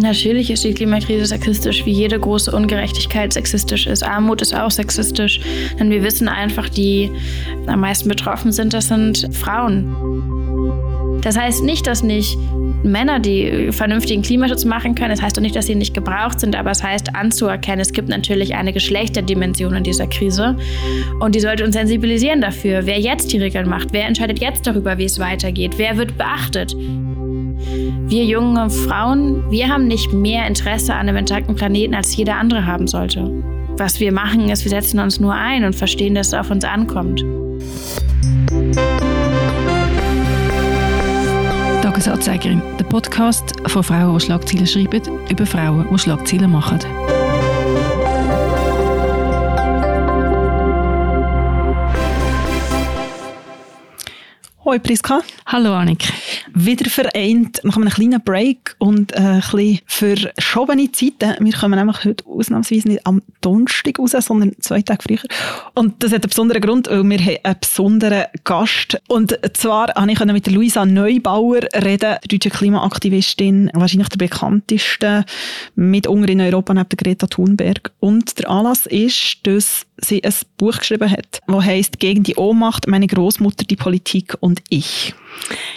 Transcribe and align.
Natürlich 0.00 0.50
ist 0.50 0.64
die 0.64 0.72
Klimakrise 0.72 1.26
sexistisch, 1.26 1.84
wie 1.86 1.92
jede 1.92 2.18
große 2.18 2.50
Ungerechtigkeit 2.50 3.32
sexistisch 3.32 3.86
ist. 3.86 4.02
Armut 4.02 4.42
ist 4.42 4.54
auch 4.54 4.70
sexistisch, 4.70 5.40
denn 5.78 5.90
wir 5.90 6.02
wissen 6.02 6.28
einfach, 6.28 6.68
die 6.68 7.10
am 7.66 7.80
meisten 7.80 8.08
betroffen 8.08 8.52
sind, 8.52 8.72
das 8.72 8.88
sind 8.88 9.28
Frauen. 9.32 11.20
Das 11.22 11.38
heißt 11.38 11.62
nicht, 11.62 11.86
dass 11.86 12.02
nicht 12.02 12.36
Männer, 12.82 13.20
die 13.20 13.70
vernünftigen 13.70 14.22
Klimaschutz 14.22 14.64
machen 14.64 14.96
können, 14.96 15.10
das 15.10 15.22
heißt 15.22 15.36
doch 15.36 15.42
nicht, 15.42 15.54
dass 15.54 15.66
sie 15.66 15.76
nicht 15.76 15.94
gebraucht 15.94 16.40
sind, 16.40 16.56
aber 16.56 16.72
es 16.72 16.82
heißt 16.82 17.14
anzuerkennen, 17.14 17.80
es 17.80 17.92
gibt 17.92 18.08
natürlich 18.08 18.56
eine 18.56 18.72
Geschlechterdimension 18.72 19.74
in 19.74 19.84
dieser 19.84 20.08
Krise 20.08 20.56
und 21.20 21.36
die 21.36 21.40
sollte 21.40 21.64
uns 21.64 21.76
sensibilisieren 21.76 22.40
dafür, 22.40 22.86
wer 22.86 22.98
jetzt 22.98 23.32
die 23.32 23.38
Regeln 23.38 23.68
macht, 23.68 23.92
wer 23.92 24.06
entscheidet 24.06 24.40
jetzt 24.40 24.66
darüber, 24.66 24.98
wie 24.98 25.04
es 25.04 25.20
weitergeht, 25.20 25.74
wer 25.76 25.96
wird 25.96 26.18
beachtet. 26.18 26.74
Wir 28.06 28.24
junge 28.24 28.68
Frauen, 28.70 29.50
wir 29.50 29.68
haben 29.68 29.86
nicht 29.86 30.12
mehr 30.12 30.46
Interesse 30.46 30.92
an 30.94 31.08
einem 31.08 31.16
intakten 31.16 31.54
Planeten, 31.54 31.94
als 31.94 32.14
jeder 32.16 32.36
andere 32.36 32.66
haben 32.66 32.86
sollte. 32.86 33.30
Was 33.78 34.00
wir 34.00 34.12
machen, 34.12 34.48
ist, 34.48 34.64
wir 34.64 34.70
setzen 34.70 35.00
uns 35.00 35.18
nur 35.18 35.34
ein 35.34 35.64
und 35.64 35.74
verstehen, 35.74 36.14
dass 36.14 36.28
es 36.28 36.34
auf 36.34 36.50
uns 36.50 36.64
ankommt. 36.64 37.24
Tagesanzeigerin, 41.82 42.62
der 42.78 42.84
Podcast 42.84 43.54
von 43.66 43.82
Frauen, 43.82 44.18
die 44.18 44.24
Schlagzeilen 44.24 44.66
schreiben, 44.66 45.02
über 45.30 45.46
Frauen, 45.46 45.86
die 45.90 45.98
Schlagzeilen 45.98 46.50
machen. 46.50 46.78
Hoi 54.72 54.78
Priska. 54.78 55.20
Hallo 55.44 55.74
Annik. 55.74 56.10
Wieder 56.54 56.88
vereint 56.88 57.60
nach 57.62 57.76
einem 57.76 57.90
kleinen 57.90 58.22
Break 58.22 58.74
und 58.78 59.12
äh, 59.12 59.18
ein 59.18 59.40
bisschen 59.42 59.80
verschobene 59.84 60.90
Zeiten. 60.90 61.44
Wir 61.44 61.52
kommen 61.52 61.78
nämlich 61.78 62.02
heute 62.06 62.24
ausnahmsweise 62.26 62.88
nicht 62.88 63.06
am 63.06 63.20
Donnerstag 63.42 63.98
raus, 63.98 64.12
sondern 64.12 64.52
zwei 64.60 64.80
Tage 64.80 65.02
früher. 65.02 65.18
Und 65.74 66.02
das 66.02 66.12
hat 66.12 66.22
einen 66.22 66.30
besonderen 66.30 66.62
Grund, 66.62 66.88
weil 66.88 67.04
wir 67.04 67.18
haben 67.18 67.38
einen 67.42 67.56
besonderen 67.60 68.24
Gast. 68.44 68.98
Und 69.08 69.38
zwar 69.52 69.88
habe 69.94 70.10
ich 70.10 70.24
mit 70.24 70.46
Luisa 70.46 70.86
Neubauer 70.86 71.60
reden, 71.74 72.16
die 72.24 72.38
deutsche 72.38 72.56
Klimaaktivistin, 72.56 73.70
wahrscheinlich 73.74 74.08
der 74.08 74.16
bekannteste 74.16 75.26
mit 75.74 76.06
in 76.06 76.40
Europa 76.40 76.72
neben 76.72 76.96
Greta 76.96 77.26
Thunberg. 77.26 77.92
Und 78.00 78.38
der 78.38 78.48
Anlass 78.48 78.86
ist, 78.86 79.40
dass 79.42 79.84
sie 79.98 80.24
ein 80.24 80.34
Buch 80.56 80.78
geschrieben 80.78 81.10
hat, 81.10 81.40
das 81.46 81.64
heißt 81.64 81.98
Gegen 81.98 82.22
die 82.22 82.36
Ohnmacht, 82.36 82.88
meine 82.88 83.06
Großmutter, 83.06 83.64
die 83.64 83.76
Politik 83.76 84.36
und 84.40 84.61
ich. 84.68 85.14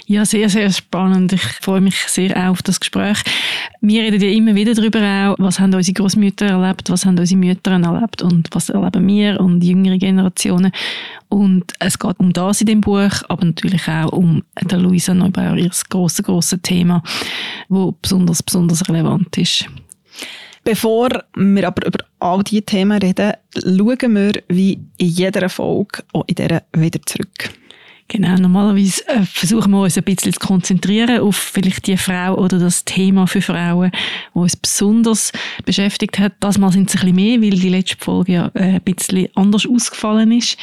Ja, 0.08 0.26
sehr, 0.26 0.50
sehr 0.50 0.72
spannend. 0.72 1.34
Ich 1.34 1.42
freue 1.42 1.82
mich 1.82 1.96
sehr 2.08 2.50
auf 2.50 2.62
das 2.62 2.80
Gespräch. 2.80 3.18
Wir 3.82 4.04
reden 4.04 4.22
ja 4.22 4.30
immer 4.30 4.54
wieder 4.54 4.74
darüber 4.74 5.00
auch, 5.00 5.36
was 5.40 5.60
haben 5.60 5.74
unsere 5.74 5.94
Großmütter 5.94 6.46
erlebt, 6.46 6.90
was 6.90 7.06
haben 7.06 7.18
unsere 7.18 7.40
Mütter 7.40 7.72
erlebt 7.72 8.22
und 8.22 8.50
was 8.52 8.70
erleben 8.70 9.08
wir 9.08 9.40
und 9.40 9.64
jüngere 9.64 9.98
Generationen. 9.98 10.72
Und 11.30 11.74
es 11.80 11.98
geht 11.98 12.20
um 12.20 12.34
das 12.34 12.62
in 12.62 12.68
dem 12.68 12.82
Buch, 12.82 13.24
aber 13.30 13.46
natürlich 13.46 13.88
auch 13.88 14.12
um 14.12 14.44
der 14.62 14.78
Luisa 14.78 15.14
Neubauer, 15.14 15.58
ihr 15.58 15.72
grosses, 15.90 16.24
grosses 16.24 16.60
Thema, 16.62 17.02
wo 17.68 17.96
besonders, 18.00 18.44
besonders 18.44 18.88
relevant 18.88 19.38
ist. 19.38 19.66
Bevor 20.64 21.10
wir 21.36 21.68
aber 21.68 21.88
über 21.88 22.00
all 22.20 22.44
diese 22.44 22.64
Themen 22.64 23.00
reden, 23.00 23.34
schauen 23.56 24.16
wir 24.16 24.34
wie 24.50 24.80
in 24.98 25.08
jeder 25.08 25.48
Folge 25.50 26.04
auch 26.14 26.26
in 26.28 26.36
dieser 26.36 26.64
wieder 26.74 27.00
zurück. 27.06 27.52
Genau, 28.08 28.36
normalerweise 28.36 29.08
äh, 29.08 29.24
versuchen 29.24 29.72
wir 29.72 29.82
uns 29.82 29.98
ein 29.98 30.04
bisschen 30.04 30.32
zu 30.32 30.40
konzentrieren 30.40 31.22
auf 31.22 31.36
vielleicht 31.36 31.88
die 31.88 31.98
Frau 31.98 32.36
oder 32.36 32.60
das 32.60 32.86
Thema 32.86 33.26
für 33.26 33.42
Frauen, 33.42 33.92
wo 34.36 34.42
uns 34.44 34.56
besonders 34.56 35.32
beschäftigt 35.66 36.20
hat. 36.20 36.34
Das 36.40 36.60
Mal 36.60 36.72
sind 36.72 36.90
es 36.90 36.96
ein 36.96 37.02
bisschen 37.02 37.16
mehr, 37.16 37.42
weil 37.42 37.60
die 37.60 37.70
letzte 37.70 37.98
Folge 37.98 38.34
ja 38.34 38.52
äh, 38.54 38.76
ein 38.76 38.82
bisschen 38.82 39.28
anders 39.34 39.66
ausgefallen 39.66 40.32
ist. 40.32 40.56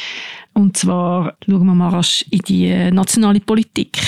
Und 0.53 0.77
zwar 0.77 1.35
schauen 1.45 1.65
wir 1.65 1.73
mal 1.73 1.89
rasch 1.89 2.23
in 2.29 2.39
die 2.39 2.67
äh, 2.67 2.91
nationale 2.91 3.41
Politik. 3.41 3.99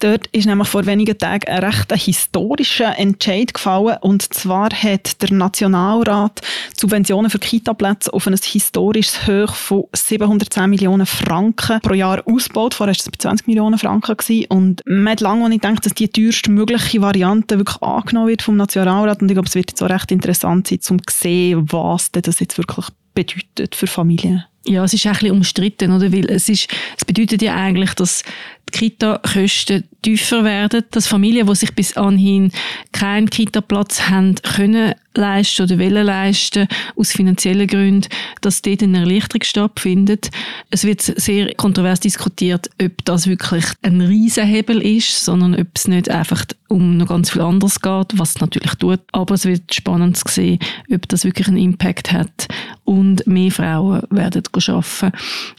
Dort 0.00 0.28
ist 0.28 0.46
nämlich 0.46 0.66
vor 0.66 0.86
wenigen 0.86 1.16
Tagen 1.18 1.46
ein 1.46 1.62
recht 1.62 1.92
historischer 1.92 2.98
Entscheid 2.98 3.52
gefallen. 3.52 3.98
Und 4.00 4.32
zwar 4.32 4.70
hat 4.70 5.20
der 5.20 5.30
Nationalrat 5.30 6.40
Subventionen 6.74 7.30
für 7.30 7.38
Kitaplätze 7.38 8.12
auf 8.12 8.26
ein 8.26 8.34
historisches 8.34 9.26
Hoch 9.26 9.54
von 9.54 9.84
710 9.94 10.70
Millionen 10.70 11.04
Franken 11.04 11.80
pro 11.82 11.92
Jahr 11.92 12.22
ausgebaut. 12.26 12.72
Vorher 12.72 12.94
war 12.94 12.98
es 12.98 13.10
bei 13.10 13.18
20 13.18 13.46
Millionen 13.46 13.78
Franken. 13.78 14.16
Gewesen. 14.16 14.46
Und 14.48 14.82
man 14.86 15.12
hat 15.12 15.20
lange 15.20 15.48
nicht 15.50 15.62
gedacht, 15.62 15.84
dass 15.84 15.92
die 15.92 16.08
teuerste 16.08 16.50
mögliche 16.50 17.02
Variante 17.02 17.58
wirklich 17.58 17.82
angenommen 17.82 18.28
wird 18.28 18.40
vom 18.40 18.56
Nationalrat. 18.56 19.20
Und 19.20 19.30
ich 19.30 19.34
glaube, 19.34 19.48
es 19.48 19.54
wird 19.54 19.70
jetzt 19.70 19.82
auch 19.82 19.90
recht 19.90 20.10
interessant 20.10 20.66
sein, 20.68 20.80
um 20.88 21.06
zu 21.06 21.14
sehen, 21.14 21.66
was 21.70 22.10
das 22.10 22.40
jetzt 22.40 22.56
wirklich 22.56 22.86
bedeutet 23.12 23.74
für 23.74 23.86
Familien. 23.86 24.44
Ja, 24.66 24.84
es 24.84 24.92
ist 24.92 25.06
ein 25.06 25.12
bisschen 25.12 25.32
umstritten, 25.32 25.92
oder? 25.92 26.12
Weil 26.12 26.30
es 26.30 26.48
ist, 26.48 26.68
es 26.96 27.04
bedeutet 27.04 27.42
ja 27.42 27.54
eigentlich, 27.54 27.94
dass 27.94 28.22
die 28.68 28.78
Kita-Kosten 28.78 29.84
tiefer 30.02 30.44
werden, 30.44 30.84
dass 30.90 31.06
Familien, 31.06 31.46
die 31.46 31.54
sich 31.54 31.74
bis 31.74 31.96
anhin 31.96 32.52
keinen 32.92 33.28
Kita-Platz 33.30 34.08
haben 34.08 34.36
können 34.36 34.94
leisten 35.14 35.62
oder 35.62 35.78
wollen 35.78 36.06
leisten, 36.06 36.68
aus 36.96 37.12
finanziellen 37.12 37.66
Gründen, 37.66 38.08
dass 38.40 38.62
dort 38.62 38.82
eine 38.82 39.00
Erleichterung 39.00 39.42
stattfindet. 39.42 40.30
Es 40.70 40.84
wird 40.84 41.02
sehr 41.02 41.52
kontrovers 41.54 42.00
diskutiert, 42.00 42.70
ob 42.80 43.04
das 43.04 43.26
wirklich 43.26 43.64
ein 43.82 44.00
Riesenhebel 44.00 44.80
ist, 44.80 45.24
sondern 45.24 45.54
ob 45.54 45.68
es 45.74 45.88
nicht 45.88 46.08
einfach 46.08 46.44
um 46.68 46.96
noch 46.96 47.08
ganz 47.08 47.30
viel 47.30 47.42
anderes 47.42 47.80
geht, 47.80 48.18
was 48.18 48.36
es 48.36 48.40
natürlich 48.40 48.74
tut. 48.76 49.00
Aber 49.12 49.34
es 49.34 49.44
wird 49.44 49.74
spannend 49.74 50.16
zu 50.16 50.24
sehen, 50.28 50.60
ob 50.92 51.08
das 51.08 51.24
wirklich 51.24 51.48
einen 51.48 51.56
Impact 51.56 52.12
hat 52.12 52.46
und 52.84 53.26
mehr 53.26 53.50
Frauen 53.50 54.02
werden 54.10 54.42
arbeiten 54.54 55.12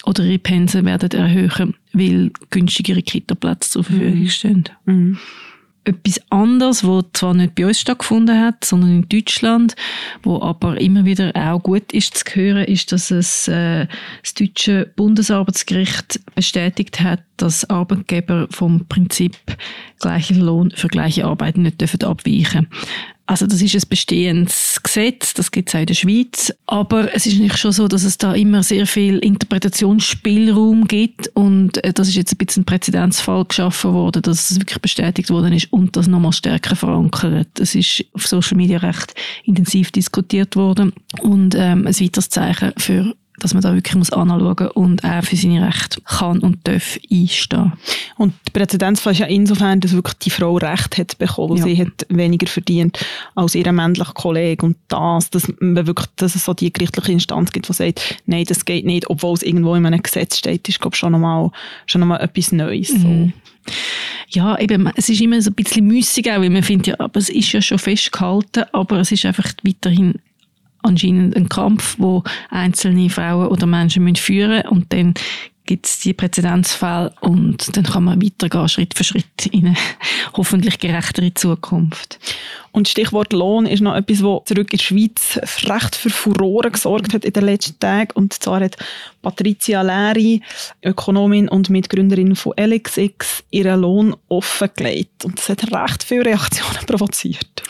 oder 0.06 0.24
ihre 0.24 0.40
Pensen 0.40 0.86
werden 0.86 1.12
erhöhen, 1.12 1.76
weil 1.94 2.32
günstigere 2.50 3.02
Kita-Plätze 3.02 3.70
zur 3.70 3.84
Verfügung 3.84 4.20
mhm. 4.20 4.30
stehen. 4.30 4.64
Mhm. 4.86 5.18
Etwas 5.84 6.22
anderes, 6.30 6.84
was 6.84 7.06
zwar 7.14 7.34
nicht 7.34 7.56
bei 7.56 7.66
uns 7.66 7.80
stattgefunden 7.80 8.40
hat, 8.40 8.64
sondern 8.64 8.98
in 8.98 9.10
Deutschland, 9.10 9.76
wo 10.22 10.40
aber 10.40 10.80
immer 10.80 11.06
wieder 11.06 11.32
auch 11.36 11.64
gut 11.64 11.92
ist 11.92 12.18
zu 12.18 12.36
hören, 12.36 12.66
ist, 12.66 12.92
dass 12.92 13.10
es 13.10 13.48
äh, 13.48 13.88
das 14.22 14.36
deutsche 14.36 14.92
Bundesarbeitsgericht 14.96 16.20
bestätigt 16.36 17.00
hat, 17.00 17.24
dass 17.38 17.68
Arbeitgeber 17.68 18.48
vom 18.52 18.86
Prinzip 18.88 19.36
gleicher 20.00 20.36
Lohn 20.36 20.70
für 20.70 20.88
gleiche 20.88 21.26
Arbeit 21.26 21.58
nicht 21.58 21.82
dürfen 21.82 22.04
abweichen 22.04 22.68
also 23.26 23.48
das 23.48 23.62
ist 23.62 23.76
ein 23.76 23.90
bestehendes 23.90 24.80
Gesetz, 24.84 25.34
das 25.34 25.52
gibt 25.52 25.70
es 25.70 25.76
auch 25.76 25.80
in 25.80 25.86
der 25.86 25.94
Schweiz. 25.94 26.54
Aber 26.68 27.14
es 27.14 27.26
ist 27.26 27.40
nicht 27.40 27.58
schon 27.58 27.72
so, 27.72 27.88
dass 27.88 28.04
es 28.04 28.18
da 28.18 28.34
immer 28.34 28.64
sehr 28.64 28.88
viel 28.88 29.20
Interpretationsspielraum 29.20 30.86
gibt 30.88 31.30
und 31.30 31.84
äh, 31.84 31.94
das 31.94 32.08
ist 32.10 32.16
jetzt 32.16 32.34
ein 32.34 32.38
bisschen 32.38 32.64
ein 32.64 32.66
Präzedenzfall 32.66 33.46
geschaffen 33.46 33.94
worden, 33.94 34.22
dass 34.22 34.52
es 34.52 34.60
wirklich 34.60 34.82
bestätigt 34.82 35.30
worden 35.30 35.54
ist 35.54 35.72
und 35.72 35.96
das 35.96 36.08
nochmal 36.08 36.34
stärker 36.34 36.76
verankert. 36.76 37.60
Es 37.60 37.76
ist 37.76 38.06
auf 38.14 38.28
Social 38.28 38.58
Media 38.58 38.80
recht 38.80 39.14
intensiv 39.46 39.92
diskutiert 39.92 40.56
worden 40.56 40.94
und 41.22 41.56
ähm, 41.56 41.88
ein 41.88 42.00
weiteres 42.00 42.30
Zeichen 42.30 42.74
für 42.78 43.16
dass 43.40 43.54
man 43.54 43.64
da 43.64 43.74
wirklich 43.74 43.96
muss 43.96 44.12
anschauen 44.12 44.68
und 44.70 45.04
auch 45.04 45.24
für 45.24 45.36
seine 45.36 45.66
Rechte 45.66 46.02
kann 46.02 46.40
und 46.40 46.68
darf 46.68 47.00
einstehen. 47.12 47.74
Und 48.18 48.34
der 48.48 48.60
Präzedenzfall 48.60 49.14
ist 49.14 49.20
ja 49.20 49.26
insofern, 49.26 49.80
dass 49.80 49.94
wirklich 49.94 50.16
die 50.20 50.30
Frau 50.30 50.58
Recht 50.58 50.98
hat 50.98 51.18
bekommen. 51.18 51.58
Ja. 51.58 51.64
Sie 51.64 51.82
hat 51.82 52.06
weniger 52.10 52.48
verdient 52.48 53.00
als 53.36 53.56
ihr 53.56 53.72
männlicher 53.72 54.14
Kollege. 54.14 54.66
Und 54.66 54.78
das, 54.90 55.30
dass, 55.30 55.52
man 55.60 55.88
wirklich, 55.88 56.08
dass 56.18 56.36
es 56.36 56.46
so 56.46 56.54
die 56.54 56.72
gerichtliche 56.72 57.12
Instanz 57.12 57.52
gibt, 57.52 57.68
die 57.68 57.74
sagt, 57.74 58.22
nein, 58.26 58.46
das 58.48 58.66
geht 58.66 58.86
nicht, 58.86 59.10
obwohl 59.10 59.34
es 59.34 59.44
irgendwo 59.44 59.76
in 59.76 59.86
einem 59.86 60.04
Gesetz 60.04 60.38
steht, 60.38 60.68
ist, 60.70 60.80
glaube 60.80 60.96
ich, 60.96 61.00
schon 61.00 61.14
nochmal, 61.14 61.52
schon 61.88 62.02
nochmal 62.02 62.22
etwas 62.22 62.52
Neues. 62.52 62.94
Mhm. 62.94 63.34
Ja, 64.30 64.58
eben, 64.60 64.90
es 64.96 65.10
ist 65.10 65.22
immer 65.22 65.42
so 65.42 65.52
ein 65.52 65.56
bisschen 65.56 65.88
müßig 65.88 66.32
auch, 66.32 66.40
weil 66.40 66.50
man 66.50 66.64
findet 66.64 66.88
ja, 66.88 67.00
aber 67.00 67.20
es 67.20 67.30
ist 67.30 67.52
ja 67.52 67.62
schon 67.62 67.80
festgehalten, 67.80 68.64
aber 68.72 69.00
es 69.00 69.12
ist 69.12 69.26
einfach 69.26 69.52
weiterhin 69.64 70.16
anscheinend 70.84 71.36
ein 71.36 71.50
Kampf, 71.50 71.96
wo 71.98 72.24
einzelne 72.50 73.10
Frauen 73.10 73.48
oder 73.48 73.66
Menschen 73.68 74.04
müssen 74.04 74.16
führen 74.18 74.68
und 74.68 74.92
dann 74.94 75.14
gibt 75.66 75.86
es 75.86 76.00
die 76.00 76.14
Präzedenzfälle 76.14 77.14
und 77.22 77.76
dann 77.76 77.86
kann 77.86 78.04
man 78.04 78.22
weitergehen, 78.22 78.68
Schritt 78.68 78.94
für 78.94 79.04
Schritt 79.04 79.46
in 79.52 79.68
eine 79.68 79.78
hoffentlich 80.34 80.80
gerechtere 80.80 81.34
Zukunft. 81.34 82.20
Und 82.74 82.88
Stichwort 82.88 83.34
Lohn 83.34 83.66
ist 83.66 83.82
noch 83.82 83.96
etwas, 83.96 84.20
das 84.20 84.46
zurück 84.46 84.72
in 84.72 84.78
der 84.78 84.84
Schweiz 84.84 85.40
recht 85.70 85.96
für 85.96 86.10
Furore 86.10 86.72
gesorgt 86.72 87.14
hat 87.14 87.26
in 87.26 87.34
den 87.34 87.44
letzten 87.44 87.78
Tagen. 87.80 88.12
Und 88.14 88.34
zwar 88.34 88.62
hat 88.62 88.78
Patricia 89.22 89.82
Leri, 89.82 90.42
Ökonomin 90.82 91.50
und 91.50 91.70
Mitgründerin 91.70 92.36
von 92.36 92.54
LXX, 92.58 93.44
ihren 93.52 93.82
Lohn 93.82 94.16
offengelegt. 94.30 95.26
Und 95.26 95.38
das 95.38 95.50
hat 95.50 95.72
recht 95.72 96.04
viele 96.04 96.26
Reaktionen 96.26 96.86
provoziert. 96.88 97.64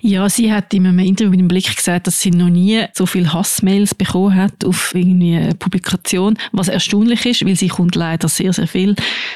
Ja, 0.00 0.28
sie 0.28 0.52
hat 0.52 0.72
in 0.72 0.86
einem 0.86 1.00
Interview 1.00 1.30
mit 1.30 1.40
dem 1.40 1.48
Blick 1.48 1.74
gesagt, 1.74 2.06
dass 2.06 2.20
sie 2.20 2.30
noch 2.30 2.48
nie 2.48 2.84
so 2.94 3.04
viele 3.04 3.32
Hassmails 3.32 3.94
bekommen 3.94 4.34
hat 4.34 4.64
auf 4.64 4.94
irgendwie 4.94 5.36
eine 5.36 5.54
Publikation, 5.54 6.38
was 6.52 6.68
erstaunlich 6.68 7.26
ist, 7.26 7.35
weil 7.44 7.56
sie 7.56 7.68
kommt 7.68 7.94
leider 7.94 8.28
sehr, 8.28 8.52
sehr 8.52 8.66
viel. 8.66 8.94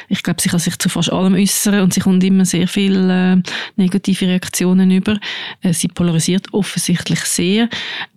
Ich 0.09 0.23
glaube, 0.23 0.41
sie 0.41 0.49
kann 0.49 0.61
sich 0.61 0.79
zu 0.79 0.89
fast 0.89 1.13
allem 1.13 1.35
äußern 1.35 1.81
und 1.81 1.95
sie 1.95 2.01
kommt 2.01 2.23
immer 2.25 2.45
sehr 2.45 2.69
viele 2.69 3.33
äh, 3.33 3.43
negative 3.77 4.27
Reaktionen 4.27 4.91
über. 4.91 5.19
Äh, 5.63 5.73
sie 5.73 5.89
polarisiert 5.89 6.53
offensichtlich 6.53 7.21
sehr. 7.21 7.69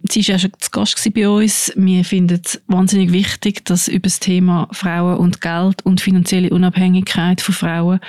Sie 0.10 0.22
ist 0.22 0.28
ja 0.28 0.40
schon 0.40 0.52
zu 0.60 0.72
Gast 0.72 1.14
bei 1.14 1.28
uns. 1.28 1.72
Wir 1.76 2.06
finden 2.06 2.40
es 2.44 2.62
wahnsinnig 2.68 3.12
wichtig, 3.12 3.66
dass 3.66 3.88
über 3.88 4.04
das 4.04 4.20
Thema 4.20 4.68
Frauen 4.72 5.18
und 5.18 5.42
Geld 5.42 5.86
und 5.86 6.02
finanzielle 6.02 6.50
Unabhängigkeit 6.50 7.42
von 7.42 7.56
Frauen 7.56 8.00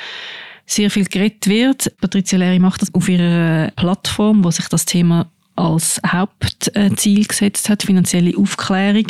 sehr 0.66 0.90
viel 0.90 1.04
geredet 1.04 1.46
wird. 1.46 1.92
Patricia 2.00 2.38
Leri 2.38 2.58
macht 2.58 2.82
das 2.82 2.94
auf 2.94 3.08
ihrer 3.08 3.70
Plattform, 3.76 4.44
wo 4.44 4.50
sich 4.50 4.68
das 4.68 4.84
Thema 4.84 5.30
als 5.56 6.00
Hauptziel 6.06 7.24
gesetzt 7.26 7.68
hat, 7.68 7.84
finanzielle 7.84 8.36
Aufklärung. 8.36 9.06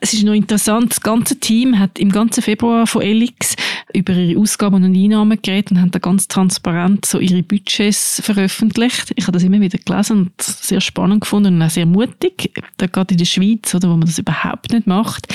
Es 0.00 0.12
ist 0.12 0.24
noch 0.24 0.32
interessant, 0.32 0.90
das 0.90 1.00
ganze 1.00 1.38
Team 1.38 1.78
hat 1.78 1.98
im 1.98 2.10
ganzen 2.10 2.42
Februar 2.42 2.86
von 2.86 3.02
Elix 3.02 3.54
über 3.94 4.12
ihre 4.12 4.40
Ausgaben 4.40 4.84
und 4.84 4.96
Einnahmen 4.96 5.40
geredet 5.40 5.72
und 5.72 5.80
haben 5.80 5.90
da 5.90 5.98
ganz 5.98 6.26
transparent 6.28 7.06
so 7.06 7.18
ihre 7.18 7.42
Budgets 7.42 8.20
veröffentlicht. 8.24 9.12
Ich 9.16 9.24
habe 9.24 9.32
das 9.32 9.44
immer 9.44 9.60
wieder 9.60 9.78
gelesen 9.78 10.18
und 10.18 10.42
sehr 10.42 10.80
spannend 10.80 11.20
gefunden 11.20 11.56
und 11.56 11.62
auch 11.62 11.70
sehr 11.70 11.86
mutig, 11.86 12.52
da 12.76 12.86
gerade 12.86 13.14
in 13.14 13.18
der 13.18 13.24
Schweiz, 13.24 13.74
oder, 13.74 13.88
wo 13.88 13.96
man 13.96 14.06
das 14.06 14.18
überhaupt 14.18 14.72
nicht 14.72 14.86
macht. 14.86 15.28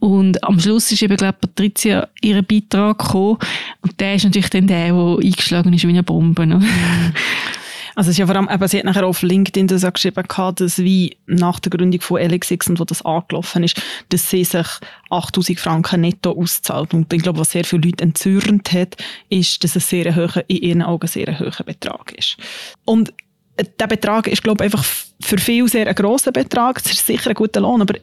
Und 0.00 0.42
am 0.42 0.58
Schluss 0.58 0.90
ist 0.90 1.02
eben, 1.02 1.16
glaube 1.16 1.38
Patricia 1.40 2.08
ihren 2.22 2.44
Beitrag 2.44 2.98
gekommen. 2.98 3.38
Und 3.82 4.00
der 4.00 4.16
ist 4.16 4.24
natürlich 4.24 4.50
dann 4.50 4.66
der, 4.66 4.92
der 4.92 5.18
eingeschlagen 5.22 5.72
ist 5.72 5.84
wie 5.84 5.90
eine 5.90 6.02
Bombe. 6.02 6.44
Ne? 6.44 6.60
Also 7.94 8.08
es 8.08 8.14
ist 8.14 8.18
ja 8.18 8.26
vor 8.26 8.36
allem, 8.36 8.48
eben, 8.50 8.68
sie 8.68 8.78
hat 8.78 8.84
nachher 8.84 9.06
auf 9.06 9.22
LinkedIn 9.22 9.66
das 9.66 9.84
auch 9.84 9.92
geschrieben, 9.92 10.24
dass 10.56 10.78
wie 10.78 11.16
nach 11.26 11.60
der 11.60 11.70
Gründung 11.70 12.00
von 12.00 12.20
LXX 12.20 12.70
und 12.70 12.80
wo 12.80 12.84
das 12.84 13.04
angelaufen 13.04 13.64
ist, 13.64 13.80
dass 14.08 14.30
sie 14.30 14.44
sich 14.44 14.66
8000 15.10 15.60
Franken 15.60 16.00
netto 16.00 16.32
auszahlt. 16.32 16.94
Und 16.94 17.12
ich 17.12 17.22
glaube, 17.22 17.40
was 17.40 17.50
sehr 17.50 17.64
viele 17.64 17.82
Leute 17.82 18.04
entzürnt 18.04 18.72
hat, 18.72 18.96
ist, 19.28 19.62
dass 19.62 19.76
es 19.76 19.88
sehr 19.88 20.14
hoher, 20.14 20.44
in 20.48 20.56
ihren 20.56 20.82
Augen 20.82 21.06
sehr 21.06 21.28
ein 21.28 21.38
hoher 21.38 21.64
Betrag 21.64 22.12
ist. 22.12 22.36
Und 22.84 23.12
der 23.78 23.86
Betrag 23.86 24.26
ist, 24.26 24.42
glaube 24.42 24.64
ich, 24.64 24.72
einfach 24.72 24.84
für 25.20 25.38
viele 25.38 25.68
sehr 25.68 25.86
ein 25.86 25.94
grosser 25.94 26.32
Betrag. 26.32 26.80
Es 26.84 26.92
ist 26.92 27.06
sicher 27.06 27.30
ein 27.30 27.34
guter 27.34 27.60
Lohn, 27.60 27.82
aber 27.82 27.94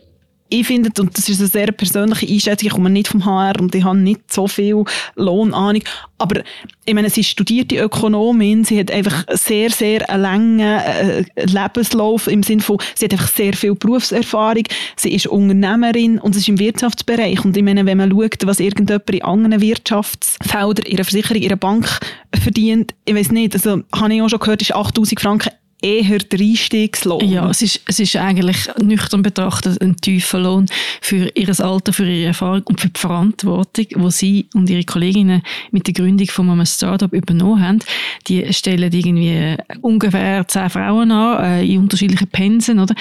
ich 0.49 0.65
finde, 0.65 0.89
und 0.99 1.17
das 1.17 1.29
ist 1.29 1.39
eine 1.39 1.47
sehr 1.47 1.71
persönliche 1.71 2.27
Einschätzung, 2.27 2.67
ich 2.67 2.73
komme 2.73 2.89
nicht 2.89 3.07
vom 3.07 3.23
HR 3.23 3.59
und 3.59 3.73
ich 3.75 3.83
habe 3.83 3.97
nicht 3.97 4.33
so 4.33 4.47
viel 4.47 4.83
Lohnahnung, 5.15 5.83
aber 6.17 6.41
ich 6.85 6.93
meine, 6.93 7.09
sie 7.09 7.21
ist 7.21 7.29
studierte 7.29 7.77
Ökonomin, 7.77 8.63
sie 8.63 8.79
hat 8.79 8.91
einfach 8.91 9.25
sehr, 9.29 9.69
sehr 9.69 10.09
einen 10.09 10.21
langen 10.21 10.59
äh, 10.59 11.23
Lebenslauf 11.35 12.27
im 12.27 12.41
Sinne 12.41 12.61
von, 12.61 12.77
sie 12.95 13.05
hat 13.05 13.13
einfach 13.13 13.27
sehr 13.27 13.53
viel 13.53 13.75
Berufserfahrung, 13.75 14.63
sie 14.95 15.13
ist 15.13 15.27
Unternehmerin 15.27 16.17
und 16.19 16.33
sie 16.33 16.39
ist 16.39 16.49
im 16.49 16.59
Wirtschaftsbereich 16.59 17.45
und 17.45 17.55
ich 17.55 17.63
meine, 17.63 17.85
wenn 17.85 17.97
man 17.97 18.11
schaut, 18.11 18.45
was 18.45 18.59
irgendjemand 18.59 19.09
in 19.09 19.21
anderen 19.21 19.61
Wirtschaftsfeldern, 19.61 20.85
ihrer 20.85 21.03
Versicherung, 21.03 21.41
ihrer 21.41 21.57
Bank 21.57 21.99
verdient, 22.41 22.95
ich 23.05 23.15
weiß 23.15 23.31
nicht, 23.31 23.53
also 23.53 23.83
habe 23.95 24.13
ich 24.13 24.21
auch 24.21 24.29
schon 24.29 24.39
gehört, 24.39 24.61
ist 24.61 24.75
8000 24.75 25.19
Franken 25.19 25.49
eher 25.81 26.19
der. 26.19 27.23
Ja, 27.23 27.49
es 27.49 27.61
ist, 27.61 27.81
es 27.87 27.99
ist 27.99 28.15
eigentlich 28.15 28.69
nüchtern 28.81 29.21
betrachtet 29.21 29.81
ein 29.81 29.95
tiefer 29.97 30.39
Lohn 30.39 30.65
für 31.01 31.29
ihr 31.35 31.49
Alter, 31.59 31.93
für 31.93 32.05
ihre 32.05 32.27
Erfahrung 32.27 32.63
und 32.63 32.81
für 32.81 32.89
die 32.89 32.99
Verantwortung, 32.99 33.85
die 33.87 34.11
sie 34.11 34.47
und 34.53 34.69
ihre 34.69 34.83
Kolleginnen 34.83 35.41
mit 35.71 35.87
der 35.87 35.93
Gründung 35.93 36.27
von 36.27 36.47
Mama 36.47 36.65
Startup 36.65 37.11
übernommen 37.13 37.61
haben. 37.61 37.79
Die 38.27 38.51
stellen 38.53 38.91
irgendwie 38.91 39.55
ungefähr 39.81 40.47
zehn 40.47 40.69
Frauen 40.69 41.11
an, 41.11 41.43
äh, 41.43 41.65
in 41.65 41.79
unterschiedlichen 41.79 42.27
Pensen, 42.27 42.79
oder? 42.79 42.95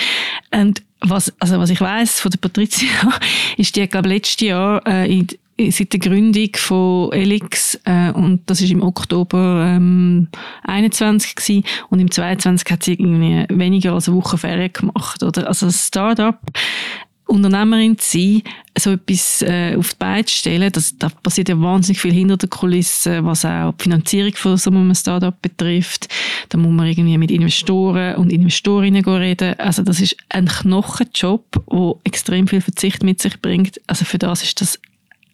Und 0.52 0.82
was, 1.00 1.32
also 1.38 1.58
was 1.58 1.70
ich 1.70 1.80
weiß 1.80 2.20
von 2.20 2.30
der 2.30 2.38
Patricia, 2.38 2.88
ist 3.56 3.76
die, 3.76 3.86
glaube 3.86 4.08
letztes 4.08 4.40
Jahr 4.40 4.86
äh, 4.86 5.10
in 5.10 5.26
seit 5.70 5.92
der 5.92 6.00
Gründung 6.00 6.50
von 6.56 7.12
Elix 7.12 7.78
äh, 7.84 8.10
und 8.12 8.42
das 8.46 8.60
ist 8.60 8.70
im 8.70 8.82
Oktober 8.82 9.64
ähm, 9.66 10.28
21 10.64 11.34
gewesen, 11.34 11.64
und 11.90 12.00
im 12.00 12.10
22 12.10 12.70
hat 12.70 12.82
sie 12.82 12.92
irgendwie 12.92 13.46
weniger 13.48 13.92
als 13.92 14.08
eine 14.08 14.16
Woche 14.16 14.38
Ferien 14.38 14.72
gemacht 14.72 15.22
oder 15.22 15.48
also 15.48 15.66
ein 15.66 15.72
Startup 15.72 16.38
Unternehmerin 17.28 17.98
zu 17.98 18.18
sein, 18.18 18.42
so 18.76 18.92
etwas 18.92 19.42
äh, 19.42 19.76
auf 19.76 19.90
die 19.90 19.96
Beine 19.98 20.24
zu 20.24 20.34
stellen, 20.34 20.72
das, 20.72 20.96
da 20.96 21.10
passiert 21.10 21.50
ja 21.50 21.60
wahnsinnig 21.60 22.00
viel 22.00 22.12
hinter 22.12 22.38
der 22.38 22.48
Kulisse, 22.48 23.22
was 23.22 23.44
auch 23.44 23.74
die 23.74 23.82
Finanzierung 23.82 24.32
von 24.34 24.56
so 24.56 24.70
einem 24.70 24.94
Startup 24.94 25.40
betrifft. 25.40 26.08
Da 26.48 26.56
muss 26.56 26.72
man 26.72 26.86
irgendwie 26.86 27.18
mit 27.18 27.30
Investoren 27.30 28.16
und 28.16 28.32
Investorinnen 28.32 29.04
reden. 29.04 29.58
Also 29.58 29.82
das 29.82 30.00
ist 30.00 30.16
ein 30.30 30.46
Knochenjob, 30.46 31.64
der 31.70 31.94
extrem 32.04 32.48
viel 32.48 32.62
Verzicht 32.62 33.02
mit 33.02 33.20
sich 33.20 33.40
bringt. 33.42 33.78
Also 33.86 34.06
für 34.06 34.18
das 34.18 34.42
ist 34.42 34.62
das 34.62 34.80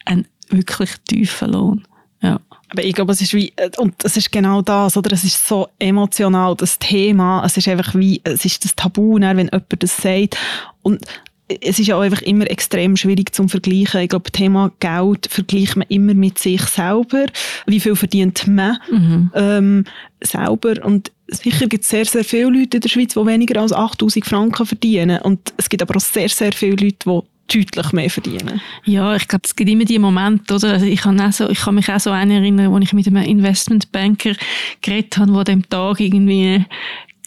ein 0.04 0.26
wirklich 0.48 0.90
tiefer 1.08 1.48
Lohn. 1.48 1.84
Ja. 2.22 2.40
Aber 2.70 2.82
ich 2.82 2.94
glaube, 2.94 3.12
es 3.12 3.20
ist 3.20 3.34
wie, 3.34 3.52
und 3.78 3.94
es 4.02 4.16
ist 4.16 4.32
genau 4.32 4.62
das, 4.62 4.96
oder? 4.96 5.12
Es 5.12 5.24
ist 5.24 5.46
so 5.46 5.68
emotional, 5.78 6.56
das 6.56 6.78
Thema. 6.78 7.44
Es 7.44 7.56
ist 7.56 7.68
einfach 7.68 7.94
wie, 7.94 8.20
es 8.24 8.44
ist 8.44 8.64
das 8.64 8.74
Tabu, 8.74 9.14
wenn 9.20 9.38
jemand 9.38 9.64
das 9.78 9.96
sagt. 9.96 10.36
Und 10.82 11.04
es 11.48 11.78
ist 11.78 11.86
ja 11.86 11.96
auch 11.96 12.00
einfach 12.00 12.22
immer 12.22 12.50
extrem 12.50 12.96
schwierig 12.96 13.34
zum 13.34 13.48
Vergleichen. 13.48 14.00
Ich 14.00 14.08
glaube, 14.08 14.32
Thema 14.32 14.72
Geld 14.80 15.28
vergleicht 15.30 15.76
man 15.76 15.86
immer 15.88 16.14
mit 16.14 16.38
sich 16.38 16.62
selber. 16.62 17.26
Wie 17.66 17.80
viel 17.80 17.96
verdient 17.96 18.46
man 18.46 18.78
mhm. 18.90 19.30
ähm, 19.34 19.84
selber? 20.22 20.82
Und 20.84 21.12
sicher 21.28 21.66
gibt 21.66 21.84
es 21.84 21.90
sehr, 21.90 22.06
sehr 22.06 22.24
viele 22.24 22.48
Leute 22.48 22.78
in 22.78 22.80
der 22.80 22.88
Schweiz, 22.88 23.12
die 23.12 23.26
weniger 23.26 23.60
als 23.60 23.72
8000 23.72 24.24
Franken 24.24 24.66
verdienen. 24.66 25.20
Und 25.20 25.52
es 25.58 25.68
gibt 25.68 25.82
aber 25.82 25.96
auch 25.96 26.00
sehr, 26.00 26.28
sehr 26.30 26.52
viele 26.52 26.76
Leute, 26.76 26.96
die 27.04 27.20
deutlich 27.52 27.93
mehr 27.93 28.11
verdienen. 28.11 28.61
Ja, 28.85 29.14
ich 29.14 29.29
glaube, 29.29 29.43
es 29.44 29.55
gibt 29.55 29.70
immer 29.70 29.85
die 29.85 29.99
Momente, 29.99 30.55
oder? 30.55 30.73
Also 30.73 30.87
ich, 30.87 31.00
kann 31.00 31.20
auch 31.20 31.32
so, 31.32 31.49
ich 31.49 31.61
kann 31.61 31.75
mich 31.75 31.91
auch 31.91 32.00
so 32.00 32.11
erinnern, 32.11 32.70
wo 32.70 32.79
ich 32.79 32.93
mit 32.93 33.06
einem 33.06 33.23
Investmentbanker 33.23 34.32
geredet 34.81 35.17
habe, 35.19 35.31
der 35.31 35.38
an 35.38 35.44
dem 35.44 35.69
Tag 35.69 36.00
irgendwie 36.00 36.64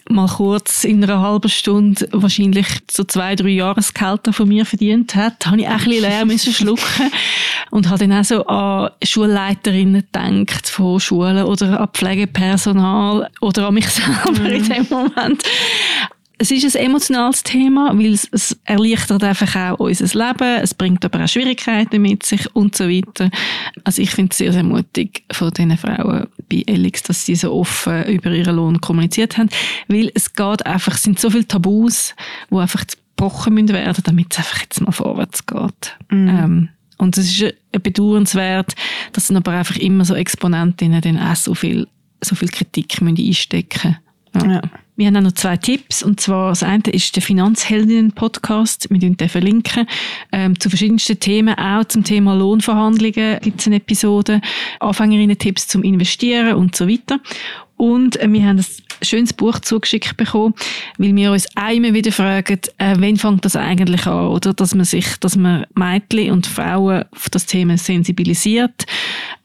mal 0.09 0.27
kurz 0.27 0.83
in 0.83 1.03
einer 1.03 1.21
halben 1.21 1.49
Stunde 1.49 2.07
wahrscheinlich 2.11 2.67
so 2.89 3.03
zwei, 3.03 3.35
drei 3.35 3.49
Jahresgehälter 3.49 4.33
von 4.33 4.47
mir 4.47 4.65
verdient 4.65 5.15
hat, 5.15 5.45
habe 5.45 5.61
ich 5.61 5.67
auch 5.67 5.71
ein 5.71 5.77
bisschen 5.77 6.01
leer 6.01 6.25
müssen 6.25 6.53
schlucken 6.53 7.11
und 7.71 7.89
habe 7.89 8.07
dann 8.07 8.13
auch 8.19 8.23
so 8.23 8.45
an 8.45 8.91
Schulleiterinnen 9.03 10.05
gedacht 10.11 10.67
von 10.69 10.99
Schulen 10.99 11.43
oder 11.43 11.81
an 11.81 11.89
Pflegepersonal 11.93 13.29
oder 13.41 13.67
an 13.67 13.73
mich 13.73 13.87
selber 13.89 14.31
mhm. 14.31 14.45
in 14.45 14.69
dem 14.69 14.87
Moment 14.89 15.43
es 16.39 16.51
ist 16.51 16.75
ein 16.75 16.85
emotionales 16.85 17.41
Thema, 17.41 17.97
weil 17.97 18.13
es, 18.13 18.27
es 18.31 18.59
erleichtert 18.63 19.23
einfach 19.23 19.55
auch 19.55 19.79
unser 19.79 20.05
Leben, 20.05 20.61
es 20.61 20.73
bringt 20.73 21.03
aber 21.03 21.23
auch 21.23 21.27
Schwierigkeiten 21.27 22.01
mit 22.01 22.23
sich 22.23 22.55
und 22.55 22.75
so 22.75 22.87
weiter. 22.87 23.31
Also 23.83 24.01
ich 24.01 24.11
finde 24.11 24.31
es 24.31 24.37
sehr, 24.37 24.53
sehr 24.53 24.63
mutig 24.63 25.23
von 25.31 25.51
diesen 25.51 25.77
Frauen 25.77 26.27
bei 26.49 26.63
Elix, 26.67 27.03
dass 27.03 27.25
sie 27.25 27.35
so 27.35 27.53
offen 27.53 28.05
über 28.05 28.31
ihren 28.31 28.55
Lohn 28.55 28.81
kommuniziert 28.81 29.37
haben, 29.37 29.49
weil 29.87 30.11
es 30.13 30.33
geht 30.33 30.65
einfach, 30.65 30.95
es 30.95 31.03
sind 31.03 31.19
so 31.19 31.29
viele 31.29 31.47
Tabus, 31.47 32.13
die 32.51 32.55
einfach 32.55 32.85
gebrochen 32.85 33.55
müssen 33.55 33.69
werden, 33.69 34.03
damit 34.05 34.27
es 34.31 34.37
einfach 34.37 34.61
jetzt 34.61 34.79
mal 34.81 34.91
vorwärts 34.91 35.45
geht. 35.45 35.97
Mhm. 36.09 36.29
Ähm, 36.29 36.69
und 36.99 37.17
es 37.17 37.41
ist 37.41 37.55
bedauernswert, 37.71 38.75
dass 39.13 39.27
dann 39.27 39.37
aber 39.37 39.53
einfach 39.53 39.77
immer 39.77 40.05
so 40.05 40.13
Exponentinnen 40.13 41.01
dann 41.01 41.17
auch 41.17 41.35
so 41.35 41.55
viel, 41.55 41.87
so 42.21 42.35
viel 42.35 42.49
Kritik 42.49 43.01
müssen 43.01 43.17
einstecken 43.17 43.97
müssen. 44.33 44.49
Ja. 44.49 44.55
ja. 44.55 44.61
Wir 44.97 45.07
haben 45.07 45.17
auch 45.17 45.21
noch 45.21 45.33
zwei 45.33 45.57
Tipps. 45.57 46.01
Und 46.01 46.19
zwar, 46.19 46.49
das 46.49 46.63
eine 46.63 46.81
ist 46.91 47.15
der 47.15 47.21
Finanzheldinnen-Podcast. 47.21 48.87
Wir 48.89 48.97
den 48.97 49.15
verlinken. 49.29 49.87
Ähm, 50.31 50.59
zu 50.59 50.69
verschiedensten 50.69 51.19
Themen, 51.19 51.55
auch 51.55 51.85
zum 51.85 52.03
Thema 52.03 52.33
Lohnverhandlungen 52.33 53.39
gibt 53.41 53.61
es 53.61 53.67
eine 53.67 53.75
Episode. 53.75 54.41
Anfängerinnen-Tipps 54.79 55.67
zum 55.67 55.83
Investieren 55.83 56.55
und 56.55 56.75
so 56.75 56.89
weiter. 56.89 57.19
Und 57.75 58.19
äh, 58.19 58.31
wir 58.31 58.43
haben 58.43 58.57
ein 58.57 58.65
schönes 59.03 59.33
Buch 59.33 59.59
zugeschickt 59.59 60.17
bekommen, 60.17 60.55
weil 60.97 61.15
wir 61.15 61.31
uns 61.31 61.45
immer 61.55 61.93
wieder 61.93 62.11
fragen, 62.11 62.59
äh, 62.79 62.95
wann 62.97 63.17
fängt 63.17 63.45
das 63.45 63.55
eigentlich 63.55 64.07
an, 64.07 64.27
oder? 64.29 64.55
Dass 64.55 64.73
man 64.73 64.85
sich, 64.85 65.05
dass 65.19 65.35
man 65.35 65.67
Mädchen 65.75 66.31
und 66.31 66.47
Frauen 66.47 67.05
auf 67.11 67.29
das 67.29 67.45
Thema 67.45 67.77
sensibilisiert. 67.77 68.87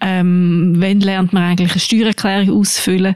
Ähm, 0.00 0.76
wann 0.78 1.00
lernt 1.00 1.34
man 1.34 1.42
eigentlich 1.42 1.72
eine 1.72 1.80
Steuererklärung 1.80 2.58
ausfüllen? 2.58 3.14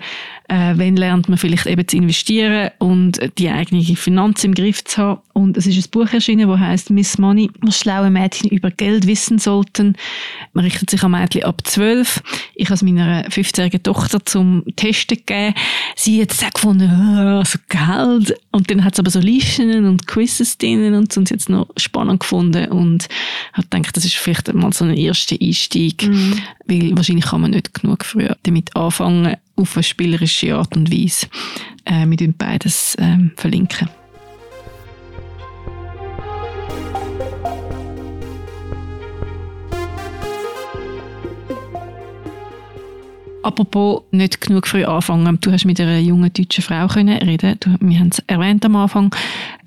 Äh, 0.48 0.74
wann 0.76 0.96
lernt 0.96 1.28
man 1.28 1.38
vielleicht 1.38 1.66
eben 1.66 1.86
zu 1.86 1.96
investieren 1.96 2.70
und 2.78 3.18
die 3.38 3.48
eigene 3.48 3.82
Finanzen 3.96 4.46
im 4.46 4.54
Griff 4.54 4.84
zu 4.84 4.98
haben. 4.98 5.20
Und 5.32 5.56
es 5.56 5.66
ist 5.66 5.76
ein 5.76 5.90
Buch 5.90 6.12
erschienen, 6.12 6.48
das 6.48 6.60
heißt 6.60 6.90
Miss 6.90 7.18
Money, 7.18 7.50
was 7.60 7.78
schlaue 7.78 8.10
Mädchen 8.10 8.48
über 8.50 8.70
Geld 8.70 9.06
wissen 9.06 9.38
sollten. 9.38 9.96
Man 10.52 10.64
richtet 10.64 10.88
sich 10.88 11.02
an 11.02 11.10
Mädchen 11.10 11.44
ab 11.44 11.66
12. 11.66 12.22
Ich 12.54 12.66
habe 12.66 12.74
es 12.74 12.82
meiner 12.82 13.28
15-jährigen 13.28 13.82
Tochter 13.82 14.24
zum 14.24 14.64
Testen 14.76 15.18
gegeben. 15.18 15.54
Sie 15.94 16.22
hat 16.22 16.32
es 16.32 16.42
auch 16.42 16.52
gefunden, 16.52 16.90
oh, 16.90 17.44
so 17.44 17.58
Geld. 17.68 18.38
Und 18.52 18.70
dann 18.70 18.84
hat 18.84 18.94
es 18.94 19.00
aber 19.00 19.10
so 19.10 19.20
Listen 19.20 19.84
und 19.84 20.06
Quizzes 20.06 20.58
drin 20.58 20.94
und 20.94 21.12
so, 21.12 21.20
und 21.20 21.28
sie 21.28 21.34
hat 21.34 21.40
es 21.40 21.48
noch 21.48 21.68
spannend 21.76 22.20
gefunden 22.20 22.68
und 22.68 23.08
hat 23.52 23.70
gedacht, 23.70 23.96
das 23.96 24.04
ist 24.04 24.14
vielleicht 24.14 24.52
mal 24.54 24.72
so 24.72 24.84
ein 24.84 24.96
erster 24.96 25.36
Einstieg, 25.40 26.06
mhm. 26.06 26.40
weil 26.66 26.96
wahrscheinlich 26.96 27.26
kann 27.26 27.42
man 27.42 27.50
nicht 27.50 27.74
genug 27.74 28.04
früh 28.04 28.28
damit 28.42 28.74
anfangen 28.76 29.36
auf 29.56 29.76
eine 29.76 29.82
spielerische 29.82 30.54
Art 30.54 30.76
und 30.76 30.92
Weise. 30.92 31.26
Äh, 31.84 32.06
wir 32.06 32.32
beides 32.32 32.96
ähm, 32.98 33.32
verlinken. 33.36 33.88
Apropos 43.46 44.02
nicht 44.10 44.40
genug 44.40 44.66
früh 44.66 44.84
anfangen. 44.84 45.38
Du 45.40 45.52
hast 45.52 45.66
mit 45.66 45.80
einer 45.80 46.00
jungen 46.00 46.32
deutschen 46.32 46.64
Frau 46.64 46.88
können 46.88 47.16
reden. 47.18 47.56
Du, 47.60 47.76
wir 47.78 48.00
haben 48.00 48.08
es 48.08 48.18
erwähnt 48.26 48.64
am 48.64 48.74
Anfang, 48.74 49.14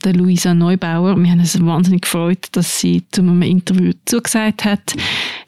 der 0.03 0.15
Luisa 0.15 0.53
Neubauer. 0.53 1.15
Wir 1.15 1.31
haben 1.31 1.39
uns 1.39 1.65
wahnsinnig 1.65 2.01
gefreut, 2.01 2.47
dass 2.51 2.81
sie 2.81 3.05
zu 3.09 3.21
einem 3.21 3.41
Interview 3.41 3.93
zugesagt 4.03 4.65
hat. 4.65 4.95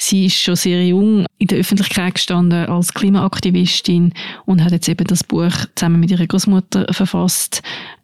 Sie 0.01 0.25
ist 0.25 0.41
schon 0.41 0.55
sehr 0.55 0.83
jung 0.87 1.27
in 1.37 1.47
der 1.47 1.59
Öffentlichkeit 1.59 2.15
gestanden 2.15 2.65
als 2.65 2.91
Klimaaktivistin 2.91 4.13
und 4.47 4.63
hat 4.63 4.71
jetzt 4.71 4.89
eben 4.89 5.05
das 5.05 5.23
Buch 5.23 5.53
zusammen 5.75 5.99
mit 5.99 6.09
ihrer 6.09 6.25
Großmutter 6.25 6.91
verfasst. 6.91 7.61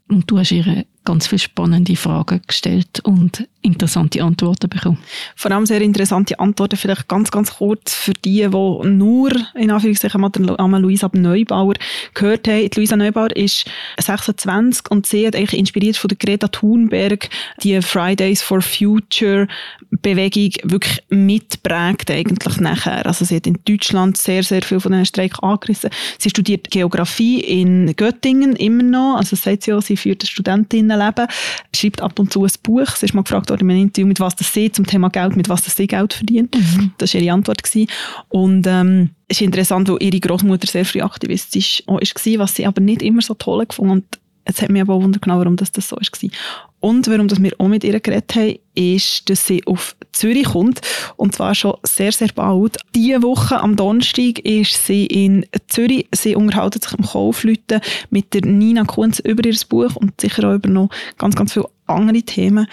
Und 0.08 0.30
du 0.30 0.38
hast 0.38 0.52
ihre 0.52 0.86
ganz 1.08 1.28
viele 1.28 1.40
spannende 1.40 1.96
Fragen 1.96 2.42
gestellt 2.46 3.00
und 3.04 3.48
interessante 3.62 4.22
Antworten 4.22 4.70
bekommen. 4.70 4.98
Vor 5.36 5.52
allem 5.52 5.66
sehr 5.66 5.82
interessante 5.82 6.38
Antworten, 6.38 6.76
vielleicht 6.76 7.08
ganz, 7.08 7.32
ganz 7.32 7.56
kurz 7.56 7.94
für 7.94 8.14
die, 8.14 8.42
die 8.42 8.88
nur 8.90 9.32
in 9.56 9.72
Anführungszeichen 9.72 10.20
mal 10.20 10.30
den 10.30 10.46
Luisa 10.46 11.10
Neubauer 11.14 11.76
gehört 12.14 12.48
haben. 12.48 12.70
Luisa 12.76 12.98
Neubauer 12.98 13.36
ist 13.36 13.66
26 14.00 14.92
und 14.92 15.06
sie 15.06 15.28
hat 15.28 15.36
eigentlich 15.36 15.60
inspiriert 15.60 15.96
von 15.96 16.10
der 16.10 16.18
Greta 16.18 16.50
Thunberg 16.50 17.30
die 17.64 17.82
Fridays 17.82 18.42
for 18.42 18.62
Future 18.62 19.48
Bewegung 19.90 20.52
wirklich 20.64 21.04
mitprägt 21.10 22.12
eigentlich 22.12 22.60
nachher. 22.60 23.06
Also 23.06 23.24
sie 23.24 23.38
hat 23.38 23.48
in 23.48 23.60
Deutschland 23.66 24.18
sehr, 24.18 24.44
sehr 24.44 24.62
viel 24.62 24.80
von 24.80 24.92
diesen 24.92 25.06
Streik 25.06 25.42
angerissen. 25.42 25.90
Sie 26.18 26.30
studiert 26.30 26.70
Geografie 26.70 27.40
in 27.40 27.96
Göttingen 27.96 28.56
immer 28.58 28.84
noch, 28.84 29.18
also 29.18 29.36
sagt 29.36 29.64
sie 29.64 29.74
auch, 29.74 29.82
sie 29.82 29.98
führt 29.98 30.28
Studentinnen 30.28 30.97
Leben, 30.98 31.28
schreibt 31.76 32.02
ab 32.02 32.20
und 32.20 32.32
zu 32.32 32.44
ein 32.44 32.52
Buch. 32.64 32.88
Sie 32.96 33.06
ist 33.06 33.14
mal 33.14 33.24
gefragt 33.24 33.50
worden 33.50 33.70
in 33.70 33.82
Interview, 33.82 34.08
mit 34.08 34.20
was 34.20 34.36
das 34.36 34.54
sie 34.54 34.72
zum 34.72 34.86
Thema 34.86 35.10
Geld, 35.10 35.36
mit 35.36 35.50
was 35.50 35.64
das 35.64 35.76
sie 35.76 35.88
Geld 35.88 36.14
verdient. 36.14 36.56
Mhm. 36.56 36.92
Das 36.98 37.14
war 37.14 37.22
ihre 37.22 37.34
Antwort. 37.34 37.64
Gewesen. 37.64 37.90
Und 38.30 38.68
ähm, 38.68 39.12
es 39.28 39.38
ist 39.38 39.42
interessant, 39.42 39.90
weil 39.90 39.98
ihre 40.02 40.20
Großmutter 40.20 40.68
sehr 40.68 40.86
früh 40.86 41.02
aktivistisch 41.02 41.84
war, 41.88 42.00
was 42.40 42.56
sie 42.56 42.66
aber 42.66 42.82
nicht 42.82 43.02
immer 43.02 43.22
so 43.22 43.34
toll 43.34 43.66
gefunden 43.66 44.04
hat. 44.12 44.20
Jetzt 44.48 44.62
hat 44.62 44.70
mich 44.70 44.82
aber 44.82 44.94
auch 44.94 45.02
wundert 45.02 45.22
genau, 45.22 45.40
warum 45.40 45.58
das, 45.58 45.72
das 45.72 45.90
so 45.90 45.98
war. 45.98 46.30
Und 46.80 47.08
warum 47.08 47.30
wir 47.30 47.52
auch 47.58 47.68
mit 47.68 47.84
ihr 47.84 48.00
geredet 48.00 48.36
haben, 48.36 48.60
ist, 48.76 49.30
dass 49.30 49.48
sie 49.48 49.66
auf 49.66 49.96
Zürich 50.12 50.46
kommt. 50.46 50.82
Und 51.16 51.36
zwar 51.36 51.56
schon 51.56 51.76
sehr, 51.84 52.12
sehr 52.12 52.30
bald. 52.36 52.78
Diese 52.94 53.24
Woche 53.24 53.60
am 53.60 53.76
Donnerstag 53.76 54.40
ist 54.40 54.86
sie 54.86 55.08
in 55.08 55.46
Zürich. 55.68 56.08
Sie 56.14 56.36
unterhält 56.36 56.76
sich 56.76 56.94
im 56.94 57.06
Kaufleuten 57.06 57.82
mit 58.12 58.34
der 58.34 58.46
Nina 58.46 58.84
Kunz 58.84 59.20
über 59.20 59.44
ihr 59.44 59.56
Buch 59.68 59.96
und 59.96 60.22
sicher 60.22 60.50
auch 60.50 60.56
über 60.56 60.70
noch 60.70 60.90
ganz, 61.18 61.36
ganz 61.36 61.54
viele 61.54 61.68
andere 61.88 62.22
Themen. 62.22 62.68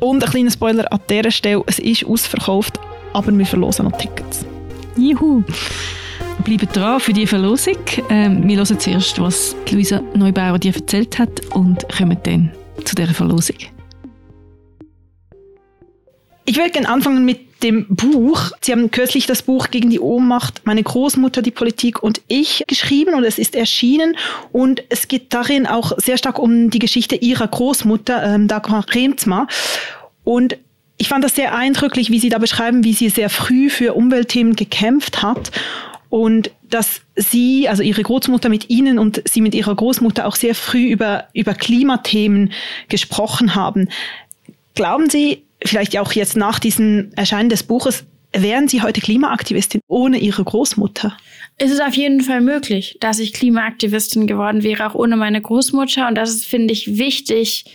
Und 0.00 0.24
ein 0.24 0.30
kleiner 0.30 0.50
Spoiler 0.50 0.92
an 0.92 1.00
dieser 1.08 1.30
Stelle. 1.30 1.62
Es 1.66 1.78
ist 1.78 2.04
ausverkauft, 2.04 2.80
aber 3.12 3.36
wir 3.36 3.46
verlosen 3.46 3.86
noch 3.86 3.96
Tickets. 3.96 4.44
Juhu! 4.96 5.42
Bleiben 6.44 6.68
dran 6.72 7.00
für 7.00 7.12
die 7.12 7.26
Verlosung. 7.26 7.78
Ähm, 8.10 8.46
wir 8.46 8.56
hören 8.56 8.78
zuerst, 8.78 9.20
was 9.20 9.56
Luisa 9.70 10.02
Neubauer 10.14 10.58
dir 10.58 10.74
erzählt 10.74 11.18
hat 11.18 11.40
und 11.54 11.88
kommen 11.88 12.18
dann 12.22 12.52
zu 12.86 12.94
dieser 12.94 13.14
Verlosung. 13.14 13.56
Ich 16.44 16.56
würde 16.56 16.70
gerne 16.70 16.88
anfangen 16.88 17.24
mit 17.24 17.62
dem 17.62 17.86
Buch. 17.88 18.52
Sie 18.60 18.70
haben 18.70 18.90
kürzlich 18.90 19.26
das 19.26 19.42
Buch 19.42 19.70
gegen 19.70 19.90
die 19.90 19.98
Ohnmacht, 19.98 20.62
meine 20.64 20.82
Großmutter, 20.82 21.42
die 21.42 21.50
Politik 21.50 22.02
und 22.02 22.20
ich 22.28 22.62
geschrieben 22.68 23.14
und 23.14 23.24
es 23.24 23.38
ist 23.38 23.56
erschienen 23.56 24.16
und 24.52 24.82
es 24.88 25.08
geht 25.08 25.34
darin 25.34 25.66
auch 25.66 25.92
sehr 25.96 26.18
stark 26.18 26.38
um 26.38 26.70
die 26.70 26.78
Geschichte 26.78 27.16
ihrer 27.16 27.48
Großmutter, 27.48 28.22
ähm, 28.22 28.46
Dagmar 28.46 28.84
Remzma. 28.88 29.48
Und 30.22 30.56
ich 30.98 31.08
fand 31.08 31.24
das 31.24 31.34
sehr 31.34 31.54
eindrücklich, 31.54 32.10
wie 32.10 32.20
Sie 32.20 32.28
da 32.28 32.38
beschreiben, 32.38 32.84
wie 32.84 32.94
sie 32.94 33.08
sehr 33.08 33.28
früh 33.28 33.68
für 33.68 33.94
Umweltthemen 33.94 34.54
gekämpft 34.54 35.22
hat 35.22 35.50
und 36.16 36.50
dass 36.62 37.02
sie, 37.14 37.68
also 37.68 37.82
ihre 37.82 38.02
Großmutter 38.02 38.48
mit 38.48 38.70
ihnen 38.70 38.98
und 38.98 39.22
sie 39.28 39.42
mit 39.42 39.54
ihrer 39.54 39.74
Großmutter 39.74 40.26
auch 40.26 40.34
sehr 40.34 40.54
früh 40.54 40.86
über, 40.86 41.26
über 41.34 41.52
Klimathemen 41.52 42.52
gesprochen 42.88 43.54
haben. 43.54 43.90
Glauben 44.74 45.10
Sie, 45.10 45.42
vielleicht 45.62 45.98
auch 45.98 46.12
jetzt 46.12 46.34
nach 46.34 46.58
diesem 46.58 47.10
Erscheinen 47.16 47.50
des 47.50 47.64
Buches, 47.64 48.06
wären 48.32 48.66
Sie 48.66 48.80
heute 48.80 49.02
Klimaaktivistin 49.02 49.82
ohne 49.88 50.16
Ihre 50.16 50.42
Großmutter? 50.42 51.14
Es 51.58 51.70
ist 51.70 51.82
auf 51.82 51.94
jeden 51.94 52.22
Fall 52.22 52.40
möglich, 52.40 52.96
dass 52.98 53.18
ich 53.18 53.34
Klimaaktivistin 53.34 54.26
geworden 54.26 54.62
wäre, 54.62 54.88
auch 54.88 54.94
ohne 54.94 55.18
meine 55.18 55.42
Großmutter. 55.42 56.08
Und 56.08 56.14
das 56.14 56.30
ist, 56.30 56.46
finde 56.46 56.72
ich, 56.72 56.96
wichtig, 56.96 57.66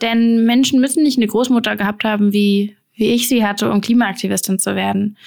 denn 0.00 0.46
Menschen 0.46 0.80
müssen 0.80 1.02
nicht 1.02 1.18
eine 1.18 1.26
Großmutter 1.26 1.76
gehabt 1.76 2.04
haben, 2.04 2.32
wie, 2.32 2.74
wie 2.94 3.08
ich 3.08 3.28
sie 3.28 3.44
hatte, 3.44 3.70
um 3.70 3.82
Klimaaktivistin 3.82 4.58
zu 4.58 4.76
werden 4.76 5.18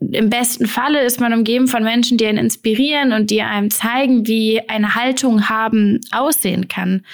im 0.00 0.30
besten 0.30 0.66
Falle 0.66 1.02
ist 1.02 1.20
man 1.20 1.32
umgeben 1.32 1.68
von 1.68 1.82
Menschen, 1.82 2.18
die 2.18 2.26
einen 2.26 2.38
inspirieren 2.38 3.12
und 3.12 3.30
die 3.30 3.42
einem 3.42 3.70
zeigen, 3.70 4.26
wie 4.26 4.60
eine 4.68 4.94
Haltung 4.94 5.48
haben 5.48 6.00
aussehen 6.12 6.68
kann. 6.68 7.04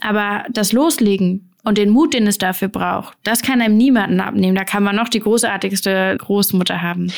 Aber 0.00 0.44
das 0.50 0.72
Loslegen 0.72 1.50
und 1.64 1.78
den 1.78 1.90
Mut, 1.90 2.14
den 2.14 2.28
es 2.28 2.38
dafür 2.38 2.68
braucht, 2.68 3.16
das 3.24 3.42
kann 3.42 3.60
einem 3.60 3.76
niemanden 3.76 4.20
abnehmen. 4.20 4.54
Da 4.54 4.64
kann 4.64 4.84
man 4.84 4.94
noch 4.94 5.08
die 5.08 5.18
großartigste 5.18 6.16
Großmutter 6.18 6.80
haben. 6.80 7.12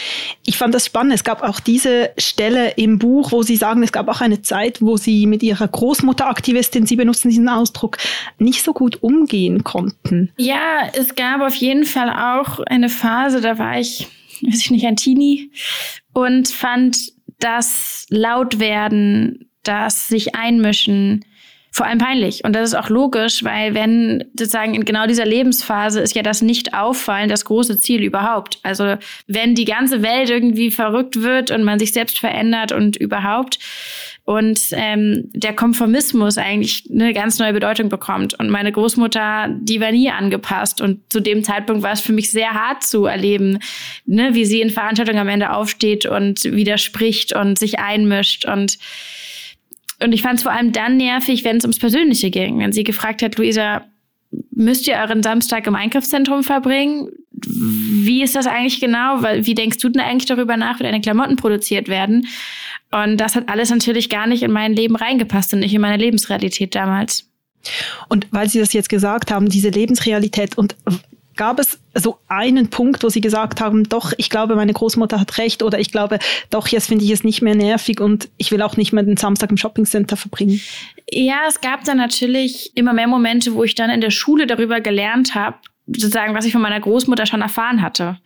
Ich 0.46 0.56
fand 0.56 0.72
das 0.72 0.86
spannend. 0.86 1.12
Es 1.12 1.24
gab 1.24 1.42
auch 1.42 1.60
diese 1.60 2.10
Stelle 2.16 2.70
im 2.76 2.98
Buch, 2.98 3.32
wo 3.32 3.42
Sie 3.42 3.56
sagen, 3.56 3.82
es 3.82 3.92
gab 3.92 4.08
auch 4.08 4.22
eine 4.22 4.40
Zeit, 4.40 4.80
wo 4.80 4.96
Sie 4.96 5.26
mit 5.26 5.42
Ihrer 5.42 5.68
Großmutter 5.68 6.28
Aktivistin, 6.28 6.86
Sie 6.86 6.96
benutzen 6.96 7.28
diesen 7.28 7.48
Ausdruck, 7.48 7.98
nicht 8.38 8.62
so 8.62 8.72
gut 8.72 9.02
umgehen 9.02 9.64
konnten. 9.64 10.32
Ja, 10.38 10.88
es 10.94 11.14
gab 11.14 11.42
auf 11.42 11.54
jeden 11.56 11.84
Fall 11.84 12.08
auch 12.08 12.60
eine 12.60 12.88
Phase, 12.88 13.42
da 13.42 13.58
war 13.58 13.78
ich 13.78 14.08
weiß 14.42 14.60
ich 14.60 14.70
nicht, 14.70 14.86
ein 14.86 14.96
Teenie 14.96 15.50
und 16.12 16.48
fand 16.48 17.12
das 17.38 18.06
Lautwerden, 18.10 19.48
das 19.62 20.08
sich 20.08 20.34
einmischen, 20.34 21.24
vor 21.70 21.86
allem 21.86 21.98
peinlich. 21.98 22.44
Und 22.44 22.54
das 22.54 22.70
ist 22.70 22.74
auch 22.74 22.88
logisch, 22.88 23.44
weil 23.44 23.74
wenn 23.74 24.24
sozusagen 24.36 24.74
in 24.74 24.84
genau 24.84 25.06
dieser 25.06 25.26
Lebensphase 25.26 26.00
ist 26.00 26.16
ja 26.16 26.22
das 26.22 26.42
Nicht-Auffallen 26.42 27.28
das 27.28 27.44
große 27.44 27.78
Ziel 27.78 28.02
überhaupt. 28.02 28.58
Also 28.62 28.96
wenn 29.26 29.54
die 29.54 29.66
ganze 29.66 30.02
Welt 30.02 30.30
irgendwie 30.30 30.70
verrückt 30.70 31.20
wird 31.20 31.50
und 31.50 31.62
man 31.64 31.78
sich 31.78 31.92
selbst 31.92 32.18
verändert 32.18 32.72
und 32.72 32.96
überhaupt, 32.96 33.58
und 34.28 34.60
ähm, 34.72 35.30
der 35.32 35.54
Konformismus 35.54 36.36
eigentlich 36.36 36.84
eine 36.92 37.14
ganz 37.14 37.38
neue 37.38 37.54
Bedeutung 37.54 37.88
bekommt. 37.88 38.38
Und 38.38 38.50
meine 38.50 38.70
Großmutter, 38.70 39.48
die 39.58 39.80
war 39.80 39.90
nie 39.90 40.10
angepasst. 40.10 40.82
Und 40.82 41.00
zu 41.10 41.20
dem 41.20 41.42
Zeitpunkt 41.42 41.82
war 41.82 41.92
es 41.92 42.02
für 42.02 42.12
mich 42.12 42.30
sehr 42.30 42.50
hart 42.50 42.82
zu 42.82 43.06
erleben, 43.06 43.58
ne, 44.04 44.34
wie 44.34 44.44
sie 44.44 44.60
in 44.60 44.68
Veranstaltungen 44.68 45.18
am 45.18 45.28
Ende 45.28 45.54
aufsteht 45.54 46.04
und 46.04 46.44
widerspricht 46.44 47.34
und 47.34 47.58
sich 47.58 47.78
einmischt. 47.78 48.44
Und, 48.44 48.76
und 50.04 50.12
ich 50.12 50.20
fand 50.20 50.34
es 50.34 50.42
vor 50.42 50.52
allem 50.52 50.72
dann 50.72 50.98
nervig, 50.98 51.42
wenn 51.44 51.56
es 51.56 51.64
ums 51.64 51.78
Persönliche 51.78 52.30
ging. 52.30 52.58
Wenn 52.58 52.72
sie 52.72 52.84
gefragt 52.84 53.22
hat, 53.22 53.38
Luisa, 53.38 53.86
müsst 54.50 54.86
ihr 54.88 54.96
euren 54.96 55.22
Samstag 55.22 55.66
im 55.66 55.74
Einkaufszentrum 55.74 56.42
verbringen? 56.42 57.08
Wie 57.32 58.22
ist 58.22 58.36
das 58.36 58.46
eigentlich 58.46 58.78
genau? 58.78 59.22
Wie 59.22 59.54
denkst 59.54 59.78
du 59.78 59.88
denn 59.88 60.02
eigentlich 60.02 60.26
darüber 60.26 60.58
nach, 60.58 60.80
wie 60.80 60.82
deine 60.82 61.00
Klamotten 61.00 61.36
produziert 61.36 61.88
werden? 61.88 62.26
Und 62.90 63.18
das 63.18 63.36
hat 63.36 63.48
alles 63.48 63.70
natürlich 63.70 64.08
gar 64.08 64.26
nicht 64.26 64.42
in 64.42 64.50
mein 64.50 64.72
Leben 64.72 64.96
reingepasst 64.96 65.52
und 65.52 65.60
nicht 65.60 65.74
in 65.74 65.80
meine 65.80 65.96
Lebensrealität 65.96 66.74
damals. 66.74 67.28
Und 68.08 68.26
weil 68.30 68.48
Sie 68.48 68.58
das 68.58 68.72
jetzt 68.72 68.88
gesagt 68.88 69.30
haben, 69.30 69.48
diese 69.48 69.68
Lebensrealität 69.68 70.56
und 70.56 70.76
gab 71.36 71.58
es 71.58 71.78
so 71.94 72.18
einen 72.28 72.68
Punkt, 72.68 73.02
wo 73.02 73.08
Sie 73.08 73.20
gesagt 73.20 73.60
haben, 73.60 73.88
doch, 73.88 74.12
ich 74.16 74.28
glaube, 74.28 74.56
meine 74.56 74.72
Großmutter 74.72 75.20
hat 75.20 75.38
recht 75.38 75.62
oder 75.62 75.78
ich 75.78 75.92
glaube, 75.92 76.18
doch, 76.50 76.68
jetzt 76.68 76.88
finde 76.88 77.04
ich 77.04 77.10
es 77.10 77.24
nicht 77.24 77.42
mehr 77.42 77.54
nervig 77.54 78.00
und 78.00 78.28
ich 78.36 78.50
will 78.50 78.60
auch 78.60 78.76
nicht 78.76 78.92
mehr 78.92 79.04
den 79.04 79.16
Samstag 79.16 79.50
im 79.50 79.56
Shoppingcenter 79.56 80.16
verbringen? 80.16 80.60
Ja, 81.10 81.42
es 81.48 81.60
gab 81.60 81.84
dann 81.84 81.96
natürlich 81.96 82.72
immer 82.74 82.92
mehr 82.92 83.06
Momente, 83.06 83.54
wo 83.54 83.64
ich 83.64 83.74
dann 83.74 83.88
in 83.88 84.00
der 84.00 84.10
Schule 84.10 84.46
darüber 84.46 84.80
gelernt 84.80 85.34
habe, 85.34 85.56
sozusagen, 85.86 86.34
was 86.34 86.44
ich 86.44 86.52
von 86.52 86.60
meiner 86.60 86.80
Großmutter 86.80 87.24
schon 87.24 87.40
erfahren 87.40 87.80
hatte. 87.82 88.18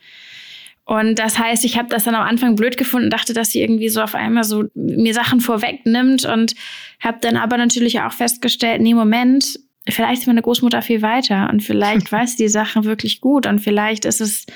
Und 0.85 1.19
das 1.19 1.39
heißt, 1.39 1.65
ich 1.65 1.79
habe 1.79 1.89
das 1.89 2.05
dann 2.05 2.15
am 2.15 2.27
Anfang 2.27 2.57
blöd 2.57 2.77
gefunden, 2.77 3.09
dachte, 3.09 3.35
dass 3.35 3.51
sie 3.51 3.61
irgendwie 3.61 3.89
so 3.89 4.03
auf 4.03 4.15
einmal 4.15 4.45
so 4.45 4.65
mir 4.75 5.15
Sachen 5.15 5.41
vorwegnimmt 5.41 6.25
und 6.25 6.55
habe 7.01 7.19
dann 7.21 7.37
aber 7.37 7.57
natürlich 7.57 8.01
auch 8.01 8.13
festgestellt, 8.13 8.83
nee, 8.83 8.95
Moment, 8.95 9.61
vielleicht 9.89 10.23
ist 10.23 10.27
meine 10.27 10.43
Großmutter 10.43 10.83
viel 10.83 11.01
weiter 11.01 11.49
und 11.51 11.63
vielleicht 11.63 12.11
weiß 12.13 12.37
sie 12.37 12.45
die 12.45 12.49
Sachen 12.49 12.85
wirklich 12.85 13.21
gut 13.21 13.47
und 13.47 13.61
vielleicht 13.61 14.05
ist 14.05 14.21
es 14.21 14.47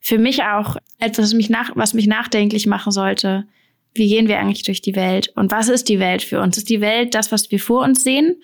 für 0.00 0.18
mich 0.18 0.42
auch 0.42 0.76
etwas, 0.98 1.26
was 1.26 1.34
mich, 1.34 1.50
nach, 1.50 1.70
was 1.76 1.94
mich 1.94 2.08
nachdenklich 2.08 2.66
machen 2.66 2.90
sollte. 2.90 3.46
Wie 3.94 4.08
gehen 4.08 4.28
wir 4.28 4.38
eigentlich 4.38 4.64
durch 4.64 4.82
die 4.82 4.96
Welt? 4.96 5.32
Und 5.36 5.52
was 5.52 5.68
ist 5.68 5.88
die 5.88 6.00
Welt 6.00 6.22
für 6.22 6.40
uns? 6.40 6.58
Ist 6.58 6.68
die 6.68 6.80
Welt 6.80 7.14
das, 7.14 7.32
was 7.32 7.50
wir 7.50 7.60
vor 7.60 7.82
uns 7.82 8.02
sehen? 8.02 8.36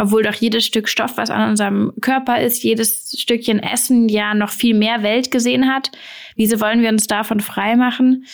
Obwohl 0.00 0.22
doch 0.22 0.34
jedes 0.34 0.64
Stück 0.64 0.88
Stoff, 0.88 1.18
was 1.18 1.28
an 1.28 1.50
unserem 1.50 1.92
Körper 2.00 2.40
ist, 2.40 2.62
jedes 2.62 3.14
Stückchen 3.20 3.62
Essen 3.62 4.08
ja 4.08 4.32
noch 4.32 4.48
viel 4.48 4.74
mehr 4.74 5.02
Welt 5.02 5.30
gesehen 5.30 5.70
hat. 5.70 5.90
Wieso 6.36 6.58
wollen 6.58 6.80
wir 6.80 6.88
uns 6.88 7.06
davon 7.06 7.40
frei 7.40 7.76
machen? 7.76 8.24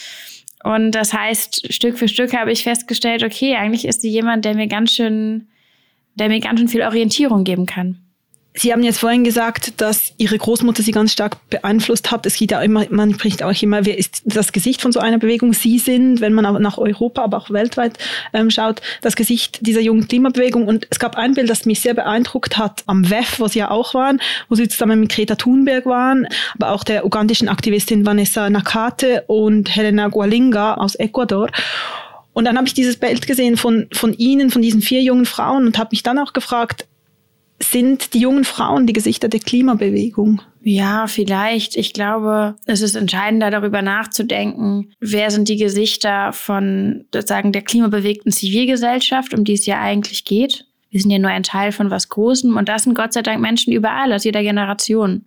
Und 0.63 0.93
das 0.93 1.13
heißt, 1.13 1.73
Stück 1.75 1.99
für 1.99 2.07
Stück 2.07 2.37
habe 2.37 2.53
ich 2.53 2.63
festgestellt, 2.63 3.25
okay, 3.25 3.57
eigentlich 3.57 3.85
ist 3.85 4.03
sie 4.03 4.11
jemand, 4.11 4.45
der 4.45 4.55
mir 4.55 4.69
ganz 4.69 4.93
schön, 4.93 5.49
der 6.15 6.29
mir 6.29 6.39
ganz 6.39 6.61
schön 6.61 6.69
viel 6.69 6.83
Orientierung 6.83 7.43
geben 7.43 7.67
kann. 7.67 7.99
Sie 8.59 8.73
haben 8.73 8.83
jetzt 8.83 8.99
vorhin 8.99 9.23
gesagt, 9.23 9.81
dass 9.81 10.13
Ihre 10.17 10.39
Großmutter 10.39 10.83
Sie 10.83 10.91
ganz 10.91 11.13
stark 11.13 11.37
beeinflusst 11.51 12.11
hat. 12.11 12.25
Es 12.25 12.37
geht 12.37 12.53
ja 12.53 12.63
immer, 12.63 12.87
man 12.91 13.13
spricht 13.13 13.43
auch 13.43 13.53
immer, 13.63 13.85
wer 13.85 13.99
ist 13.99 14.23
das 14.25 14.53
Gesicht 14.53 14.81
von 14.81 14.93
so 14.93 15.01
einer 15.01 15.19
Bewegung? 15.19 15.53
Sie 15.53 15.79
sind, 15.79 16.23
wenn 16.23 16.33
man 16.33 16.63
nach 16.63 16.79
Europa, 16.79 17.23
aber 17.23 17.37
auch 17.37 17.51
weltweit 17.51 17.99
ähm, 18.33 18.51
schaut, 18.51 18.81
das 19.03 19.15
Gesicht 19.15 19.59
dieser 19.67 19.81
jungen 19.81 20.09
Klimabewegung. 20.09 20.67
Und 20.67 20.87
es 20.91 20.99
gab 20.99 21.17
ein 21.17 21.35
Bild, 21.35 21.51
das 21.51 21.67
mich 21.67 21.81
sehr 21.81 21.93
beeindruckt 21.93 22.57
hat 22.57 22.83
am 22.87 23.11
WEF, 23.11 23.39
wo 23.41 23.47
Sie 23.47 23.59
ja 23.59 23.71
auch 23.71 23.93
waren, 23.93 24.21
wo 24.49 24.55
Sie 24.55 24.69
zusammen 24.69 25.01
mit 25.01 25.11
Greta 25.11 25.35
Thunberg 25.35 25.85
waren, 25.85 26.27
aber 26.55 26.73
auch 26.73 26.83
der 26.83 27.05
ugandischen 27.05 27.49
Aktivistin 27.49 28.07
Vanessa 28.07 28.49
Nakate 28.49 29.25
und 29.27 29.75
Helena 29.75 30.09
Gualinga 30.09 30.75
aus 30.75 30.95
Ecuador. 30.95 31.51
Und 32.33 32.45
dann 32.45 32.57
habe 32.57 32.67
ich 32.67 32.75
dieses 32.75 32.97
Bild 32.97 33.27
gesehen 33.27 33.57
von, 33.57 33.87
von 33.93 34.15
Ihnen, 34.15 34.51
von 34.51 34.63
diesen 34.63 34.83
vier 34.83 35.03
jungen 35.03 35.27
Frauen 35.27 35.67
und 35.67 35.79
habe 35.79 35.89
mich 35.93 36.03
dann 36.03 36.19
auch 36.19 36.33
gefragt, 36.33 36.87
sind 37.61 38.13
die 38.13 38.21
jungen 38.21 38.45
Frauen 38.45 38.87
die 38.87 38.93
Gesichter 38.93 39.29
der 39.29 39.41
Klimabewegung? 39.41 40.43
Ja, 40.63 41.07
vielleicht. 41.07 41.77
Ich 41.77 41.93
glaube, 41.93 42.57
es 42.67 42.83
ist 42.83 42.97
entscheidender, 42.97 43.51
darüber 43.51 43.83
nachzudenken, 43.83 44.93
wer 45.01 45.31
sind 45.31 45.49
die 45.49 45.57
Gesichter 45.57 46.33
von 46.33 47.05
sozusagen 47.15 47.53
der 47.53 47.63
klimabewegten 47.63 48.33
Zivilgesellschaft, 48.33 49.33
um 49.33 49.45
die 49.45 49.55
es 49.55 49.65
ja 49.65 49.81
eigentlich 49.81 50.25
geht. 50.25 50.67
Wir 50.91 51.01
sind 51.01 51.11
ja 51.11 51.19
nur 51.19 51.31
ein 51.31 51.43
Teil 51.43 51.73
von 51.73 51.91
was 51.91 52.09
Großem 52.09 52.57
und 52.57 52.69
das 52.69 52.83
sind 52.83 52.95
Gott 52.95 53.13
sei 53.13 53.23
Dank 53.23 53.41
Menschen 53.41 53.73
überall, 53.73 54.13
aus 54.13 54.25
jeder 54.25 54.43
Generation. 54.43 55.25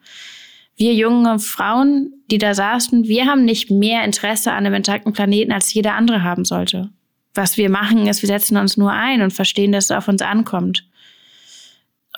Wir 0.76 0.94
junge 0.94 1.40
Frauen, 1.40 2.14
die 2.32 2.38
da 2.38 2.54
saßen, 2.54 3.06
wir 3.06 3.26
haben 3.26 3.44
nicht 3.44 3.70
mehr 3.70 4.04
Interesse 4.04 4.52
an 4.52 4.66
einem 4.66 4.76
intakten 4.76 5.14
Planeten, 5.14 5.52
als 5.52 5.74
jeder 5.74 5.96
andere 5.96 6.24
haben 6.24 6.46
sollte. 6.46 6.90
Was 7.34 7.58
wir 7.58 7.70
machen, 7.70 8.08
ist, 8.08 8.22
wir 8.22 8.28
setzen 8.28 8.58
uns 8.58 8.78
nur 8.78 8.92
ein 8.92 9.22
und 9.22 9.32
verstehen, 9.32 9.72
dass 9.72 9.86
es 9.86 9.92
auf 9.92 10.08
uns 10.08 10.22
ankommt. 10.22 10.89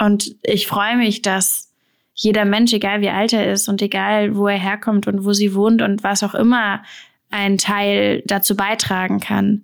Und 0.01 0.35
ich 0.41 0.65
freue 0.65 0.97
mich, 0.97 1.21
dass 1.21 1.71
jeder 2.15 2.43
Mensch, 2.43 2.73
egal 2.73 3.01
wie 3.01 3.09
alt 3.09 3.33
er 3.33 3.53
ist 3.53 3.69
und 3.69 3.83
egal 3.83 4.35
wo 4.35 4.47
er 4.47 4.57
herkommt 4.57 5.05
und 5.05 5.25
wo 5.25 5.33
sie 5.33 5.53
wohnt 5.53 5.83
und 5.83 6.03
was 6.03 6.23
auch 6.23 6.33
immer, 6.33 6.81
einen 7.29 7.59
Teil 7.59 8.23
dazu 8.25 8.55
beitragen 8.55 9.19
kann. 9.19 9.63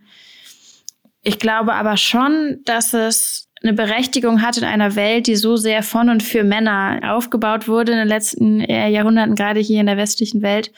Ich 1.24 1.40
glaube 1.40 1.74
aber 1.74 1.98
schon, 1.98 2.60
dass 2.66 2.94
es 2.94 3.50
eine 3.64 3.74
Berechtigung 3.74 4.44
hat 4.44 4.58
in 4.58 4.64
einer 4.64 4.96
Welt, 4.96 5.26
die 5.26 5.36
so 5.36 5.58
sehr 5.58 5.82
von 5.82 6.08
und 6.08 6.22
für 6.22 6.44
Männer 6.44 7.00
aufgebaut 7.16 7.68
wurde 7.68 7.94
in 7.94 7.98
den 7.98 8.08
letzten 8.08 8.60
Jahrhunderten, 8.60 9.34
gerade 9.34 9.60
hier 9.60 9.80
in 9.80 9.88
der 9.88 9.98
westlichen 9.98 10.44
Welt, 10.44 10.72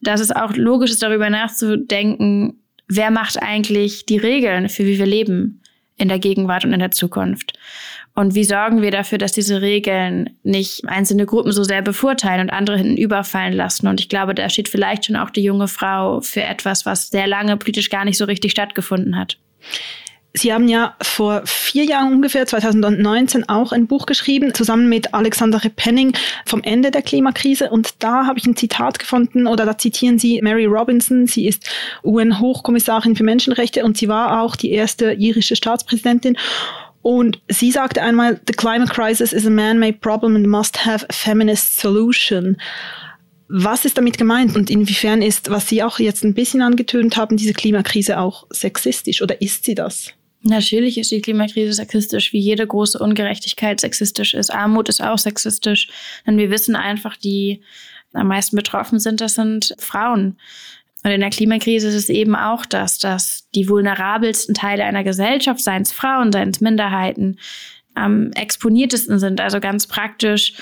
dass 0.00 0.20
es 0.20 0.32
auch 0.32 0.56
logisch 0.56 0.90
ist, 0.90 1.04
darüber 1.04 1.30
nachzudenken, 1.30 2.58
wer 2.88 3.12
macht 3.12 3.40
eigentlich 3.40 4.04
die 4.06 4.18
Regeln 4.18 4.68
für 4.68 4.84
wie 4.84 4.98
wir 4.98 5.06
leben 5.06 5.62
in 5.96 6.08
der 6.08 6.18
Gegenwart 6.18 6.64
und 6.64 6.72
in 6.72 6.80
der 6.80 6.90
Zukunft. 6.90 7.52
Und 8.14 8.34
wie 8.34 8.44
sorgen 8.44 8.82
wir 8.82 8.90
dafür, 8.90 9.18
dass 9.18 9.32
diese 9.32 9.62
Regeln 9.62 10.30
nicht 10.42 10.86
einzelne 10.86 11.26
Gruppen 11.26 11.52
so 11.52 11.62
sehr 11.62 11.80
bevorteilen 11.80 12.42
und 12.42 12.50
andere 12.50 12.76
hinten 12.76 12.96
überfallen 12.96 13.52
lassen? 13.52 13.86
Und 13.86 14.00
ich 14.00 14.08
glaube, 14.08 14.34
da 14.34 14.48
steht 14.48 14.68
vielleicht 14.68 15.06
schon 15.06 15.16
auch 15.16 15.30
die 15.30 15.42
junge 15.42 15.68
Frau 15.68 16.20
für 16.20 16.42
etwas, 16.42 16.84
was 16.84 17.08
sehr 17.08 17.26
lange 17.26 17.56
politisch 17.56 17.88
gar 17.88 18.04
nicht 18.04 18.18
so 18.18 18.24
richtig 18.24 18.50
stattgefunden 18.50 19.16
hat. 19.16 19.38
Sie 20.32 20.52
haben 20.52 20.68
ja 20.68 20.94
vor 21.02 21.42
vier 21.44 21.84
Jahren 21.84 22.12
ungefähr, 22.12 22.46
2019, 22.46 23.48
auch 23.48 23.72
ein 23.72 23.88
Buch 23.88 24.06
geschrieben, 24.06 24.54
zusammen 24.54 24.88
mit 24.88 25.12
Alexander 25.12 25.60
Penning 25.74 26.12
vom 26.46 26.62
Ende 26.62 26.92
der 26.92 27.02
Klimakrise. 27.02 27.70
Und 27.70 27.94
da 27.98 28.26
habe 28.26 28.38
ich 28.38 28.46
ein 28.46 28.54
Zitat 28.54 29.00
gefunden, 29.00 29.48
oder 29.48 29.66
da 29.66 29.76
zitieren 29.76 30.20
Sie 30.20 30.40
Mary 30.40 30.66
Robinson. 30.66 31.26
Sie 31.26 31.48
ist 31.48 31.68
UN-Hochkommissarin 32.04 33.16
für 33.16 33.24
Menschenrechte 33.24 33.84
und 33.84 33.96
sie 33.96 34.08
war 34.08 34.40
auch 34.42 34.54
die 34.54 34.70
erste 34.70 35.14
irische 35.14 35.56
Staatspräsidentin. 35.56 36.36
Und 37.02 37.40
sie 37.48 37.70
sagte 37.70 38.02
einmal, 38.02 38.40
the 38.46 38.52
climate 38.52 38.92
crisis 38.92 39.32
is 39.32 39.46
a 39.46 39.50
man-made 39.50 39.98
problem 40.00 40.36
and 40.36 40.46
must 40.46 40.84
have 40.84 41.06
a 41.08 41.12
feminist 41.12 41.78
solution. 41.78 42.56
Was 43.48 43.84
ist 43.84 43.98
damit 43.98 44.18
gemeint 44.18 44.54
und 44.54 44.70
inwiefern 44.70 45.22
ist, 45.22 45.50
was 45.50 45.68
Sie 45.68 45.82
auch 45.82 45.98
jetzt 45.98 46.22
ein 46.22 46.34
bisschen 46.34 46.62
angetönt 46.62 47.16
haben, 47.16 47.36
diese 47.36 47.52
Klimakrise 47.52 48.18
auch 48.18 48.46
sexistisch 48.50 49.22
oder 49.22 49.40
ist 49.40 49.64
sie 49.64 49.74
das? 49.74 50.12
Natürlich 50.42 50.96
ist 50.98 51.10
die 51.10 51.20
Klimakrise 51.20 51.72
sexistisch, 51.72 52.32
wie 52.32 52.38
jede 52.38 52.66
große 52.66 52.98
Ungerechtigkeit 52.98 53.80
sexistisch 53.80 54.34
ist. 54.34 54.50
Armut 54.50 54.88
ist 54.88 55.02
auch 55.02 55.18
sexistisch, 55.18 55.88
denn 56.26 56.38
wir 56.38 56.50
wissen 56.50 56.76
einfach, 56.76 57.16
die 57.16 57.60
am 58.12 58.28
meisten 58.28 58.56
betroffen 58.56 58.98
sind, 58.98 59.20
das 59.20 59.34
sind 59.34 59.74
Frauen. 59.78 60.36
Und 61.02 61.10
in 61.10 61.20
der 61.20 61.30
Klimakrise 61.30 61.88
ist 61.88 61.94
es 61.94 62.08
eben 62.08 62.36
auch 62.36 62.66
das, 62.66 62.98
dass 62.98 63.48
die 63.54 63.68
vulnerabelsten 63.68 64.54
Teile 64.54 64.84
einer 64.84 65.04
Gesellschaft, 65.04 65.60
seien 65.60 65.82
es 65.82 65.92
Frauen, 65.92 66.32
seien 66.32 66.50
es 66.50 66.60
Minderheiten, 66.60 67.38
am 67.94 68.32
exponiertesten 68.32 69.18
sind. 69.18 69.40
Also 69.40 69.60
ganz 69.60 69.86
praktisch 69.86 70.54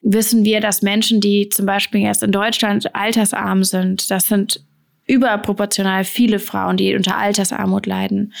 wissen 0.00 0.44
wir, 0.44 0.60
dass 0.60 0.82
Menschen, 0.82 1.20
die 1.20 1.48
zum 1.48 1.66
Beispiel 1.66 2.00
erst 2.00 2.22
in 2.22 2.32
Deutschland 2.32 2.94
altersarm 2.94 3.64
sind, 3.64 4.10
das 4.10 4.28
sind 4.28 4.64
überproportional 5.08 6.04
viele 6.04 6.38
Frauen, 6.38 6.76
die 6.76 6.94
unter 6.94 7.16
Altersarmut 7.16 7.86
leiden. 7.86 8.34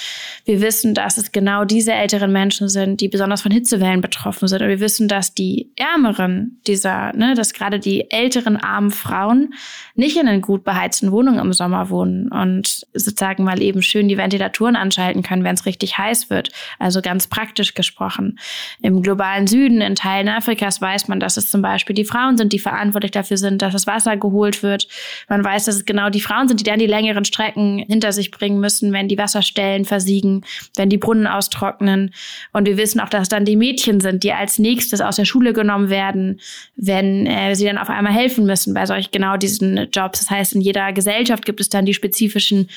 Wir 0.44 0.60
wissen, 0.60 0.94
dass 0.94 1.16
es 1.16 1.32
genau 1.32 1.64
diese 1.64 1.92
älteren 1.92 2.30
Menschen 2.30 2.68
sind, 2.68 3.00
die 3.00 3.08
besonders 3.08 3.40
von 3.40 3.50
Hitzewellen 3.50 4.02
betroffen 4.02 4.46
sind. 4.48 4.60
Und 4.60 4.68
wir 4.68 4.78
wissen, 4.78 5.08
dass 5.08 5.34
die 5.34 5.72
Ärmeren 5.76 6.60
dieser, 6.66 7.14
ne, 7.14 7.34
dass 7.34 7.54
gerade 7.54 7.80
die 7.80 8.10
älteren 8.10 8.58
armen 8.58 8.90
Frauen 8.90 9.54
nicht 9.94 10.18
in 10.18 10.26
den 10.26 10.42
gut 10.42 10.62
beheizten 10.62 11.10
Wohnungen 11.10 11.40
im 11.40 11.54
Sommer 11.54 11.88
wohnen 11.88 12.30
und 12.30 12.86
sozusagen 12.92 13.44
mal 13.44 13.62
eben 13.62 13.80
schön 13.80 14.08
die 14.08 14.18
Ventilatoren 14.18 14.76
anschalten 14.76 15.22
können, 15.22 15.44
wenn 15.44 15.54
es 15.54 15.64
richtig 15.64 15.96
heiß 15.96 16.28
wird. 16.28 16.50
Also 16.78 17.00
ganz 17.00 17.28
praktisch 17.28 17.72
gesprochen. 17.72 18.38
Im 18.82 19.02
globalen 19.02 19.46
Süden, 19.46 19.80
in 19.80 19.94
Teilen 19.94 20.28
Afrikas 20.28 20.82
weiß 20.82 21.08
man, 21.08 21.18
dass 21.18 21.38
es 21.38 21.48
zum 21.48 21.62
Beispiel 21.62 21.94
die 21.94 22.04
Frauen 22.04 22.36
sind, 22.36 22.52
die 22.52 22.58
verantwortlich 22.58 23.12
dafür 23.12 23.38
sind, 23.38 23.62
dass 23.62 23.72
das 23.72 23.86
Wasser 23.86 24.18
geholt 24.18 24.62
wird. 24.62 24.86
Man 25.30 25.42
weiß, 25.42 25.64
dass 25.64 25.76
es 25.76 25.84
genau 25.86 26.10
die 26.10 26.20
Frauen 26.20 26.46
sind, 26.46 26.57
die 26.60 26.64
dann 26.64 26.78
die 26.78 26.86
längeren 26.86 27.24
Strecken 27.24 27.78
hinter 27.78 28.12
sich 28.12 28.30
bringen 28.30 28.60
müssen, 28.60 28.92
wenn 28.92 29.08
die 29.08 29.18
Wasserstellen 29.18 29.84
versiegen, 29.84 30.44
wenn 30.76 30.88
die 30.88 30.98
Brunnen 30.98 31.26
austrocknen. 31.26 32.12
Und 32.52 32.66
wir 32.66 32.76
wissen 32.76 33.00
auch, 33.00 33.08
dass 33.08 33.28
dann 33.28 33.44
die 33.44 33.56
Mädchen 33.56 34.00
sind, 34.00 34.22
die 34.22 34.32
als 34.32 34.58
nächstes 34.58 35.00
aus 35.00 35.16
der 35.16 35.24
Schule 35.24 35.52
genommen 35.52 35.90
werden, 35.90 36.40
wenn 36.76 37.26
äh, 37.26 37.54
sie 37.54 37.64
dann 37.64 37.78
auf 37.78 37.90
einmal 37.90 38.12
helfen 38.12 38.46
müssen 38.46 38.74
bei 38.74 38.86
solch 38.86 39.10
genau 39.10 39.36
diesen 39.36 39.88
Jobs. 39.90 40.20
Das 40.20 40.30
heißt, 40.30 40.54
in 40.54 40.60
jeder 40.60 40.92
Gesellschaft 40.92 41.44
gibt 41.44 41.60
es 41.60 41.68
dann 41.68 41.86
die 41.86 41.94
spezifischen 41.94 42.68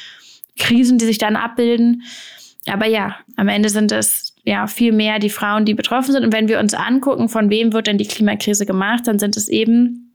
Krisen, 0.58 0.98
die 0.98 1.06
sich 1.06 1.18
dann 1.18 1.36
abbilden. 1.36 2.04
Aber 2.68 2.86
ja, 2.86 3.16
am 3.38 3.48
Ende 3.48 3.70
sind 3.70 3.92
es 3.92 4.36
ja 4.44 4.68
viel 4.68 4.92
mehr 4.92 5.20
die 5.20 5.30
Frauen, 5.30 5.66
die 5.66 5.74
betroffen 5.74 6.12
sind. 6.12 6.24
Und 6.24 6.34
wenn 6.34 6.48
wir 6.48 6.60
uns 6.60 6.74
angucken, 6.74 7.30
von 7.30 7.50
wem 7.50 7.74
wird 7.74 7.88
denn 7.88 7.98
die 7.98 8.08
Klimakrise 8.08 8.66
gemacht, 8.66 9.08
dann 9.08 9.20
sind 9.20 9.38
es 9.38 9.48
eben 9.48 10.11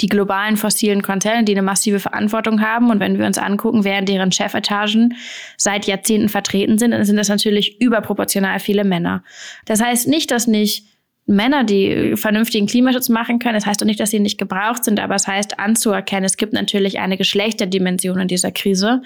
die 0.00 0.08
globalen 0.08 0.56
fossilen 0.56 1.02
Konzerne, 1.02 1.44
die 1.44 1.52
eine 1.52 1.62
massive 1.62 2.00
Verantwortung 2.00 2.60
haben. 2.60 2.90
Und 2.90 3.00
wenn 3.00 3.18
wir 3.18 3.26
uns 3.26 3.38
angucken, 3.38 3.84
wer 3.84 3.98
in 3.98 4.06
deren 4.06 4.32
Chefetagen 4.32 5.16
seit 5.56 5.86
Jahrzehnten 5.86 6.28
vertreten 6.28 6.78
sind, 6.78 6.92
dann 6.92 7.04
sind 7.04 7.16
das 7.16 7.28
natürlich 7.28 7.80
überproportional 7.80 8.60
viele 8.60 8.84
Männer. 8.84 9.22
Das 9.64 9.80
heißt 9.80 10.08
nicht, 10.08 10.30
dass 10.30 10.46
nicht 10.46 10.84
Männer, 11.30 11.64
die 11.64 12.16
vernünftigen 12.16 12.66
Klimaschutz 12.66 13.08
machen 13.08 13.38
können. 13.38 13.54
Das 13.54 13.66
heißt 13.66 13.80
doch 13.80 13.86
nicht, 13.86 14.00
dass 14.00 14.10
sie 14.10 14.20
nicht 14.20 14.38
gebraucht 14.38 14.84
sind, 14.84 15.00
aber 15.00 15.14
es 15.14 15.26
heißt 15.26 15.58
anzuerkennen, 15.58 16.24
es 16.24 16.36
gibt 16.36 16.52
natürlich 16.52 16.98
eine 16.98 17.16
Geschlechterdimension 17.16 18.18
in 18.18 18.28
dieser 18.28 18.50
Krise 18.50 19.02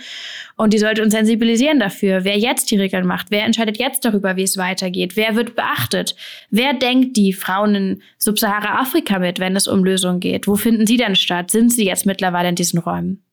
und 0.56 0.72
die 0.72 0.78
sollte 0.78 1.02
uns 1.02 1.12
sensibilisieren 1.12 1.78
dafür, 1.78 2.24
wer 2.24 2.38
jetzt 2.38 2.70
die 2.70 2.76
Regeln 2.76 3.06
macht, 3.06 3.30
wer 3.30 3.44
entscheidet 3.44 3.78
jetzt 3.78 4.04
darüber, 4.04 4.36
wie 4.36 4.42
es 4.42 4.56
weitergeht, 4.56 5.16
wer 5.16 5.36
wird 5.36 5.54
beachtet, 5.54 6.16
wer 6.50 6.74
denkt 6.74 7.16
die 7.16 7.32
Frauen 7.32 7.74
in 7.74 8.02
Subsahara-Afrika 8.18 9.18
mit, 9.18 9.38
wenn 9.38 9.56
es 9.56 9.68
um 9.68 9.84
Lösungen 9.84 10.20
geht, 10.20 10.46
wo 10.46 10.56
finden 10.56 10.86
sie 10.86 10.96
denn 10.96 11.16
statt, 11.16 11.50
sind 11.50 11.72
sie 11.72 11.84
jetzt 11.84 12.06
mittlerweile 12.06 12.48
in 12.48 12.54
diesen 12.54 12.78
Räumen? 12.78 13.23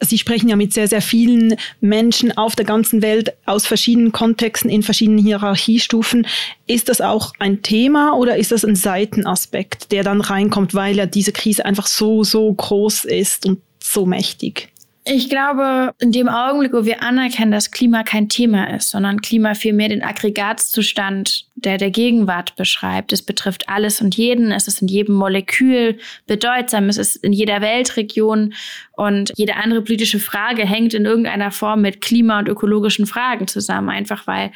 Sie 0.00 0.18
sprechen 0.18 0.48
ja 0.48 0.56
mit 0.56 0.72
sehr, 0.72 0.88
sehr 0.88 1.02
vielen 1.02 1.56
Menschen 1.80 2.36
auf 2.36 2.56
der 2.56 2.64
ganzen 2.64 3.02
Welt 3.02 3.32
aus 3.46 3.66
verschiedenen 3.66 4.12
Kontexten, 4.12 4.70
in 4.70 4.82
verschiedenen 4.82 5.18
Hierarchiestufen. 5.18 6.26
Ist 6.66 6.88
das 6.88 7.00
auch 7.00 7.32
ein 7.38 7.62
Thema 7.62 8.14
oder 8.14 8.36
ist 8.36 8.52
das 8.52 8.64
ein 8.64 8.76
Seitenaspekt, 8.76 9.92
der 9.92 10.02
dann 10.02 10.20
reinkommt, 10.20 10.74
weil 10.74 10.96
ja 10.96 11.06
diese 11.06 11.32
Krise 11.32 11.64
einfach 11.64 11.86
so, 11.86 12.24
so 12.24 12.52
groß 12.52 13.04
ist 13.04 13.46
und 13.46 13.60
so 13.82 14.06
mächtig? 14.06 14.73
Ich 15.06 15.28
glaube, 15.28 15.94
in 16.00 16.12
dem 16.12 16.30
Augenblick, 16.30 16.72
wo 16.72 16.86
wir 16.86 17.02
anerkennen, 17.02 17.52
dass 17.52 17.70
Klima 17.70 18.04
kein 18.04 18.30
Thema 18.30 18.74
ist, 18.74 18.88
sondern 18.88 19.20
Klima 19.20 19.54
vielmehr 19.54 19.90
den 19.90 20.02
Aggregatzustand 20.02 21.46
der 21.64 21.78
der 21.78 21.90
Gegenwart 21.90 22.56
beschreibt. 22.56 23.12
Es 23.12 23.22
betrifft 23.22 23.68
alles 23.68 24.00
und 24.00 24.16
jeden. 24.16 24.52
Es 24.52 24.68
ist 24.68 24.82
in 24.82 24.88
jedem 24.88 25.14
Molekül 25.14 25.98
bedeutsam. 26.26 26.88
Es 26.88 26.98
ist 26.98 27.16
in 27.16 27.32
jeder 27.32 27.60
Weltregion 27.60 28.54
und 28.92 29.32
jede 29.36 29.56
andere 29.56 29.82
politische 29.82 30.20
Frage 30.20 30.66
hängt 30.66 30.94
in 30.94 31.04
irgendeiner 31.04 31.50
Form 31.50 31.82
mit 31.82 32.00
Klima- 32.00 32.38
und 32.38 32.48
ökologischen 32.48 33.06
Fragen 33.06 33.46
zusammen, 33.46 33.90
einfach 33.90 34.26
weil 34.26 34.52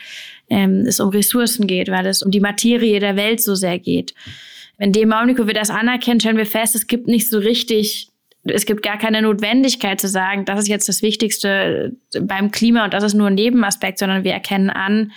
ähm, 0.49 0.85
es 0.87 1.01
um 1.01 1.11
Ressourcen 1.11 1.67
geht, 1.67 1.89
weil 1.89 2.07
es 2.07 2.23
um 2.23 2.31
die 2.31 2.41
Materie 2.41 3.01
der 3.01 3.17
Welt 3.17 3.43
so 3.43 3.55
sehr 3.55 3.79
geht. 3.79 4.15
In 4.79 4.93
dem 4.93 5.13
Augenblick, 5.13 5.39
wo 5.39 5.47
wir 5.47 5.55
das 5.55 5.71
anerkennen, 5.71 6.21
stellen 6.21 6.37
wir 6.37 6.47
fest, 6.47 6.75
es 6.75 6.87
gibt 6.87 7.07
nicht 7.07 7.29
so 7.29 7.39
richtig 7.39 8.11
es 8.51 8.67
gibt 8.67 8.83
gar 8.83 8.99
keine 8.99 9.23
Notwendigkeit 9.23 10.01
zu 10.01 10.09
sagen, 10.09 10.45
das 10.45 10.61
ist 10.61 10.69
jetzt 10.69 10.89
das 10.89 11.03
Wichtigste 11.03 11.97
beim 12.21 12.51
Klima 12.51 12.85
und 12.85 12.95
das 12.95 13.05
ist 13.05 13.15
nur 13.15 13.29
ein 13.29 13.35
Nebenaspekt, 13.35 13.99
sondern 13.99 14.25
wir 14.25 14.33
erkennen 14.33 14.71
an, 14.71 15.13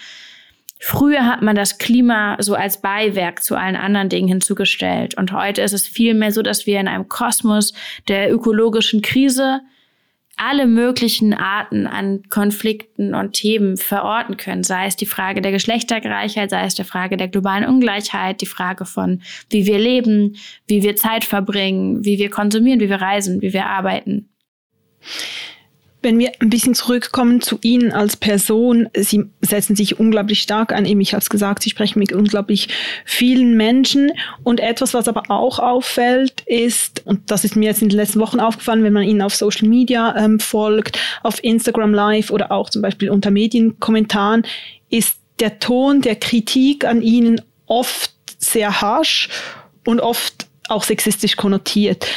Früher 0.84 1.28
hat 1.28 1.44
man 1.44 1.56
das 1.56 1.78
Klima 1.78 2.38
so 2.40 2.56
als 2.56 2.82
Beiwerk 2.82 3.44
zu 3.44 3.56
allen 3.56 3.76
anderen 3.76 4.10
Dingen 4.10 4.28
hinzugestellt. 4.28 5.16
Und 5.16 5.32
heute 5.32 5.62
ist 5.62 5.74
es 5.74 5.86
vielmehr 5.86 6.32
so, 6.32 6.42
dass 6.42 6.66
wir 6.66 6.80
in 6.80 6.88
einem 6.88 7.08
Kosmos 7.08 7.74
der 8.08 8.34
ökologischen 8.34 9.04
Krise 9.04 9.62
alle 10.44 10.66
möglichen 10.66 11.36
Arten 11.36 11.86
an 11.86 12.24
Konflikten 12.30 13.14
und 13.14 13.34
Themen 13.34 13.78
verorten 13.78 14.38
können. 14.38 14.64
Sei 14.64 14.88
es 14.88 14.96
die 14.96 15.06
Frage 15.06 15.40
der 15.40 15.52
Geschlechtergleichheit, 15.52 16.50
sei 16.50 16.66
es 16.66 16.74
die 16.74 16.84
Frage 16.84 17.16
der 17.16 17.28
globalen 17.28 17.64
Ungleichheit, 17.64 18.42
die 18.42 18.48
Frage 18.48 18.86
von, 18.86 19.22
wie 19.52 19.68
wir 19.68 19.78
leben, 19.78 20.36
wie 20.66 20.82
wir 20.82 20.96
Zeit 20.96 21.26
verbringen, 21.26 22.04
wie 22.04 22.18
wir 22.18 22.32
konsumieren, 22.32 22.80
wie 22.80 22.90
wir 22.90 23.02
reisen, 23.02 23.44
wie 23.44 23.54
wir 23.54 23.68
arbeiten. 23.68 24.30
Wenn 26.04 26.18
wir 26.18 26.32
ein 26.40 26.50
bisschen 26.50 26.74
zurückkommen 26.74 27.42
zu 27.42 27.60
Ihnen 27.62 27.92
als 27.92 28.18
Person, 28.18 28.90
Sie 28.96 29.26
setzen 29.42 29.76
sich 29.76 30.00
unglaublich 30.00 30.42
stark 30.42 30.74
ein. 30.74 30.86
Ich 31.00 31.14
habe 31.14 31.22
es 31.22 31.30
gesagt, 31.30 31.62
Sie 31.62 31.70
sprechen 31.70 32.00
mit 32.00 32.12
unglaublich 32.12 32.70
vielen 33.06 33.56
Menschen. 33.56 34.12
Und 34.44 34.60
etwas, 34.60 34.96
was 34.96 35.08
aber 35.08 35.30
auch 35.30 35.60
auffällt, 35.60 36.42
ist, 36.48 37.06
und 37.06 37.30
das 37.30 37.44
ist 37.44 37.56
mir 37.56 37.66
jetzt 37.66 37.84
in 37.84 37.90
den 37.90 37.98
letzten 37.98 38.20
Wochen 38.20 38.40
aufgefallen, 38.40 38.84
wenn 38.84 38.94
man 38.94 39.04
Ihnen 39.04 39.22
auf 39.22 39.36
Social 39.36 39.68
Media 39.68 40.16
ähm, 40.18 40.40
folgt, 40.40 40.98
auf 41.22 41.44
Instagram 41.44 41.94
Live 41.94 42.32
oder 42.32 42.52
auch 42.52 42.72
zum 42.72 42.82
Beispiel 42.82 43.12
unter 43.12 43.30
Medienkommentaren, 43.30 44.44
ist 44.90 45.18
der 45.40 45.60
Ton 45.60 46.02
der 46.02 46.16
Kritik 46.16 46.84
an 46.84 47.02
Ihnen 47.02 47.42
oft 47.68 48.12
sehr 48.40 48.82
harsch 48.82 49.30
und 49.86 50.00
oft 50.00 50.48
auch 50.68 50.84
sexistisch 50.84 51.36
konnotiert. 51.36 52.08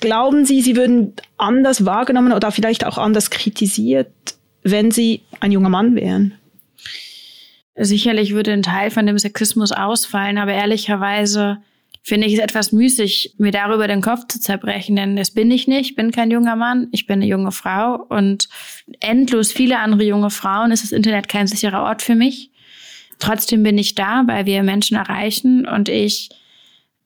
Glauben 0.00 0.44
Sie, 0.44 0.60
Sie 0.60 0.76
würden 0.76 1.14
anders 1.36 1.84
wahrgenommen 1.84 2.32
oder 2.32 2.50
vielleicht 2.50 2.84
auch 2.84 2.98
anders 2.98 3.30
kritisiert, 3.30 4.10
wenn 4.62 4.90
Sie 4.90 5.22
ein 5.40 5.52
junger 5.52 5.68
Mann 5.68 5.94
wären? 5.94 6.34
Sicherlich 7.76 8.34
würde 8.34 8.52
ein 8.52 8.62
Teil 8.62 8.90
von 8.90 9.06
dem 9.06 9.18
Sexismus 9.18 9.72
ausfallen, 9.72 10.38
aber 10.38 10.52
ehrlicherweise 10.52 11.58
finde 12.04 12.26
ich 12.26 12.34
es 12.34 12.38
etwas 12.38 12.70
müßig, 12.70 13.34
mir 13.38 13.50
darüber 13.50 13.88
den 13.88 14.02
Kopf 14.02 14.28
zu 14.28 14.38
zerbrechen, 14.38 14.94
denn 14.94 15.16
das 15.16 15.30
bin 15.30 15.50
ich 15.50 15.66
nicht, 15.66 15.90
ich 15.90 15.96
bin 15.96 16.12
kein 16.12 16.30
junger 16.30 16.54
Mann, 16.54 16.88
ich 16.92 17.06
bin 17.06 17.14
eine 17.14 17.26
junge 17.26 17.50
Frau 17.50 17.94
und 17.94 18.48
endlos 19.00 19.50
viele 19.50 19.78
andere 19.78 20.04
junge 20.04 20.28
Frauen 20.28 20.70
ist 20.70 20.84
das 20.84 20.92
Internet 20.92 21.28
kein 21.28 21.46
sicherer 21.46 21.82
Ort 21.82 22.02
für 22.02 22.14
mich. 22.14 22.50
Trotzdem 23.18 23.62
bin 23.62 23.78
ich 23.78 23.94
da, 23.94 24.24
weil 24.26 24.44
wir 24.44 24.62
Menschen 24.62 24.98
erreichen 24.98 25.66
und 25.66 25.88
ich 25.88 26.28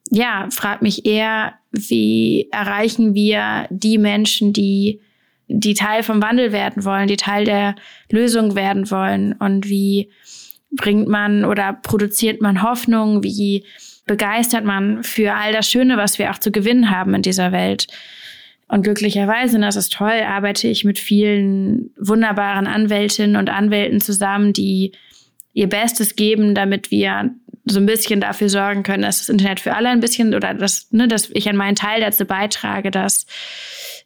ja, 0.09 0.47
frag 0.51 0.81
mich 0.81 1.05
eher, 1.05 1.53
wie 1.71 2.47
erreichen 2.51 3.13
wir 3.13 3.67
die 3.69 3.97
Menschen, 3.97 4.53
die, 4.53 5.01
die 5.47 5.73
Teil 5.73 6.03
vom 6.03 6.21
Wandel 6.21 6.51
werden 6.51 6.83
wollen, 6.83 7.07
die 7.07 7.17
Teil 7.17 7.45
der 7.45 7.75
Lösung 8.11 8.55
werden 8.55 8.89
wollen 8.89 9.33
und 9.33 9.69
wie 9.69 10.09
bringt 10.71 11.07
man 11.07 11.45
oder 11.45 11.73
produziert 11.73 12.41
man 12.41 12.63
Hoffnung, 12.63 13.23
wie 13.23 13.65
begeistert 14.05 14.65
man 14.65 15.03
für 15.03 15.35
all 15.35 15.53
das 15.53 15.69
Schöne, 15.69 15.97
was 15.97 16.19
wir 16.19 16.31
auch 16.31 16.39
zu 16.39 16.51
gewinnen 16.51 16.89
haben 16.89 17.13
in 17.13 17.21
dieser 17.21 17.51
Welt. 17.51 17.87
Und 18.67 18.83
glücklicherweise, 18.83 19.55
und 19.55 19.63
das 19.63 19.75
ist 19.75 19.93
toll, 19.93 20.21
arbeite 20.25 20.67
ich 20.67 20.85
mit 20.85 20.99
vielen 20.99 21.91
wunderbaren 21.97 22.67
Anwältinnen 22.67 23.35
und 23.35 23.49
Anwälten 23.49 23.99
zusammen, 23.99 24.53
die 24.53 24.91
ihr 25.53 25.67
Bestes 25.67 26.15
geben, 26.15 26.53
damit 26.53 26.91
wir 26.91 27.31
so 27.69 27.79
ein 27.79 27.85
bisschen 27.85 28.21
dafür 28.21 28.49
sorgen 28.49 28.83
können, 28.83 29.03
dass 29.03 29.19
das 29.19 29.29
Internet 29.29 29.59
für 29.59 29.75
alle 29.75 29.89
ein 29.89 29.99
bisschen 29.99 30.33
oder 30.33 30.53
dass, 30.53 30.91
ne, 30.91 31.07
dass 31.07 31.29
ich 31.31 31.47
an 31.49 31.55
meinen 31.55 31.75
Teil 31.75 32.01
dazu 32.01 32.25
beitrage, 32.25 32.91
dass 32.91 33.25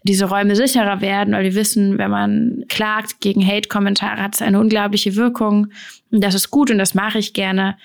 diese 0.04 0.26
Räume 0.26 0.56
sicherer 0.56 1.02
werden, 1.02 1.34
weil 1.34 1.44
wir 1.44 1.56
wissen, 1.56 1.98
wenn 1.98 2.12
man 2.12 2.66
klagt 2.68 3.22
gegen 3.22 3.46
Hate-Kommentare, 3.46 4.22
hat 4.22 4.36
es 4.36 4.42
eine 4.42 4.60
unglaubliche 4.60 5.16
Wirkung. 5.16 5.68
Und 6.12 6.24
das 6.24 6.36
ist 6.36 6.52
gut 6.52 6.70
und 6.72 6.78
das 6.78 6.94
mache 6.94 7.20
ich 7.20 7.34
gerne. 7.34 7.78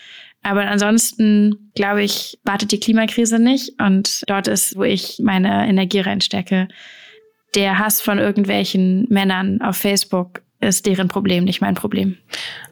Aber 0.42 0.66
ansonsten, 0.66 1.70
glaube 1.74 2.02
ich, 2.02 2.38
wartet 2.44 2.72
die 2.72 2.80
Klimakrise 2.80 3.38
nicht. 3.38 3.80
Und 3.80 4.22
dort 4.28 4.48
ist, 4.48 4.76
wo 4.76 4.82
ich 4.82 5.20
meine 5.22 5.68
Energie 5.68 6.00
reinstecke. 6.00 6.68
Der 7.54 7.78
Hass 7.78 8.00
von 8.00 8.18
irgendwelchen 8.18 9.06
Männern 9.08 9.60
auf 9.62 9.76
Facebook 9.76 10.42
ist 10.60 10.86
deren 10.86 11.08
Problem, 11.08 11.44
nicht 11.44 11.60
mein 11.60 11.74
Problem. 11.74 12.16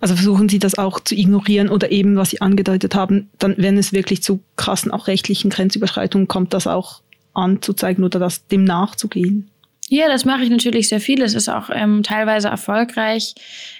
Also 0.00 0.14
versuchen 0.14 0.48
Sie 0.48 0.58
das 0.58 0.76
auch 0.76 1.00
zu 1.00 1.14
ignorieren 1.14 1.68
oder 1.68 1.90
eben, 1.92 2.16
was 2.16 2.30
Sie 2.30 2.40
angedeutet 2.40 2.94
haben, 2.94 3.30
dann, 3.38 3.54
wenn 3.58 3.78
es 3.78 3.92
wirklich 3.92 4.22
zu 4.22 4.40
krassen, 4.56 4.90
auch 4.90 5.06
rechtlichen 5.06 5.50
Grenzüberschreitungen 5.50 6.26
kommt, 6.26 6.52
das 6.52 6.66
auch 6.66 7.02
anzuzeigen 7.34 8.04
oder 8.04 8.18
das 8.18 8.46
dem 8.48 8.64
nachzugehen? 8.64 9.50
Ja, 9.88 10.08
das 10.08 10.24
mache 10.24 10.42
ich 10.42 10.50
natürlich 10.50 10.88
sehr 10.88 11.00
viel. 11.00 11.22
Es 11.22 11.34
ist 11.34 11.48
auch 11.48 11.70
ähm, 11.72 12.02
teilweise 12.02 12.48
erfolgreich. 12.48 13.34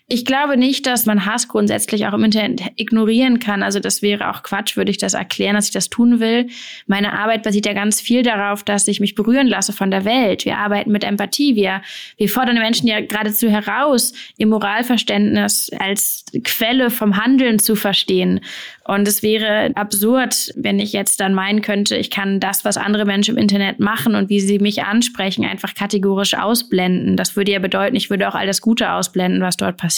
Ich 0.09 0.25
glaube 0.25 0.57
nicht, 0.57 0.87
dass 0.87 1.05
man 1.05 1.27
Hass 1.27 1.49
grundsätzlich 1.49 2.07
auch 2.07 2.13
im 2.13 2.23
Internet 2.23 2.63
ignorieren 2.77 3.41
kann. 3.41 3.65
Also 3.65 3.81
das 3.81 4.03
wäre 4.03 4.31
auch 4.31 4.45
Quatsch, 4.45 4.77
würde 4.77 4.93
ich 4.93 4.99
das 4.99 5.15
erklären, 5.15 5.57
dass 5.57 5.67
ich 5.67 5.73
das 5.73 5.91
tun 5.91 6.21
will. 6.21 6.47
Meine 6.87 7.19
Arbeit 7.19 7.43
basiert 7.43 7.67
ja 7.67 7.73
ganz 7.73 8.01
viel 8.01 8.23
darauf, 8.23 8.63
dass 8.63 8.87
ich 8.87 9.01
mich 9.01 9.17
berühren 9.17 9.49
lasse 9.49 9.73
von 9.73 9.91
der 9.91 10.05
Welt. 10.05 10.45
Wir 10.45 10.59
arbeiten 10.59 10.93
mit 10.93 11.03
Empathie. 11.03 11.57
Wir, 11.57 11.83
wir 12.19 12.29
fordern 12.29 12.55
Menschen 12.55 12.87
ja 12.87 13.01
geradezu 13.01 13.49
heraus, 13.49 14.13
ihr 14.37 14.47
Moralverständnis 14.47 15.73
als 15.77 16.25
Quelle 16.45 16.91
vom 16.91 17.17
Handeln 17.17 17.59
zu 17.59 17.75
verstehen. 17.75 18.43
Und 18.85 19.09
es 19.09 19.25
wäre 19.25 19.73
absurd, 19.75 20.53
wenn 20.55 20.79
ich 20.79 20.93
jetzt 20.93 21.19
dann 21.19 21.35
meinen 21.35 21.63
könnte, 21.63 21.97
ich 21.97 22.11
kann 22.11 22.39
das, 22.39 22.65
was 22.65 22.77
andere 22.77 23.07
Menschen 23.07 23.35
im 23.35 23.43
Internet 23.43 23.81
machen 23.81 24.15
und 24.15 24.29
wie 24.29 24.39
sie 24.39 24.61
mich 24.61 24.85
ansprechen, 24.85 25.45
einfach 25.45 25.75
kategorisch 25.75 26.35
ausblenden. 26.35 27.17
Das 27.17 27.35
würde 27.35 27.51
ja 27.51 27.59
bedeuten, 27.59 27.97
ich 27.97 28.09
würde 28.09 28.29
auch 28.29 28.37
all 28.37 28.47
das 28.47 28.61
Gute 28.61 28.93
ausblenden, 28.93 29.43
was 29.43 29.57
dort 29.57 29.77
passiert. 29.77 29.96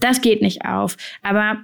Das 0.00 0.20
geht 0.20 0.42
nicht 0.42 0.64
auf. 0.64 0.96
Aber 1.22 1.58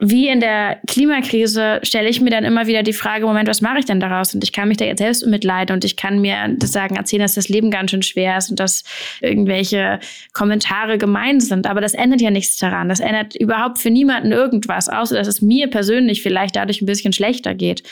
wie 0.00 0.28
in 0.28 0.38
der 0.38 0.78
Klimakrise 0.86 1.80
stelle 1.82 2.08
ich 2.08 2.20
mir 2.20 2.30
dann 2.30 2.44
immer 2.44 2.68
wieder 2.68 2.84
die 2.84 2.92
Frage, 2.92 3.26
Moment, 3.26 3.48
was 3.48 3.60
mache 3.60 3.80
ich 3.80 3.84
denn 3.84 3.98
daraus? 3.98 4.32
Und 4.32 4.44
ich 4.44 4.52
kann 4.52 4.68
mich 4.68 4.76
da 4.76 4.84
jetzt 4.84 5.00
selbst 5.00 5.26
mitleiden 5.26 5.74
und 5.74 5.84
ich 5.84 5.96
kann 5.96 6.20
mir 6.20 6.54
das 6.56 6.70
sagen, 6.70 6.94
erzählen, 6.94 7.22
dass 7.22 7.34
das 7.34 7.48
Leben 7.48 7.72
ganz 7.72 7.90
schön 7.90 8.02
schwer 8.02 8.38
ist 8.38 8.48
und 8.48 8.60
dass 8.60 8.84
irgendwelche 9.20 9.98
Kommentare 10.32 10.98
gemein 10.98 11.40
sind. 11.40 11.66
Aber 11.66 11.80
das 11.80 11.94
ändert 11.94 12.20
ja 12.20 12.30
nichts 12.30 12.56
daran. 12.58 12.88
Das 12.88 13.00
ändert 13.00 13.34
überhaupt 13.34 13.78
für 13.78 13.90
niemanden 13.90 14.30
irgendwas, 14.30 14.88
außer 14.88 15.16
dass 15.16 15.26
es 15.26 15.42
mir 15.42 15.68
persönlich 15.68 16.22
vielleicht 16.22 16.54
dadurch 16.54 16.80
ein 16.80 16.86
bisschen 16.86 17.12
schlechter 17.12 17.56
geht. 17.56 17.82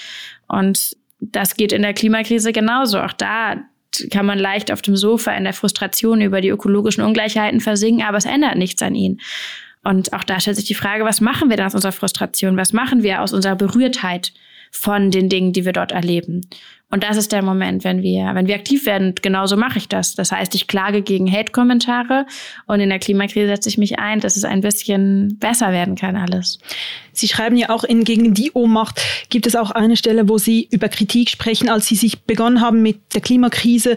Und 0.46 0.96
das 1.18 1.56
geht 1.56 1.72
in 1.72 1.82
der 1.82 1.94
Klimakrise 1.94 2.52
genauso. 2.52 3.00
Auch 3.00 3.14
da 3.14 3.56
kann 4.10 4.26
man 4.26 4.38
leicht 4.38 4.72
auf 4.72 4.82
dem 4.82 4.96
Sofa 4.96 5.32
in 5.32 5.44
der 5.44 5.52
Frustration 5.52 6.20
über 6.20 6.40
die 6.40 6.48
ökologischen 6.48 7.04
Ungleichheiten 7.04 7.60
versinken, 7.60 8.04
aber 8.04 8.18
es 8.18 8.24
ändert 8.24 8.56
nichts 8.56 8.82
an 8.82 8.94
ihnen. 8.94 9.20
Und 9.82 10.12
auch 10.12 10.24
da 10.24 10.40
stellt 10.40 10.56
sich 10.56 10.66
die 10.66 10.74
Frage, 10.74 11.04
was 11.04 11.20
machen 11.20 11.48
wir 11.48 11.56
denn 11.56 11.66
aus 11.66 11.74
unserer 11.74 11.92
Frustration? 11.92 12.56
Was 12.56 12.72
machen 12.72 13.02
wir 13.02 13.22
aus 13.22 13.32
unserer 13.32 13.54
Berührtheit 13.54 14.32
von 14.72 15.10
den 15.10 15.28
Dingen, 15.28 15.52
die 15.52 15.64
wir 15.64 15.72
dort 15.72 15.92
erleben? 15.92 16.40
Und 16.88 17.02
das 17.02 17.16
ist 17.16 17.32
der 17.32 17.42
Moment, 17.42 17.82
wenn 17.82 18.02
wir, 18.02 18.30
wenn 18.34 18.46
wir 18.46 18.54
aktiv 18.54 18.86
werden. 18.86 19.14
genauso 19.20 19.56
mache 19.56 19.78
ich 19.78 19.88
das. 19.88 20.14
Das 20.14 20.30
heißt, 20.30 20.54
ich 20.54 20.68
klage 20.68 21.02
gegen 21.02 21.30
Hate-Kommentare 21.30 22.26
und 22.66 22.78
in 22.78 22.88
der 22.88 23.00
Klimakrise 23.00 23.48
setze 23.48 23.68
ich 23.68 23.76
mich 23.76 23.98
ein, 23.98 24.20
dass 24.20 24.36
es 24.36 24.44
ein 24.44 24.60
bisschen 24.60 25.36
besser 25.38 25.72
werden 25.72 25.96
kann 25.96 26.16
alles. 26.16 26.58
Sie 27.12 27.26
schreiben 27.26 27.56
ja 27.56 27.70
auch 27.70 27.82
in 27.82 28.04
Gegen 28.04 28.34
die 28.34 28.52
Ohnmacht 28.52 29.00
gibt 29.30 29.46
es 29.46 29.56
auch 29.56 29.72
eine 29.72 29.96
Stelle, 29.96 30.28
wo 30.28 30.38
Sie 30.38 30.68
über 30.70 30.88
Kritik 30.88 31.28
sprechen, 31.28 31.68
als 31.68 31.86
Sie 31.86 31.96
sich 31.96 32.22
begonnen 32.22 32.60
haben 32.60 32.82
mit 32.82 33.14
der 33.14 33.20
Klimakrise 33.20 33.96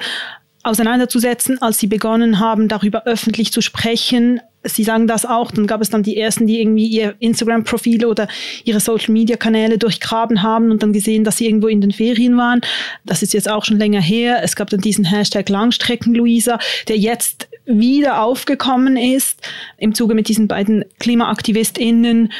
auseinanderzusetzen, 0.63 1.61
als 1.61 1.77
Sie 1.77 1.87
begonnen 1.87 2.39
haben, 2.39 2.67
darüber 2.67 3.05
öffentlich 3.05 3.51
zu 3.51 3.61
sprechen, 3.61 4.41
Sie 4.63 4.83
sagen 4.83 5.07
das 5.07 5.25
auch, 5.25 5.51
dann 5.51 5.67
gab 5.67 5.81
es 5.81 5.89
dann 5.89 6.03
die 6.03 6.17
ersten, 6.17 6.45
die 6.45 6.59
irgendwie 6.59 6.85
ihr 6.85 7.15
Instagram-Profile 7.19 8.07
oder 8.07 8.27
ihre 8.65 8.81
Social-Media-Kanäle 8.81 9.77
durchgraben 9.77 10.43
haben 10.43 10.69
und 10.69 10.83
dann 10.83 10.91
gesehen, 10.91 11.23
dass 11.23 11.37
sie 11.37 11.45
irgendwo 11.45 11.67
in 11.67 11.79
den 11.79 11.91
Ferien 11.91 12.35
waren. 12.35 12.59
Das 13.05 13.23
ist 13.23 13.33
jetzt 13.33 13.49
auch 13.49 13.63
schon 13.63 13.77
länger 13.77 14.01
her. 14.01 14.43
Es 14.43 14.57
gab 14.57 14.69
dann 14.69 14.81
diesen 14.81 15.05
Hashtag 15.05 15.47
Langstrecken-Luisa, 15.47 16.59
der 16.89 16.97
jetzt 16.97 17.47
wieder 17.65 18.21
aufgekommen 18.21 18.97
ist 18.97 19.41
im 19.77 19.93
Zuge 19.93 20.13
mit 20.13 20.27
diesen 20.27 20.47
beiden 20.47 20.83
KlimaaktivistInnen, 20.99 22.33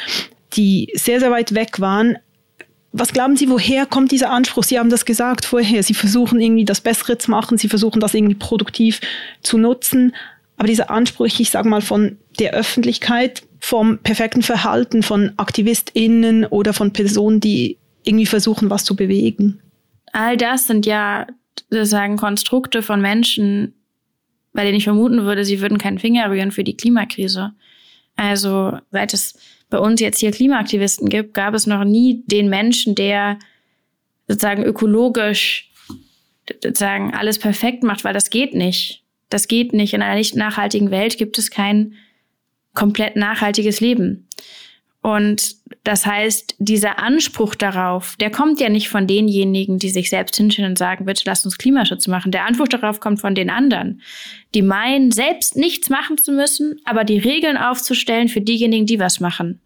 die 0.54 0.92
sehr, 0.94 1.20
sehr 1.20 1.30
weit 1.30 1.54
weg 1.54 1.80
waren. 1.80 2.18
Was 2.92 3.12
glauben 3.12 3.36
Sie, 3.36 3.48
woher 3.48 3.86
kommt 3.86 4.10
dieser 4.10 4.30
Anspruch? 4.30 4.64
Sie 4.64 4.78
haben 4.78 4.90
das 4.90 5.04
gesagt 5.04 5.44
vorher. 5.44 5.82
Sie 5.84 5.94
versuchen 5.94 6.40
irgendwie 6.40 6.64
das 6.64 6.80
Bessere 6.80 7.18
zu 7.18 7.30
machen. 7.30 7.56
Sie 7.56 7.68
versuchen 7.68 8.00
das 8.00 8.14
irgendwie 8.14 8.34
produktiv 8.34 9.00
zu 9.42 9.58
nutzen. 9.58 10.12
Aber 10.60 10.66
dieser 10.66 10.90
Anspruch, 10.90 11.24
ich 11.24 11.48
sage 11.48 11.70
mal, 11.70 11.80
von 11.80 12.18
der 12.38 12.52
Öffentlichkeit, 12.52 13.44
vom 13.60 13.96
perfekten 13.96 14.42
Verhalten 14.42 15.02
von 15.02 15.32
AktivistInnen 15.38 16.44
oder 16.44 16.74
von 16.74 16.92
Personen, 16.92 17.40
die 17.40 17.78
irgendwie 18.04 18.26
versuchen, 18.26 18.68
was 18.68 18.84
zu 18.84 18.94
bewegen. 18.94 19.62
All 20.12 20.36
das 20.36 20.66
sind 20.66 20.84
ja 20.84 21.26
sozusagen 21.70 22.18
Konstrukte 22.18 22.82
von 22.82 23.00
Menschen, 23.00 23.72
bei 24.52 24.64
denen 24.64 24.76
ich 24.76 24.84
vermuten 24.84 25.22
würde, 25.22 25.46
sie 25.46 25.62
würden 25.62 25.78
keinen 25.78 25.98
Finger 25.98 26.28
rühren 26.30 26.52
für 26.52 26.62
die 26.62 26.76
Klimakrise. 26.76 27.52
Also 28.16 28.76
seit 28.90 29.14
es 29.14 29.38
bei 29.70 29.78
uns 29.78 29.98
jetzt 29.98 30.18
hier 30.18 30.30
Klimaaktivisten 30.30 31.08
gibt, 31.08 31.32
gab 31.32 31.54
es 31.54 31.66
noch 31.66 31.84
nie 31.84 32.22
den 32.26 32.50
Menschen, 32.50 32.94
der 32.94 33.38
sozusagen 34.28 34.62
ökologisch 34.62 35.70
sozusagen 36.62 37.14
alles 37.14 37.38
perfekt 37.38 37.82
macht, 37.82 38.04
weil 38.04 38.12
das 38.12 38.28
geht 38.28 38.52
nicht. 38.52 38.99
Das 39.30 39.48
geht 39.48 39.72
nicht. 39.72 39.94
In 39.94 40.02
einer 40.02 40.16
nicht 40.16 40.36
nachhaltigen 40.36 40.90
Welt 40.90 41.16
gibt 41.16 41.38
es 41.38 41.50
kein 41.50 41.94
komplett 42.74 43.16
nachhaltiges 43.16 43.80
Leben. 43.80 44.28
Und 45.02 45.56
das 45.82 46.04
heißt, 46.04 46.56
dieser 46.58 46.98
Anspruch 46.98 47.54
darauf, 47.54 48.16
der 48.16 48.30
kommt 48.30 48.60
ja 48.60 48.68
nicht 48.68 48.90
von 48.90 49.06
denjenigen, 49.06 49.78
die 49.78 49.88
sich 49.88 50.10
selbst 50.10 50.36
hinstellen 50.36 50.72
und 50.72 50.78
sagen, 50.78 51.06
bitte 51.06 51.22
lasst 51.24 51.46
uns 51.46 51.56
Klimaschutz 51.56 52.06
machen. 52.06 52.32
Der 52.32 52.44
Anspruch 52.44 52.68
darauf 52.68 53.00
kommt 53.00 53.18
von 53.20 53.34
den 53.34 53.48
anderen, 53.48 54.02
die 54.54 54.60
meinen, 54.60 55.10
selbst 55.10 55.56
nichts 55.56 55.88
machen 55.88 56.18
zu 56.18 56.32
müssen, 56.32 56.80
aber 56.84 57.04
die 57.04 57.18
Regeln 57.18 57.56
aufzustellen 57.56 58.28
für 58.28 58.42
diejenigen, 58.42 58.84
die 58.84 59.00
was 59.00 59.20
machen. 59.20 59.62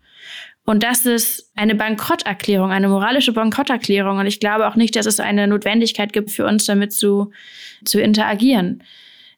Und 0.67 0.83
das 0.83 1.05
ist 1.05 1.51
eine 1.57 1.75
Bankrotterklärung, 1.75 2.71
eine 2.71 2.89
moralische 2.89 3.33
Bankrotterklärung. 3.33 4.19
Und 4.19 4.27
ich 4.27 4.41
glaube 4.41 4.67
auch 4.67 4.77
nicht, 4.77 4.97
dass 4.97 5.05
es 5.05 5.21
eine 5.21 5.47
Notwendigkeit 5.47 6.13
gibt 6.13 6.31
für 6.31 6.47
uns, 6.47 6.65
damit 6.65 6.93
zu, 6.93 7.33
zu 7.85 8.01
interagieren. 8.01 8.83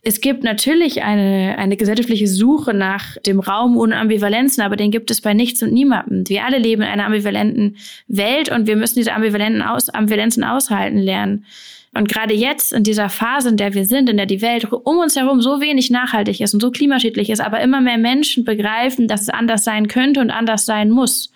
Es 0.02 0.20
gibt 0.20 0.44
natürlich 0.44 1.02
eine, 1.02 1.56
eine 1.58 1.76
gesellschaftliche 1.76 2.28
Suche 2.28 2.74
nach 2.74 3.16
dem 3.26 3.40
Raum 3.40 3.76
ohne 3.76 3.96
Ambivalenzen, 3.96 4.62
aber 4.62 4.76
den 4.76 4.90
gibt 4.90 5.10
es 5.10 5.20
bei 5.20 5.34
nichts 5.34 5.62
und 5.62 5.72
niemandem. 5.72 6.28
Wir 6.28 6.44
alle 6.44 6.58
leben 6.58 6.82
in 6.82 6.88
einer 6.88 7.06
ambivalenten 7.06 7.76
Welt 8.06 8.50
und 8.50 8.66
wir 8.66 8.76
müssen 8.76 8.98
diese 8.98 9.14
ambivalenten 9.14 9.62
Aus, 9.62 9.88
Ambivalenzen 9.88 10.44
aushalten 10.44 10.98
lernen. 10.98 11.44
Und 11.96 12.08
gerade 12.08 12.34
jetzt, 12.34 12.72
in 12.72 12.82
dieser 12.82 13.08
Phase, 13.08 13.48
in 13.48 13.56
der 13.56 13.72
wir 13.74 13.86
sind, 13.86 14.10
in 14.10 14.18
der 14.18 14.26
die 14.26 14.42
Welt 14.42 14.70
um 14.70 14.98
uns 14.98 15.16
herum 15.16 15.40
so 15.40 15.60
wenig 15.60 15.90
nachhaltig 15.90 16.40
ist 16.40 16.52
und 16.52 16.60
so 16.60 16.70
klimaschädlich 16.70 17.30
ist, 17.30 17.40
aber 17.40 17.60
immer 17.60 17.80
mehr 17.80 17.98
Menschen 17.98 18.44
begreifen, 18.44 19.08
dass 19.08 19.22
es 19.22 19.28
anders 19.30 19.64
sein 19.64 19.88
könnte 19.88 20.20
und 20.20 20.30
anders 20.30 20.66
sein 20.66 20.90
muss. 20.90 21.32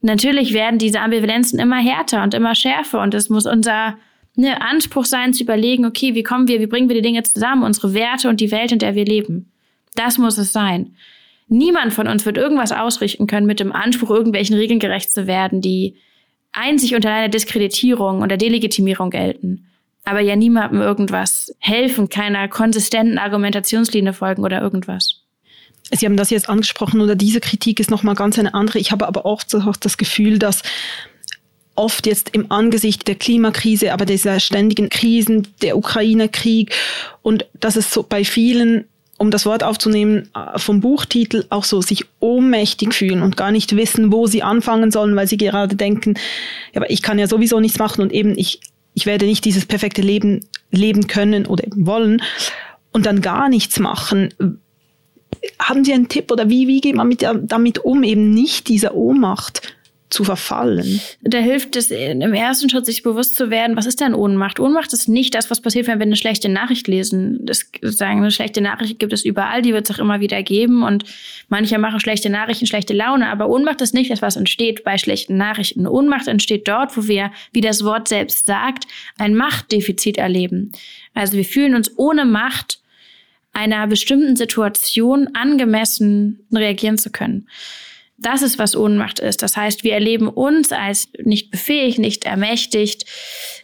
Natürlich 0.00 0.54
werden 0.54 0.78
diese 0.78 1.00
Ambivalenzen 1.00 1.58
immer 1.58 1.78
härter 1.78 2.22
und 2.22 2.32
immer 2.32 2.54
schärfer 2.54 3.02
und 3.02 3.12
es 3.12 3.28
muss 3.28 3.44
unser 3.44 3.98
ne, 4.36 4.60
Anspruch 4.60 5.04
sein, 5.04 5.34
zu 5.34 5.42
überlegen, 5.42 5.84
okay, 5.84 6.14
wie 6.14 6.22
kommen 6.22 6.48
wir, 6.48 6.60
wie 6.60 6.66
bringen 6.66 6.88
wir 6.88 6.96
die 6.96 7.02
Dinge 7.02 7.22
zusammen, 7.22 7.62
unsere 7.62 7.94
Werte 7.94 8.28
und 8.28 8.40
die 8.40 8.50
Welt, 8.50 8.72
in 8.72 8.78
der 8.78 8.94
wir 8.94 9.04
leben. 9.04 9.50
Das 9.94 10.18
muss 10.18 10.38
es 10.38 10.52
sein. 10.52 10.94
Niemand 11.48 11.92
von 11.92 12.06
uns 12.06 12.24
wird 12.26 12.36
irgendwas 12.36 12.70
ausrichten 12.70 13.26
können 13.26 13.46
mit 13.46 13.58
dem 13.58 13.72
Anspruch, 13.72 14.10
irgendwelchen 14.10 14.56
Regeln 14.56 14.78
gerecht 14.78 15.12
zu 15.12 15.26
werden, 15.26 15.60
die 15.60 15.96
einzig 16.52 16.94
unter 16.94 17.10
einer 17.10 17.28
Diskreditierung 17.28 18.22
oder 18.22 18.36
Delegitimierung 18.36 19.10
gelten. 19.10 19.66
Aber 20.04 20.20
ja 20.20 20.36
niemandem 20.36 20.80
irgendwas 20.80 21.54
helfen, 21.58 22.08
keiner 22.08 22.48
konsistenten 22.48 23.18
Argumentationslinie 23.18 24.12
folgen 24.12 24.44
oder 24.44 24.60
irgendwas. 24.60 25.22
Sie 25.92 26.06
haben 26.06 26.16
das 26.16 26.30
jetzt 26.30 26.48
angesprochen 26.48 27.00
oder 27.00 27.16
diese 27.16 27.40
Kritik 27.40 27.80
ist 27.80 27.90
nochmal 27.90 28.14
ganz 28.14 28.38
eine 28.38 28.54
andere. 28.54 28.78
Ich 28.78 28.92
habe 28.92 29.08
aber 29.08 29.26
auch 29.26 29.42
das 29.42 29.98
Gefühl, 29.98 30.38
dass 30.38 30.62
oft 31.80 32.06
jetzt 32.06 32.30
im 32.34 32.52
Angesicht 32.52 33.08
der 33.08 33.14
Klimakrise, 33.14 33.92
aber 33.92 34.04
dieser 34.04 34.38
ständigen 34.38 34.90
Krisen, 34.90 35.48
der 35.62 35.78
Ukraine-Krieg 35.78 36.74
und 37.22 37.46
dass 37.58 37.76
es 37.76 37.92
so 37.92 38.02
bei 38.02 38.24
vielen 38.24 38.84
um 39.16 39.30
das 39.30 39.44
Wort 39.44 39.62
aufzunehmen, 39.62 40.30
äh, 40.34 40.58
vom 40.58 40.80
Buchtitel 40.80 41.44
auch 41.50 41.64
so 41.64 41.82
sich 41.82 42.06
ohnmächtig 42.20 42.94
fühlen 42.94 43.20
und 43.20 43.36
gar 43.36 43.50
nicht 43.50 43.76
wissen, 43.76 44.12
wo 44.12 44.26
sie 44.26 44.42
anfangen 44.42 44.90
sollen, 44.90 45.14
weil 45.14 45.26
sie 45.26 45.36
gerade 45.36 45.76
denken, 45.76 46.14
ja, 46.72 46.80
aber 46.80 46.90
ich 46.90 47.02
kann 47.02 47.18
ja 47.18 47.26
sowieso 47.26 47.60
nichts 47.60 47.78
machen 47.78 48.00
und 48.00 48.12
eben 48.12 48.36
ich, 48.38 48.60
ich 48.94 49.04
werde 49.04 49.26
nicht 49.26 49.44
dieses 49.44 49.66
perfekte 49.66 50.00
Leben 50.00 50.40
leben 50.70 51.06
können 51.06 51.44
oder 51.44 51.64
wollen 51.76 52.22
und 52.92 53.04
dann 53.04 53.20
gar 53.20 53.50
nichts 53.50 53.78
machen. 53.78 54.32
Haben 55.58 55.84
Sie 55.84 55.92
einen 55.92 56.08
Tipp 56.08 56.30
oder 56.30 56.48
wie, 56.48 56.66
wie 56.66 56.80
geht 56.80 56.94
man 56.94 57.08
mit, 57.08 57.22
damit 57.42 57.78
um, 57.78 58.02
eben 58.02 58.30
nicht 58.32 58.68
dieser 58.68 58.94
Ohnmacht 58.94 59.60
zu 60.10 60.24
verfallen. 60.24 61.00
Da 61.22 61.38
hilft 61.38 61.76
es 61.76 61.90
im 61.92 62.34
ersten 62.34 62.68
Schritt, 62.68 62.84
sich 62.84 63.04
bewusst 63.04 63.36
zu 63.36 63.48
werden, 63.48 63.76
was 63.76 63.86
ist 63.86 64.00
denn 64.00 64.12
Ohnmacht? 64.12 64.58
Ohnmacht 64.58 64.92
ist 64.92 65.08
nicht 65.08 65.34
das, 65.36 65.50
was 65.50 65.60
passiert, 65.60 65.86
wenn 65.86 66.00
wir 66.00 66.06
eine 66.06 66.16
schlechte 66.16 66.48
Nachricht 66.48 66.88
lesen. 66.88 67.38
Das 67.46 67.70
sagen, 67.80 68.18
eine 68.18 68.32
schlechte 68.32 68.60
Nachricht 68.60 68.98
gibt 68.98 69.12
es 69.12 69.24
überall, 69.24 69.62
die 69.62 69.72
wird 69.72 69.88
es 69.88 69.96
auch 69.96 70.00
immer 70.00 70.20
wieder 70.20 70.42
geben 70.42 70.82
und 70.82 71.04
manche 71.48 71.78
machen 71.78 72.00
schlechte 72.00 72.28
Nachrichten 72.28 72.66
schlechte 72.66 72.92
Laune, 72.92 73.28
aber 73.28 73.48
Ohnmacht 73.48 73.80
ist 73.82 73.94
nicht 73.94 74.10
das, 74.10 74.20
was 74.20 74.36
entsteht 74.36 74.82
bei 74.82 74.98
schlechten 74.98 75.36
Nachrichten. 75.36 75.86
Ohnmacht 75.86 76.26
entsteht 76.26 76.66
dort, 76.66 76.96
wo 76.96 77.06
wir, 77.06 77.30
wie 77.52 77.60
das 77.60 77.84
Wort 77.84 78.08
selbst 78.08 78.46
sagt, 78.46 78.86
ein 79.16 79.36
Machtdefizit 79.36 80.18
erleben. 80.18 80.72
Also 81.14 81.34
wir 81.34 81.44
fühlen 81.44 81.76
uns 81.76 81.96
ohne 81.96 82.24
Macht 82.24 82.80
einer 83.52 83.86
bestimmten 83.86 84.34
Situation 84.36 85.28
angemessen 85.34 86.40
reagieren 86.52 86.98
zu 86.98 87.10
können. 87.10 87.46
Das 88.22 88.42
ist, 88.42 88.58
was 88.58 88.76
Ohnmacht 88.76 89.18
ist. 89.18 89.42
Das 89.42 89.56
heißt, 89.56 89.82
wir 89.82 89.94
erleben 89.94 90.28
uns 90.28 90.72
als 90.72 91.08
nicht 91.22 91.50
befähigt, 91.50 91.98
nicht 91.98 92.26
ermächtigt, 92.26 93.06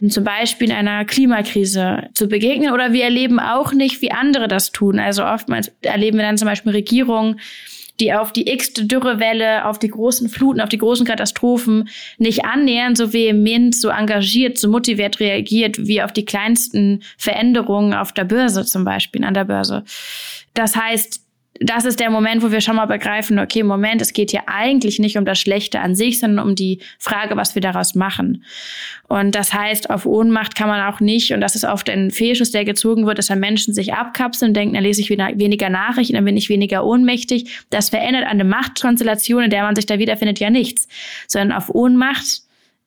zum 0.09 0.25
Beispiel 0.25 0.71
in 0.71 0.75
einer 0.75 1.05
Klimakrise 1.05 2.09
zu 2.15 2.27
begegnen. 2.27 2.73
Oder 2.73 2.93
wir 2.93 3.05
erleben 3.05 3.39
auch 3.39 3.73
nicht, 3.73 4.01
wie 4.01 4.13
andere 4.13 4.49
das 4.49 4.73
tun. 4.73 4.99
Also 4.99 5.25
oftmals 5.25 5.71
erleben 5.83 6.17
wir 6.17 6.25
dann 6.25 6.39
zum 6.39 6.49
Beispiel 6.49 6.73
Regierungen, 6.73 7.39
die 8.01 8.13
auf 8.13 8.33
die 8.33 8.51
x-te 8.51 8.87
Dürrewelle, 8.87 9.67
auf 9.67 9.79
die 9.79 9.89
großen 9.89 10.29
Fluten, 10.29 10.61
auf 10.61 10.69
die 10.69 10.79
großen 10.79 11.07
Katastrophen 11.07 11.89
nicht 12.19 12.45
annähernd 12.45 12.97
so 12.97 13.13
vehement, 13.13 13.75
so 13.75 13.89
engagiert, 13.89 14.59
so 14.59 14.69
motiviert 14.69 15.21
reagiert, 15.21 15.87
wie 15.87 16.03
auf 16.03 16.13
die 16.13 16.25
kleinsten 16.25 17.03
Veränderungen 17.17 17.95
auf 17.95 18.13
der 18.13 18.25
Börse 18.25 18.65
zum 18.65 18.85
Beispiel, 18.85 19.25
an 19.25 19.35
der 19.35 19.45
Börse. 19.45 19.85
Das 20.55 20.77
heißt, 20.77 21.26
das 21.61 21.85
ist 21.85 22.01
der 22.01 22.11
Moment, 22.11 22.43
wo 22.43 22.51
wir 22.51 22.61
schon 22.61 22.77
mal 22.77 22.87
begreifen, 22.87 23.39
okay, 23.39 23.63
Moment, 23.63 24.03
es 24.03 24.13
geht 24.13 24.31
hier 24.31 24.43
eigentlich 24.47 24.99
nicht 24.99 25.17
um 25.17 25.25
das 25.25 25.39
Schlechte 25.39 25.81
an 25.81 25.95
sich, 25.95 26.21
sondern 26.21 26.47
um 26.47 26.55
die 26.55 26.81
Frage, 26.99 27.37
was 27.37 27.55
wir 27.55 27.63
daraus 27.63 27.95
machen. 27.95 28.45
Und 29.09 29.35
das 29.35 29.53
heißt, 29.53 29.91
auf 29.91 30.07
Ohnmacht 30.07 30.57
kann 30.57 30.69
man 30.69 30.83
auch 30.83 31.01
nicht, 31.01 31.33
und 31.33 31.41
das 31.41 31.55
ist 31.55 31.65
oft 31.65 31.89
ein 31.89 32.11
Fehlschuss, 32.11 32.51
der 32.51 32.65
gezogen 32.65 33.07
wird, 33.07 33.19
dass 33.19 33.27
dann 33.27 33.41
Menschen 33.41 33.75
sich 33.75 33.95
abkapseln, 33.95 34.55
denken, 34.55 34.75
dann 34.75 34.85
lese 34.85 35.01
ich 35.01 35.11
weniger 35.11 35.71
Nachrichten, 35.71 36.15
dann 36.15 36.25
bin 36.25 36.37
ich 36.37 36.49
weniger 36.49 36.85
ohnmächtig. 36.85 37.65
Das 37.71 37.91
verändert 37.91 38.25
eine 38.25 38.45
Machtkonstellation, 38.45 39.45
in 39.45 39.51
der 39.51 39.63
man 39.63 39.77
sich 39.77 39.87
da 39.87 39.99
wiederfindet, 39.99 40.41
ja 40.41 40.51
nichts. 40.51 40.89
Sondern 41.29 41.57
auf 41.57 41.75
Ohnmacht 41.75 42.43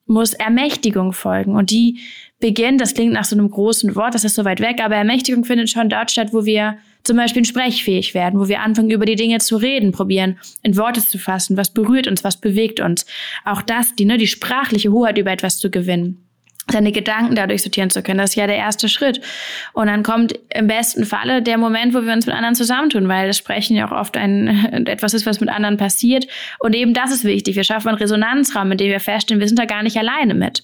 muss 0.06 0.34
Ermächtigung 0.34 1.14
folgen. 1.14 1.56
Und 1.56 1.72
die 1.72 2.00
beginnt, 2.40 2.82
das 2.82 2.94
klingt 2.94 3.14
nach 3.14 3.26
so 3.26 3.36
einem 3.36 3.50
großen 3.50 3.96
Wort, 3.96 4.16
das 4.16 4.24
ist 4.24 4.36
so 4.36 4.46
weit 4.46 4.60
weg, 4.60 4.82
aber 4.84 4.96
Ermächtigung 4.96 5.46
findet 5.46 5.70
schon 5.70 5.90
dort 5.90 6.12
statt, 6.12 6.30
wo 6.32 6.46
wir 6.46 6.78
zum 7.04 7.18
Beispiel 7.18 7.46
sprechfähig 7.46 8.14
werden, 8.14 8.40
wo 8.40 8.48
wir 8.48 8.62
anfangen, 8.62 8.92
über 8.92 9.06
die 9.06 9.16
Dinge 9.16 9.40
zu 9.40 9.58
reden, 9.58 9.92
probieren, 9.92 10.38
in 10.64 10.78
Worte 10.78 11.02
zu 11.02 11.18
fassen, 11.18 11.58
was 11.58 11.72
berührt 11.74 12.08
uns, 12.08 12.24
was 12.24 12.38
bewegt 12.38 12.80
uns. 12.80 13.06
Auch 13.46 13.62
das, 13.62 13.96
die, 13.96 14.06
ne, 14.06 14.18
die 14.18 14.28
sprachliche 14.28 14.92
Hoheit 14.92 15.18
über 15.18 15.32
etwas 15.32 15.58
zu 15.58 15.72
gewinnen 15.72 16.29
seine 16.72 16.92
Gedanken 16.92 17.36
dadurch 17.36 17.64
sortieren 17.64 17.90
zu 17.90 18.02
können. 18.02 18.20
Das 18.20 18.32
ist 18.32 18.36
ja 18.36 18.48
der 18.48 18.58
erste 18.58 18.90
Schritt. 18.90 19.22
Und 19.74 19.88
dann 19.88 20.04
kommt 20.04 20.34
im 20.54 20.68
besten 20.68 21.06
Falle 21.06 21.42
der 21.42 21.58
Moment, 21.58 21.94
wo 21.94 22.02
wir 22.02 22.14
uns 22.14 22.26
mit 22.26 22.36
anderen 22.36 22.56
zusammentun, 22.56 23.08
weil 23.08 23.28
das 23.28 23.38
Sprechen 23.38 23.76
ja 23.76 23.88
auch 23.88 23.92
oft 23.92 24.18
ein, 24.18 24.48
etwas 24.88 25.14
ist, 25.14 25.26
was 25.26 25.40
mit 25.40 25.50
anderen 25.50 25.78
passiert. 25.78 26.28
Und 26.60 26.76
eben 26.76 26.94
das 26.94 27.12
ist 27.12 27.24
wichtig. 27.24 27.56
Wir 27.56 27.64
schaffen 27.64 27.90
einen 27.90 27.98
Resonanzraum, 27.98 28.72
in 28.72 28.78
dem 28.78 28.90
wir 28.90 29.00
feststellen, 29.00 29.40
wir 29.40 29.48
sind 29.48 29.60
da 29.60 29.66
gar 29.66 29.84
nicht 29.84 29.98
alleine 29.98 30.34
mit. 30.34 30.64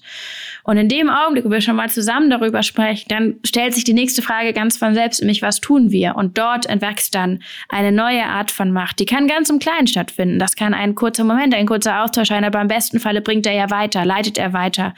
Und 0.66 0.78
in 0.78 0.88
dem 0.88 1.08
Augenblick, 1.08 1.44
wo 1.44 1.50
wir 1.50 1.60
schon 1.60 1.76
mal 1.76 1.88
zusammen 1.88 2.28
darüber 2.28 2.64
sprechen, 2.64 3.06
dann 3.08 3.36
stellt 3.44 3.74
sich 3.74 3.84
die 3.84 3.92
nächste 3.92 4.20
Frage 4.20 4.52
ganz 4.52 4.76
von 4.76 4.94
selbst, 4.94 5.20
nämlich 5.20 5.40
was 5.40 5.60
tun 5.60 5.92
wir? 5.92 6.16
Und 6.16 6.36
dort 6.38 6.66
entwächst 6.66 7.14
dann 7.14 7.40
eine 7.68 7.92
neue 7.92 8.24
Art 8.24 8.50
von 8.50 8.72
Macht. 8.72 8.98
Die 8.98 9.04
kann 9.04 9.28
ganz 9.28 9.48
im 9.48 9.60
Kleinen 9.60 9.86
stattfinden. 9.86 10.40
Das 10.40 10.56
kann 10.56 10.74
ein 10.74 10.96
kurzer 10.96 11.22
Moment, 11.22 11.54
ein 11.54 11.66
kurzer 11.66 12.02
Austausch 12.02 12.28
sein, 12.28 12.42
aber 12.42 12.60
im 12.60 12.66
besten 12.66 12.98
Falle 12.98 13.20
bringt 13.20 13.46
er 13.46 13.54
ja 13.54 13.70
weiter, 13.70 14.04
leitet 14.04 14.38
er 14.38 14.52
weiter 14.52 14.94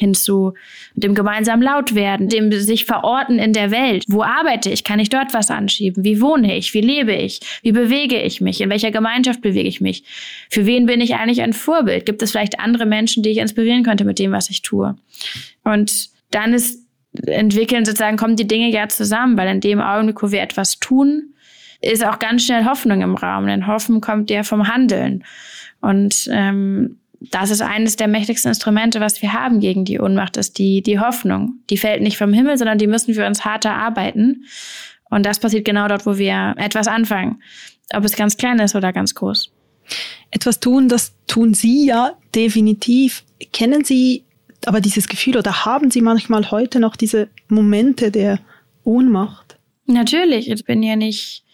hin 0.00 0.14
zu 0.14 0.54
dem 0.94 1.14
gemeinsamen 1.14 1.62
Lautwerden, 1.62 2.30
dem 2.30 2.50
sich 2.52 2.86
verorten 2.86 3.38
in 3.38 3.52
der 3.52 3.70
Welt. 3.70 4.04
Wo 4.08 4.22
arbeite 4.22 4.70
ich? 4.70 4.82
Kann 4.82 4.98
ich 4.98 5.10
dort 5.10 5.34
was 5.34 5.50
anschieben? 5.50 6.04
Wie 6.04 6.22
wohne 6.22 6.56
ich? 6.56 6.72
Wie 6.72 6.80
lebe 6.80 7.12
ich? 7.12 7.40
Wie 7.62 7.72
bewege 7.72 8.20
ich 8.20 8.40
mich? 8.40 8.62
In 8.62 8.70
welcher 8.70 8.90
Gemeinschaft 8.90 9.42
bewege 9.42 9.68
ich 9.68 9.82
mich? 9.82 10.02
Für 10.48 10.64
wen 10.64 10.86
bin 10.86 11.02
ich 11.02 11.16
eigentlich 11.16 11.42
ein 11.42 11.52
Vorbild? 11.52 12.06
Gibt 12.06 12.22
es 12.22 12.30
vielleicht 12.30 12.60
andere 12.60 12.86
Menschen, 12.86 13.22
die 13.22 13.28
ich 13.28 13.38
inspirieren 13.38 13.82
könnte 13.82 14.06
mit 14.06 14.18
dem, 14.18 14.32
was 14.32 14.48
ich 14.48 14.62
tue? 14.62 14.96
Und 15.64 16.08
dann 16.30 16.54
ist 16.54 16.86
entwickeln 17.26 17.84
sozusagen, 17.84 18.16
kommen 18.16 18.36
die 18.36 18.48
Dinge 18.48 18.70
ja 18.70 18.88
zusammen, 18.88 19.36
weil 19.36 19.48
in 19.48 19.60
dem 19.60 19.80
Augenblick, 19.80 20.22
wo 20.22 20.30
wir 20.30 20.40
etwas 20.40 20.78
tun, 20.78 21.34
ist 21.82 22.06
auch 22.06 22.18
ganz 22.18 22.46
schnell 22.46 22.64
Hoffnung 22.64 23.02
im 23.02 23.16
Raum. 23.16 23.46
Denn 23.46 23.66
Hoffen 23.66 24.00
kommt 24.00 24.30
ja 24.30 24.44
vom 24.44 24.66
Handeln. 24.66 25.24
Und 25.82 26.26
ähm, 26.32 26.99
das 27.20 27.50
ist 27.50 27.60
eines 27.60 27.96
der 27.96 28.08
mächtigsten 28.08 28.48
Instrumente, 28.48 29.00
was 29.00 29.20
wir 29.20 29.34
haben 29.34 29.60
gegen 29.60 29.84
die 29.84 30.00
Ohnmacht, 30.00 30.38
ist 30.38 30.58
die, 30.58 30.82
die 30.82 30.98
Hoffnung. 30.98 31.54
Die 31.68 31.76
fällt 31.76 32.02
nicht 32.02 32.16
vom 32.16 32.32
Himmel, 32.32 32.56
sondern 32.56 32.78
die 32.78 32.86
müssen 32.86 33.14
wir 33.14 33.26
uns 33.26 33.44
harter 33.44 33.74
arbeiten. 33.74 34.44
Und 35.10 35.26
das 35.26 35.38
passiert 35.38 35.66
genau 35.66 35.86
dort, 35.86 36.06
wo 36.06 36.16
wir 36.16 36.54
etwas 36.56 36.88
anfangen. 36.88 37.42
Ob 37.92 38.04
es 38.04 38.16
ganz 38.16 38.36
klein 38.36 38.58
ist 38.58 38.74
oder 38.74 38.92
ganz 38.92 39.14
groß. 39.14 39.50
Etwas 40.30 40.60
tun, 40.60 40.88
das 40.88 41.12
tun 41.26 41.52
Sie 41.52 41.86
ja 41.86 42.12
definitiv. 42.34 43.24
Kennen 43.52 43.84
Sie 43.84 44.24
aber 44.64 44.80
dieses 44.80 45.08
Gefühl 45.08 45.36
oder 45.36 45.64
haben 45.66 45.90
Sie 45.90 46.00
manchmal 46.00 46.50
heute 46.50 46.80
noch 46.80 46.96
diese 46.96 47.28
Momente 47.48 48.10
der 48.10 48.38
Ohnmacht? 48.84 49.58
Natürlich. 49.86 50.50
Ich 50.50 50.64
bin 50.64 50.82
ja 50.82 50.96
nicht 50.96 51.44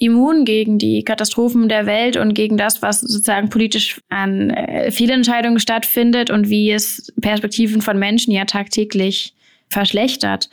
immun 0.00 0.46
gegen 0.46 0.78
die 0.78 1.04
Katastrophen 1.04 1.68
der 1.68 1.84
Welt 1.84 2.16
und 2.16 2.34
gegen 2.34 2.56
das, 2.56 2.80
was 2.80 3.00
sozusagen 3.00 3.50
politisch 3.50 4.00
an 4.08 4.50
äh, 4.50 4.90
Fehlentscheidungen 4.90 5.60
stattfindet 5.60 6.30
und 6.30 6.48
wie 6.48 6.72
es 6.72 7.12
Perspektiven 7.20 7.82
von 7.82 7.98
Menschen 7.98 8.32
ja 8.32 8.46
tagtäglich 8.46 9.34
verschlechtert. 9.68 10.48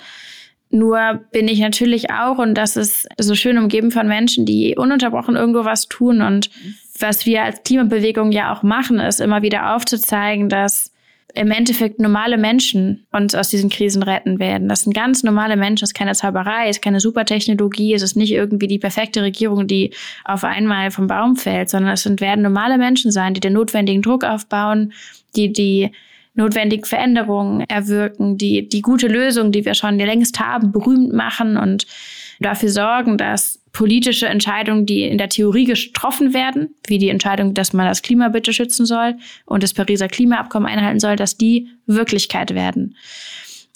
Nur 0.69 1.21
bin 1.31 1.47
ich 1.47 1.59
natürlich 1.59 2.11
auch, 2.11 2.39
und 2.39 2.55
das 2.55 2.75
ist 2.75 3.07
so 3.17 3.35
schön 3.35 3.57
umgeben 3.57 3.89
von 3.89 4.05
Menschen, 4.05 4.45
die 4.45 4.75
ununterbrochen 4.75 5.37
irgendwo 5.37 5.63
was 5.63 5.87
tun. 5.87 6.21
Und 6.21 6.49
was 6.99 7.25
wir 7.25 7.43
als 7.43 7.63
Klimabewegung 7.63 8.33
ja 8.33 8.53
auch 8.53 8.63
machen, 8.63 8.99
ist 8.99 9.21
immer 9.21 9.41
wieder 9.41 9.75
aufzuzeigen, 9.75 10.49
dass 10.49 10.91
im 11.37 11.51
Endeffekt 11.51 11.99
normale 11.99 12.37
Menschen 12.37 13.05
uns 13.11 13.35
aus 13.35 13.49
diesen 13.49 13.69
Krisen 13.69 14.01
retten 14.01 14.39
werden. 14.39 14.67
Das 14.67 14.81
sind 14.81 14.93
ganz 14.93 15.23
normale 15.23 15.55
Menschen, 15.55 15.83
es 15.83 15.91
ist 15.91 15.93
keine 15.93 16.13
Zauberei, 16.13 16.63
es 16.67 16.77
ist 16.77 16.81
keine 16.81 16.99
Supertechnologie, 16.99 17.93
es 17.93 18.01
ist 18.01 18.15
nicht 18.15 18.31
irgendwie 18.31 18.67
die 18.67 18.79
perfekte 18.79 19.21
Regierung, 19.21 19.67
die 19.67 19.93
auf 20.25 20.43
einmal 20.43 20.89
vom 20.89 21.07
Baum 21.07 21.35
fällt, 21.35 21.69
sondern 21.69 21.93
es 21.93 22.03
sind, 22.03 22.21
werden 22.21 22.41
normale 22.41 22.77
Menschen 22.77 23.11
sein, 23.11 23.35
die 23.35 23.39
den 23.39 23.53
notwendigen 23.53 24.01
Druck 24.01 24.23
aufbauen, 24.23 24.93
die 25.35 25.53
die 25.53 25.91
notwendigen 26.33 26.85
Veränderungen 26.85 27.61
erwirken, 27.61 28.37
die 28.37 28.67
die 28.67 28.81
gute 28.81 29.07
Lösung, 29.07 29.51
die 29.51 29.63
wir 29.63 29.75
schon 29.75 29.97
längst 29.99 30.39
haben, 30.39 30.71
berühmt 30.71 31.13
machen 31.13 31.57
und 31.57 31.85
dafür 32.39 32.69
sorgen, 32.69 33.17
dass 33.17 33.59
politische 33.77 34.25
Entscheidungen, 34.25 34.87
die 34.87 35.03
in 35.03 35.19
der 35.19 35.29
Theorie 35.29 35.65
getroffen 35.65 36.33
werden, 36.33 36.73
wie 36.87 36.97
die 36.97 37.09
Entscheidung, 37.09 37.53
dass 37.53 37.73
man 37.73 37.85
das 37.85 38.01
Klima 38.01 38.29
bitte 38.29 38.51
schützen 38.51 38.87
soll 38.87 39.17
und 39.45 39.61
das 39.61 39.75
Pariser 39.75 40.07
Klimaabkommen 40.07 40.67
einhalten 40.67 40.99
soll, 40.99 41.15
dass 41.15 41.37
die 41.37 41.67
Wirklichkeit 41.85 42.55
werden. 42.55 42.95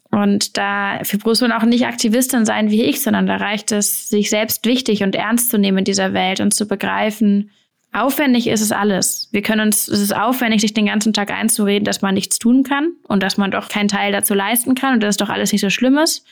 Und 0.10 0.58
da 0.58 1.02
für 1.04 1.20
muss 1.24 1.44
auch 1.44 1.64
nicht 1.66 1.86
Aktivistin 1.86 2.46
sein 2.48 2.72
wie 2.72 2.84
ich, 2.84 3.04
sondern 3.04 3.28
da 3.28 3.36
reicht 3.36 3.72
es, 3.72 4.10
sich 4.10 4.32
selbst 4.32 4.66
wichtig 4.66 5.04
und 5.04 5.14
ernst 5.14 5.52
zu 5.52 5.60
nehmen 5.60 5.78
in 5.78 5.86
dieser 5.86 6.14
Welt 6.14 6.40
und 6.40 6.52
zu 6.52 6.68
begreifen, 6.68 7.52
Aufwendig 7.94 8.48
ist 8.48 8.62
es 8.62 8.72
alles. 8.72 9.28
Wir 9.34 9.42
können 9.42 9.68
uns, 9.68 9.90
es 9.90 10.00
ist 10.00 10.16
aufwendig, 10.16 10.62
sich 10.62 10.74
den 10.74 10.86
ganzen 10.86 11.12
Tag 11.12 11.30
einzureden, 11.30 11.84
dass 11.84 12.02
man 12.02 12.14
nichts 12.14 12.40
tun 12.40 12.64
kann 12.64 12.94
und 13.04 13.22
dass 13.22 13.36
man 13.36 13.52
doch 13.52 13.68
keinen 13.68 13.90
Teil 13.90 14.14
dazu 14.14 14.34
leisten 14.34 14.76
kann 14.76 14.94
und 14.94 15.04
dass 15.04 15.18
doch 15.18 15.28
alles 15.28 15.52
nicht 15.52 15.60
so 15.60 15.70
schlimm 15.70 15.98
ist. 15.98 16.26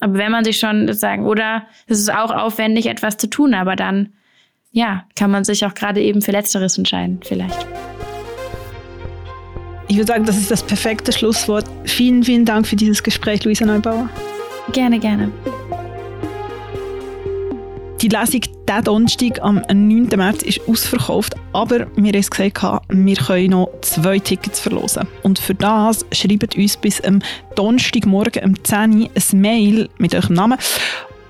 Aber 0.00 0.14
wenn 0.14 0.32
man 0.32 0.44
sich 0.44 0.58
schon 0.58 0.92
sagen, 0.92 1.26
oder 1.26 1.66
es 1.86 1.98
ist 1.98 2.12
auch 2.12 2.30
aufwendig, 2.30 2.86
etwas 2.86 3.18
zu 3.18 3.28
tun, 3.28 3.54
aber 3.54 3.76
dann, 3.76 4.14
ja, 4.72 5.04
kann 5.14 5.30
man 5.30 5.44
sich 5.44 5.64
auch 5.64 5.74
gerade 5.74 6.00
eben 6.00 6.22
für 6.22 6.32
Letzteres 6.32 6.78
entscheiden, 6.78 7.20
vielleicht. 7.22 7.66
Ich 9.88 9.96
würde 9.96 10.06
sagen, 10.06 10.24
das 10.24 10.38
ist 10.38 10.50
das 10.50 10.62
perfekte 10.62 11.12
Schlusswort. 11.12 11.64
Vielen, 11.84 12.22
vielen 12.22 12.44
Dank 12.44 12.66
für 12.66 12.76
dieses 12.76 13.02
Gespräch, 13.02 13.44
Luisa 13.44 13.66
Neubauer. 13.66 14.08
Gerne, 14.72 14.98
gerne. 15.00 15.32
Die 18.02 18.08
Lesung 18.08 18.40
diesen 18.40 18.84
Donnerstag 18.84 19.40
am 19.42 19.62
9. 19.70 20.08
März 20.16 20.42
ist 20.42 20.66
ausverkauft, 20.66 21.34
aber 21.52 21.86
wir 21.96 22.12
haben 22.14 22.22
gesagt, 22.22 22.62
wir 22.88 23.16
können 23.16 23.50
noch 23.50 23.68
zwei 23.82 24.18
Tickets 24.18 24.58
verlosen. 24.58 25.06
Und 25.22 25.38
für 25.38 25.54
das 25.54 26.06
schreibt 26.10 26.56
uns 26.56 26.78
bis 26.78 27.02
am 27.02 27.20
Donnerstagmorgen 27.56 28.42
um 28.42 28.64
10 28.64 29.02
Uhr 29.02 29.10
ein 29.14 29.40
Mail 29.40 29.90
mit 29.98 30.14
eurem 30.14 30.34
Namen 30.34 30.58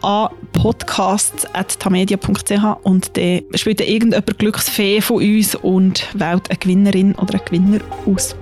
an 0.02 0.28
podcasts.tamedia.ch 0.52 2.64
und 2.84 3.16
dann 3.16 3.40
spielt 3.54 3.80
irgendjemand 3.80 4.38
Glücksfee 4.38 5.00
von 5.00 5.16
uns 5.16 5.56
und 5.56 6.06
wählt 6.14 6.48
eine 6.50 6.58
Gewinnerin 6.58 7.16
oder 7.16 7.34
einen 7.34 7.44
Gewinner 7.46 7.80
aus. 8.06 8.36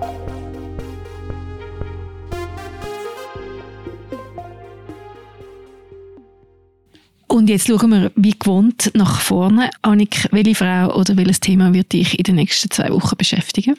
Und 7.39 7.49
jetzt 7.49 7.67
schauen 7.67 7.89
wir, 7.91 8.11
wie 8.17 8.37
gewohnt, 8.37 8.91
nach 8.95 9.21
vorne. 9.21 9.69
Annik, 9.81 10.27
welche 10.31 10.55
Frau 10.55 10.93
oder 10.93 11.15
welches 11.15 11.39
Thema 11.39 11.73
wird 11.73 11.93
dich 11.93 12.19
in 12.19 12.23
den 12.25 12.35
nächsten 12.35 12.69
zwei 12.69 12.89
Wochen 12.89 13.15
beschäftigen? 13.15 13.77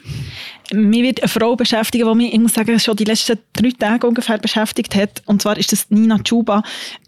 Mich 0.73 1.03
wird 1.03 1.21
eine 1.21 1.29
Frau 1.29 1.55
beschäftigen, 1.55 2.07
die 2.09 2.15
mich, 2.15 2.33
ich 2.33 2.39
muss 2.39 2.55
sagen, 2.55 2.79
schon 2.79 2.95
die 2.95 3.03
letzten 3.03 3.37
drei 3.53 3.69
Tage 3.77 4.07
ungefähr 4.07 4.39
beschäftigt 4.39 4.95
hat. 4.95 5.21
Und 5.27 5.43
zwar 5.43 5.59
ist 5.59 5.71
das 5.71 5.91
Nina 5.91 6.17
Chuba, 6.23 6.63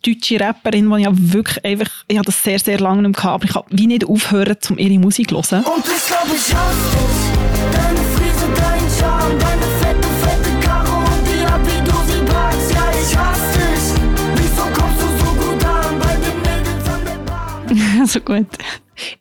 deutsche 0.06 0.40
Rapperin, 0.40 0.92
die 0.92 0.98
ich 0.98 1.06
ja 1.06 1.12
wirklich 1.12 1.66
einfach, 1.66 1.90
ich 2.08 2.18
habe 2.18 2.26
das 2.28 2.44
sehr, 2.44 2.60
sehr 2.60 2.80
lange 2.80 3.02
nicht 3.02 3.18
gehabt, 3.18 3.34
aber 3.34 3.46
ich 3.46 3.56
habe 3.56 3.66
wie 3.72 3.88
nicht 3.88 4.06
aufhören, 4.06 4.58
um 4.70 4.78
ihre 4.78 5.00
Musik 5.00 5.30
zu 5.30 5.36
hören. 5.36 5.64
Und 5.64 5.86
ich 5.88 6.06
glaube, 6.06 6.36
ich 6.36 6.54
hasse 6.54 6.92
dich. 6.94 7.74
Deine 7.74 8.00
Frise, 8.14 8.48
dein 8.56 9.00
Charme, 9.00 9.40
deine 9.40 9.73
Bar? 18.04 18.08
so 18.14 18.20
gut 18.20 18.48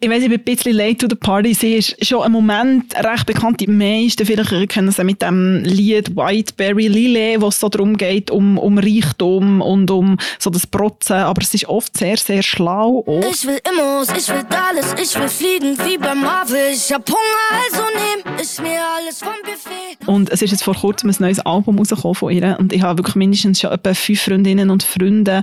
ich 0.01 0.11
weiß, 0.11 0.23
ich 0.23 0.29
bin 0.29 0.39
ein 0.39 0.45
bisschen 0.45 0.75
late 0.75 0.97
to 0.99 1.07
the 1.09 1.15
party. 1.15 1.55
Sie 1.55 1.77
ist 1.77 2.05
schon 2.05 2.23
ein 2.23 2.33
Moment 2.33 2.95
recht 2.95 3.27
bekannt. 3.27 3.61
Die 3.61 3.67
meisten 3.67 4.27
vielleicht 4.27 4.71
kennen 4.71 4.93
sie 4.93 5.05
mit 5.05 5.23
dem 5.23 5.63
Lied 5.65 6.15
Whiteberry 6.15 6.89
Lily, 6.89 7.41
wo 7.41 7.49
es 7.49 7.59
so 7.59 7.69
darum 7.69 7.97
geht, 7.97 8.31
um, 8.31 8.59
um 8.59 8.79
Reichtum 8.79 9.61
und 9.61 9.91
um 9.91 10.19
so 10.39 10.51
das 10.51 10.67
Protzen. 10.67 11.17
Aber 11.17 11.41
es 11.43 11.55
ist 11.55 11.69
oft 11.69 11.97
sehr, 11.97 12.17
sehr 12.17 12.43
schlau 12.43 13.05
auch. 13.07 13.33
Ich 13.33 13.47
will 13.47 13.61
Immos, 13.71 14.09
ich 14.17 14.29
will 14.29 14.45
alles, 14.51 14.95
ich 15.01 15.19
will 15.19 15.29
fliegen 15.29 15.79
wie 15.87 15.97
beim 15.97 16.21
Marvel. 16.21 16.73
Ich 16.73 16.93
hab 16.93 17.09
Hunger, 17.09 17.65
also 17.65 17.83
nehm 17.95 18.37
ich 18.41 18.61
mir 18.61 18.81
alles 18.97 19.19
vom 19.21 19.35
Buffet. 19.43 19.72
Und 20.07 20.31
es 20.31 20.43
ist 20.43 20.51
jetzt 20.51 20.65
vor 20.65 20.75
kurzem 20.75 21.11
ein 21.11 21.17
neues 21.19 21.41
Album 21.41 21.79
rausgekommen 21.79 22.15
von 22.15 22.33
ihr. 22.33 22.57
Und 22.59 22.73
ich 22.73 22.83
habe 22.83 22.99
wirklich 22.99 23.17
mindestens 23.17 23.61
schon 23.61 23.71
etwa 23.71 23.95
fünf 23.95 24.23
Freundinnen 24.23 24.71
und 24.71 24.83
Freunde 24.83 25.43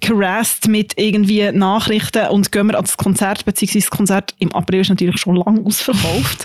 gerasst 0.00 0.68
mit 0.68 0.92
irgendwie 0.96 1.50
Nachrichten 1.52 2.28
und 2.28 2.52
gehen 2.52 2.66
wir 2.68 2.76
ans 2.76 2.96
Konzert 2.96 3.44
beziehungsweise 3.44 3.88
Konzert 3.88 4.34
im 4.38 4.52
April 4.52 4.80
ist 4.80 4.90
natürlich 4.90 5.18
schon 5.18 5.36
lange 5.36 5.64
ausverkauft. 5.64 6.44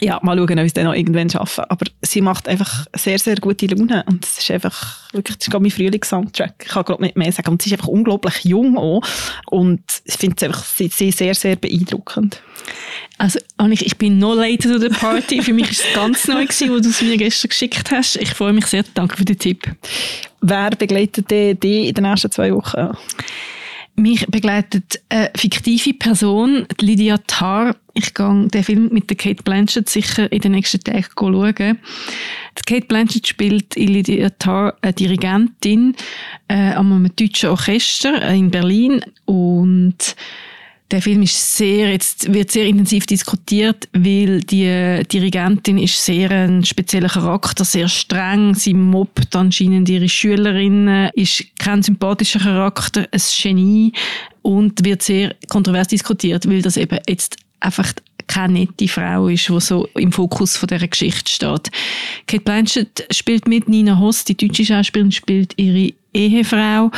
ja, 0.00 0.18
mal 0.22 0.36
schauen, 0.36 0.50
ob 0.50 0.56
wir 0.56 0.64
es 0.64 0.72
dann 0.72 0.84
noch 0.84 0.94
irgendwann 0.94 1.30
schaffen. 1.30 1.64
Aber 1.68 1.86
sie 2.02 2.20
macht 2.20 2.48
einfach 2.48 2.86
sehr, 2.96 3.18
sehr 3.18 3.36
gute 3.36 3.66
Laune 3.66 4.04
und 4.06 4.24
es 4.24 4.38
ist 4.38 4.50
einfach 4.50 5.12
wirklich, 5.12 5.36
das 5.38 5.48
ist 5.48 5.52
mein 5.52 5.70
Frühlings-Soundtrack. 5.70 6.54
Ich 6.60 6.68
kann 6.68 6.84
gerade 6.84 7.02
nicht 7.02 7.16
mehr 7.16 7.32
sagen. 7.32 7.50
Und 7.50 7.62
sie 7.62 7.70
ist 7.70 7.74
einfach 7.74 7.88
unglaublich 7.88 8.44
jung 8.44 8.78
auch 8.78 9.02
und 9.46 9.82
ich 10.04 10.14
finde 10.14 10.36
es 10.36 10.42
einfach 10.42 10.64
sie 10.64 10.88
sehr, 11.10 11.34
sehr 11.34 11.56
beeindruckend. 11.56 12.42
Also, 13.16 13.38
Annik, 13.58 13.82
ich 13.82 13.96
bin 13.96 14.18
noch 14.18 14.34
later 14.34 14.72
to 14.72 14.78
the 14.78 14.88
party. 14.88 15.40
für 15.42 15.52
mich 15.52 15.66
war 15.66 15.70
es 15.70 15.94
ganz 15.94 16.26
neu, 16.26 16.46
wo 16.70 16.80
du 16.80 16.90
es 16.94 17.02
mir 17.02 17.16
gestern 17.16 17.48
geschickt 17.48 17.90
hast. 17.90 18.16
Ich 18.16 18.30
freue 18.30 18.52
mich 18.52 18.66
sehr. 18.66 18.84
Danke 18.94 19.16
für 19.16 19.24
den 19.24 19.38
Tipp. 19.38 19.64
Wer 20.40 20.70
begleitet 20.70 21.30
dich 21.30 21.88
in 21.88 21.94
den 21.94 22.04
nächsten 22.04 22.30
zwei 22.30 22.52
Wochen? 22.54 22.96
Mich 23.96 24.26
begleitet 24.26 25.00
eine 25.08 25.30
fiktive 25.36 25.94
Person, 25.94 26.66
Lydia 26.80 27.18
Tarr. 27.26 27.76
Ich 27.94 28.12
gehe 28.12 28.48
den 28.48 28.64
Film 28.64 28.88
mit 28.92 29.08
der 29.08 29.16
Kate 29.16 29.42
Blanchett 29.42 29.88
sicher 29.88 30.30
in 30.32 30.40
den 30.40 30.52
nächsten 30.52 30.82
Tagen 30.82 31.04
schauen. 31.16 31.54
Kate 32.66 32.86
Blanchett 32.86 33.28
spielt 33.28 33.76
in 33.76 33.88
Lydia 33.88 34.30
Tarr 34.30 34.76
eine 34.82 34.92
Dirigentin 34.92 35.94
äh, 36.48 36.54
an 36.54 36.92
einem 36.92 37.14
deutschen 37.14 37.50
Orchester 37.50 38.20
in 38.30 38.50
Berlin 38.50 39.04
und 39.26 40.16
der 40.90 41.00
Film 41.00 41.22
ist 41.22 41.56
sehr, 41.56 41.90
jetzt 41.90 42.32
wird 42.32 42.50
sehr 42.50 42.66
intensiv 42.66 43.06
diskutiert, 43.06 43.88
weil 43.92 44.40
die 44.40 45.02
Dirigentin 45.10 45.78
ist 45.78 46.04
sehr 46.04 46.30
ein 46.30 46.64
spezieller 46.64 47.08
Charakter, 47.08 47.64
sehr 47.64 47.88
streng, 47.88 48.54
sie 48.54 48.74
mobbt 48.74 49.34
anscheinend 49.34 49.88
ihre 49.88 50.08
Schülerinnen, 50.08 51.10
ist 51.14 51.44
kein 51.58 51.82
sympathischer 51.82 52.40
Charakter, 52.40 53.08
ein 53.10 53.20
Genie 53.42 53.92
und 54.42 54.84
wird 54.84 55.02
sehr 55.02 55.34
kontrovers 55.48 55.88
diskutiert, 55.88 56.48
weil 56.48 56.62
das 56.62 56.76
eben 56.76 56.98
jetzt 57.08 57.38
einfach 57.60 57.92
keine 58.26 58.60
nette 58.60 58.88
Frau 58.88 59.28
ist, 59.28 59.48
die 59.48 59.60
so 59.60 59.86
im 59.94 60.12
Fokus 60.12 60.56
von 60.56 60.66
dieser 60.66 60.88
Geschichte 60.88 61.30
steht. 61.30 61.70
Kate 62.26 62.42
Blanchett 62.42 63.06
spielt 63.10 63.48
mit, 63.48 63.68
Nina 63.68 63.98
Hoss, 63.98 64.24
die 64.24 64.36
deutsche 64.36 64.64
Schauspielerin, 64.64 65.12
spielt 65.12 65.54
ihre 65.56 65.92
Ehefrau. 66.12 66.90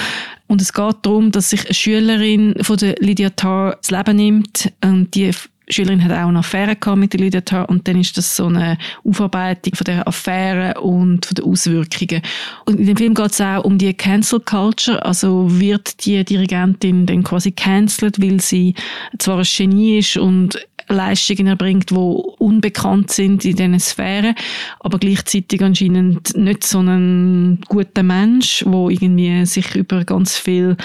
Und 0.48 0.60
es 0.60 0.72
geht 0.72 0.96
darum, 1.02 1.32
dass 1.32 1.50
sich 1.50 1.64
eine 1.64 1.74
Schülerin 1.74 2.54
von 2.62 2.76
der 2.76 2.94
Lydia 3.00 3.30
Tarr 3.30 3.78
das 3.80 3.90
Leben 3.90 4.16
nimmt. 4.16 4.72
Und 4.82 5.14
die 5.14 5.32
Schülerin 5.68 6.04
hat 6.04 6.12
auch 6.12 6.28
eine 6.28 6.38
Affäre 6.38 6.76
gehabt 6.76 6.98
mit 6.98 7.12
der 7.12 7.20
Lydia 7.20 7.40
Tarr 7.40 7.68
und 7.68 7.88
dann 7.88 8.00
ist 8.00 8.16
das 8.16 8.36
so 8.36 8.46
eine 8.46 8.78
Aufarbeitung 9.04 9.74
von 9.74 9.84
der 9.84 10.06
Affäre 10.06 10.80
und 10.80 11.26
von 11.26 11.34
den 11.34 11.44
Auswirkungen. 11.44 12.22
Und 12.66 12.78
in 12.78 12.86
dem 12.86 12.96
Film 12.96 13.14
geht 13.14 13.32
es 13.32 13.40
auch 13.40 13.64
um 13.64 13.76
die 13.76 13.92
Cancel 13.92 14.38
Culture, 14.38 15.04
also 15.04 15.46
wird 15.48 16.06
die 16.06 16.24
Dirigentin 16.24 17.06
dann 17.06 17.24
quasi 17.24 17.50
cancelled, 17.50 18.22
weil 18.22 18.40
sie 18.40 18.74
zwar 19.18 19.38
ein 19.38 19.44
Genie 19.44 19.98
ist 19.98 20.16
und 20.16 20.56
Leistungen 20.88 21.46
erbringt, 21.46 21.90
die 21.90 21.94
unbekannt 21.94 23.10
sind 23.10 23.44
in 23.44 23.56
diesen 23.56 23.80
Sphären, 23.80 24.34
aber 24.80 24.98
gleichzeitig 24.98 25.62
anscheinend 25.62 26.36
nicht 26.36 26.64
so 26.64 26.80
ein 26.80 27.60
guter 27.68 28.02
Mensch, 28.02 28.64
der 28.66 28.88
irgendwie 28.88 29.44
sich 29.46 29.74
über 29.74 30.04
ganz 30.04 30.36
viele 30.36 30.76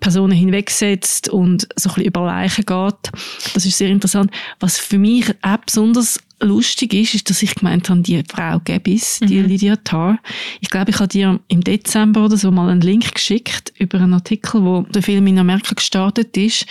Personen 0.00 0.32
hinwegsetzt 0.32 1.28
und 1.28 1.68
so 1.76 1.88
ein 1.88 1.94
bisschen 1.94 2.08
über 2.08 2.26
Leichen 2.26 2.66
geht. 2.66 3.12
Das 3.54 3.64
ist 3.66 3.78
sehr 3.78 3.88
interessant. 3.88 4.30
Was 4.60 4.78
für 4.78 4.98
mich 4.98 5.30
auch 5.42 5.58
besonders 5.58 6.18
lustig 6.40 6.94
ist, 6.94 7.14
ist, 7.14 7.30
dass 7.30 7.42
ich 7.42 7.54
gemeint 7.54 7.88
habe, 7.88 8.00
die 8.00 8.22
Frau 8.28 8.58
gäbe 8.60 8.92
es, 8.92 9.20
die 9.20 9.40
mhm. 9.40 9.48
Lydia 9.48 9.76
Tarr. 9.76 10.18
Ich 10.60 10.70
glaube, 10.70 10.90
ich 10.90 10.96
habe 10.96 11.08
dir 11.08 11.40
im 11.48 11.62
Dezember 11.62 12.24
oder 12.24 12.36
so 12.36 12.50
mal 12.50 12.68
einen 12.68 12.80
Link 12.80 13.14
geschickt 13.14 13.72
über 13.78 14.00
einen 14.00 14.14
Artikel, 14.14 14.62
wo 14.64 14.82
der 14.82 15.02
Film 15.02 15.26
in 15.26 15.38
Amerika 15.38 15.74
gestartet 15.74 16.36
ist, 16.36 16.66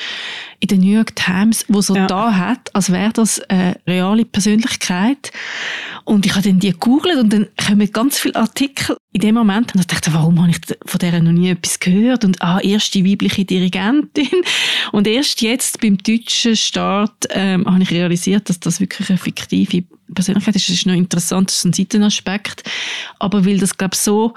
in 0.59 0.68
der 0.68 0.78
New 0.78 0.93
York 0.93 1.16
Times, 1.16 1.66
wo 1.68 1.82
so 1.82 1.95
ja. 1.95 2.07
da 2.07 2.36
hat, 2.36 2.74
als 2.76 2.91
wäre 2.91 3.11
das 3.14 3.39
eine 3.49 3.78
reale 3.88 4.26
Persönlichkeit. 4.26 5.32
Und 6.06 6.26
ich 6.26 6.34
habe 6.34 6.47
dann 6.47 6.60
die 6.60 6.72
gegoogelt 6.72 7.18
und 7.18 7.32
dann 7.32 7.47
kommen 7.66 7.91
ganz 7.91 8.20
viele 8.20 8.36
Artikel 8.36 8.97
in 9.14 9.22
dem 9.22 9.36
Moment. 9.36 9.74
Und 9.74 9.82
ich 9.82 9.88
dachte, 9.88 10.14
warum 10.14 10.41
habe 10.41 10.51
ich 10.51 10.60
von 10.86 10.99
der 10.99 11.22
noch 11.22 11.32
nie 11.32 11.49
etwas 11.49 11.80
gehört? 11.80 12.26
Und 12.26 12.41
ah, 12.41 12.60
erste 12.60 13.06
weibliche 13.06 13.45
Dirigentin. 13.45 14.28
Und 14.91 15.08
erst 15.08 15.41
jetzt 15.41 15.80
beim 15.82 15.97
deutschen 15.97 16.56
Start 16.56 17.28
ähm, 17.30 17.66
habe 17.66 17.84
ich 17.84 17.91
realisiert, 17.91 18.49
dass 18.49 18.60
das 18.60 18.80
wirklich 18.80 19.10
eine 19.10 19.18
fiktive 19.18 19.84
Persönlichkeit 20.14 20.56
ist. 20.56 20.68
Das 20.68 20.76
ist 20.76 20.86
noch 20.86 20.93
interessant, 20.93 21.49
das 21.49 21.58
ist 21.58 21.66
ein 21.66 21.74
Seitenaspekt. 21.74 22.70
Aber 23.20 23.45
weil 23.45 23.60
das, 23.60 23.78
glaube 23.78 23.95
ich, 23.95 24.01
so 24.01 24.34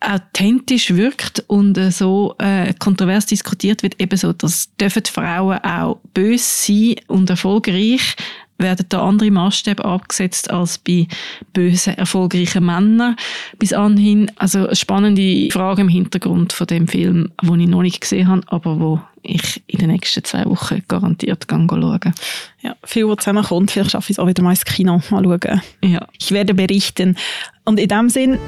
authentisch 0.00 0.94
wirkt 0.94 1.44
und 1.46 1.76
äh, 1.76 1.90
so 1.90 2.34
äh, 2.38 2.72
kontrovers 2.74 3.26
diskutiert 3.26 3.82
wird, 3.82 4.00
eben 4.00 4.16
so, 4.16 4.32
dass 4.32 4.74
dürfen 4.76 5.04
Frauen 5.04 5.58
auch 5.58 6.00
böse 6.14 6.44
sein 6.44 6.96
und 7.06 7.28
erfolgreich, 7.28 8.16
werden 8.60 8.86
da 8.88 9.02
andere 9.02 9.30
Maßstäbe 9.30 9.84
abgesetzt 9.84 10.50
als 10.50 10.78
bei 10.78 11.08
bösen, 11.52 11.96
erfolgreichen 11.96 12.64
Männern 12.64 13.16
bis 13.58 13.72
anhin. 13.72 14.30
Also 14.36 14.66
eine 14.66 14.76
spannende 14.76 15.48
Frage 15.50 15.82
im 15.82 15.88
Hintergrund 15.88 16.52
von 16.52 16.66
dem 16.66 16.88
Film, 16.88 17.32
den 17.42 17.60
ich 17.60 17.68
noch 17.68 17.82
nicht 17.82 18.00
gesehen 18.00 18.28
habe, 18.28 18.42
aber 18.46 18.80
wo 18.80 19.00
ich 19.22 19.62
in 19.66 19.78
den 19.78 19.90
nächsten 19.90 20.24
zwei 20.24 20.44
Wochen 20.46 20.82
garantiert 20.88 21.46
schauen 21.48 22.00
Ja, 22.62 22.74
viel, 22.84 23.08
was 23.08 23.18
zusammenkommt. 23.18 23.70
Vielleicht 23.70 23.90
schaffe 23.90 24.10
ich 24.10 24.16
es 24.16 24.18
auch 24.18 24.26
wieder 24.26 24.42
mal 24.42 24.50
ins 24.50 24.64
Kino 24.64 25.00
mal 25.10 25.24
schauen. 25.24 25.62
Ja. 25.84 26.06
Ich 26.18 26.32
werde 26.32 26.54
berichten. 26.54 27.16
Und 27.64 27.78
in 27.78 27.88
diesem 27.88 28.08
Sinn, 28.08 28.38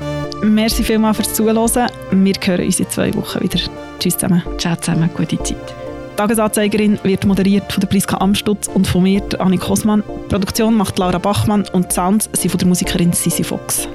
merci 0.43 0.83
vielmals 0.83 1.17
fürs 1.17 1.35
Zuhören. 1.35 1.91
Wir 2.11 2.35
hören 2.43 2.65
uns 2.65 2.81
in 2.81 2.89
zwei 2.89 3.13
Wochen 3.15 3.41
wieder. 3.43 3.61
Tschüss 3.99 4.17
zusammen. 4.17 4.43
Ciao 4.59 4.77
zusammen, 4.77 5.11
gute 5.15 5.43
Zeit. 5.43 5.82
Die 6.13 6.17
Tagesanzeigerin 6.17 6.99
wird 7.05 7.25
moderiert 7.25 7.73
von 7.73 7.81
der 7.81 7.89
Priska 7.89 8.19
Amstutz 8.19 8.69
und 8.69 8.87
von 8.87 9.03
mir, 9.03 9.23
Annik 9.39 9.63
Kosmann. 9.63 10.05
Produktion 10.29 10.75
macht 10.75 10.99
Laura 10.99 11.17
Bachmann 11.17 11.65
und 11.73 11.91
Sounds 11.91 12.29
sind 12.35 12.51
von 12.51 12.59
der 12.59 12.69
Musikerin 12.69 13.15
Sisi 13.15 13.43
Fox. 13.43 13.89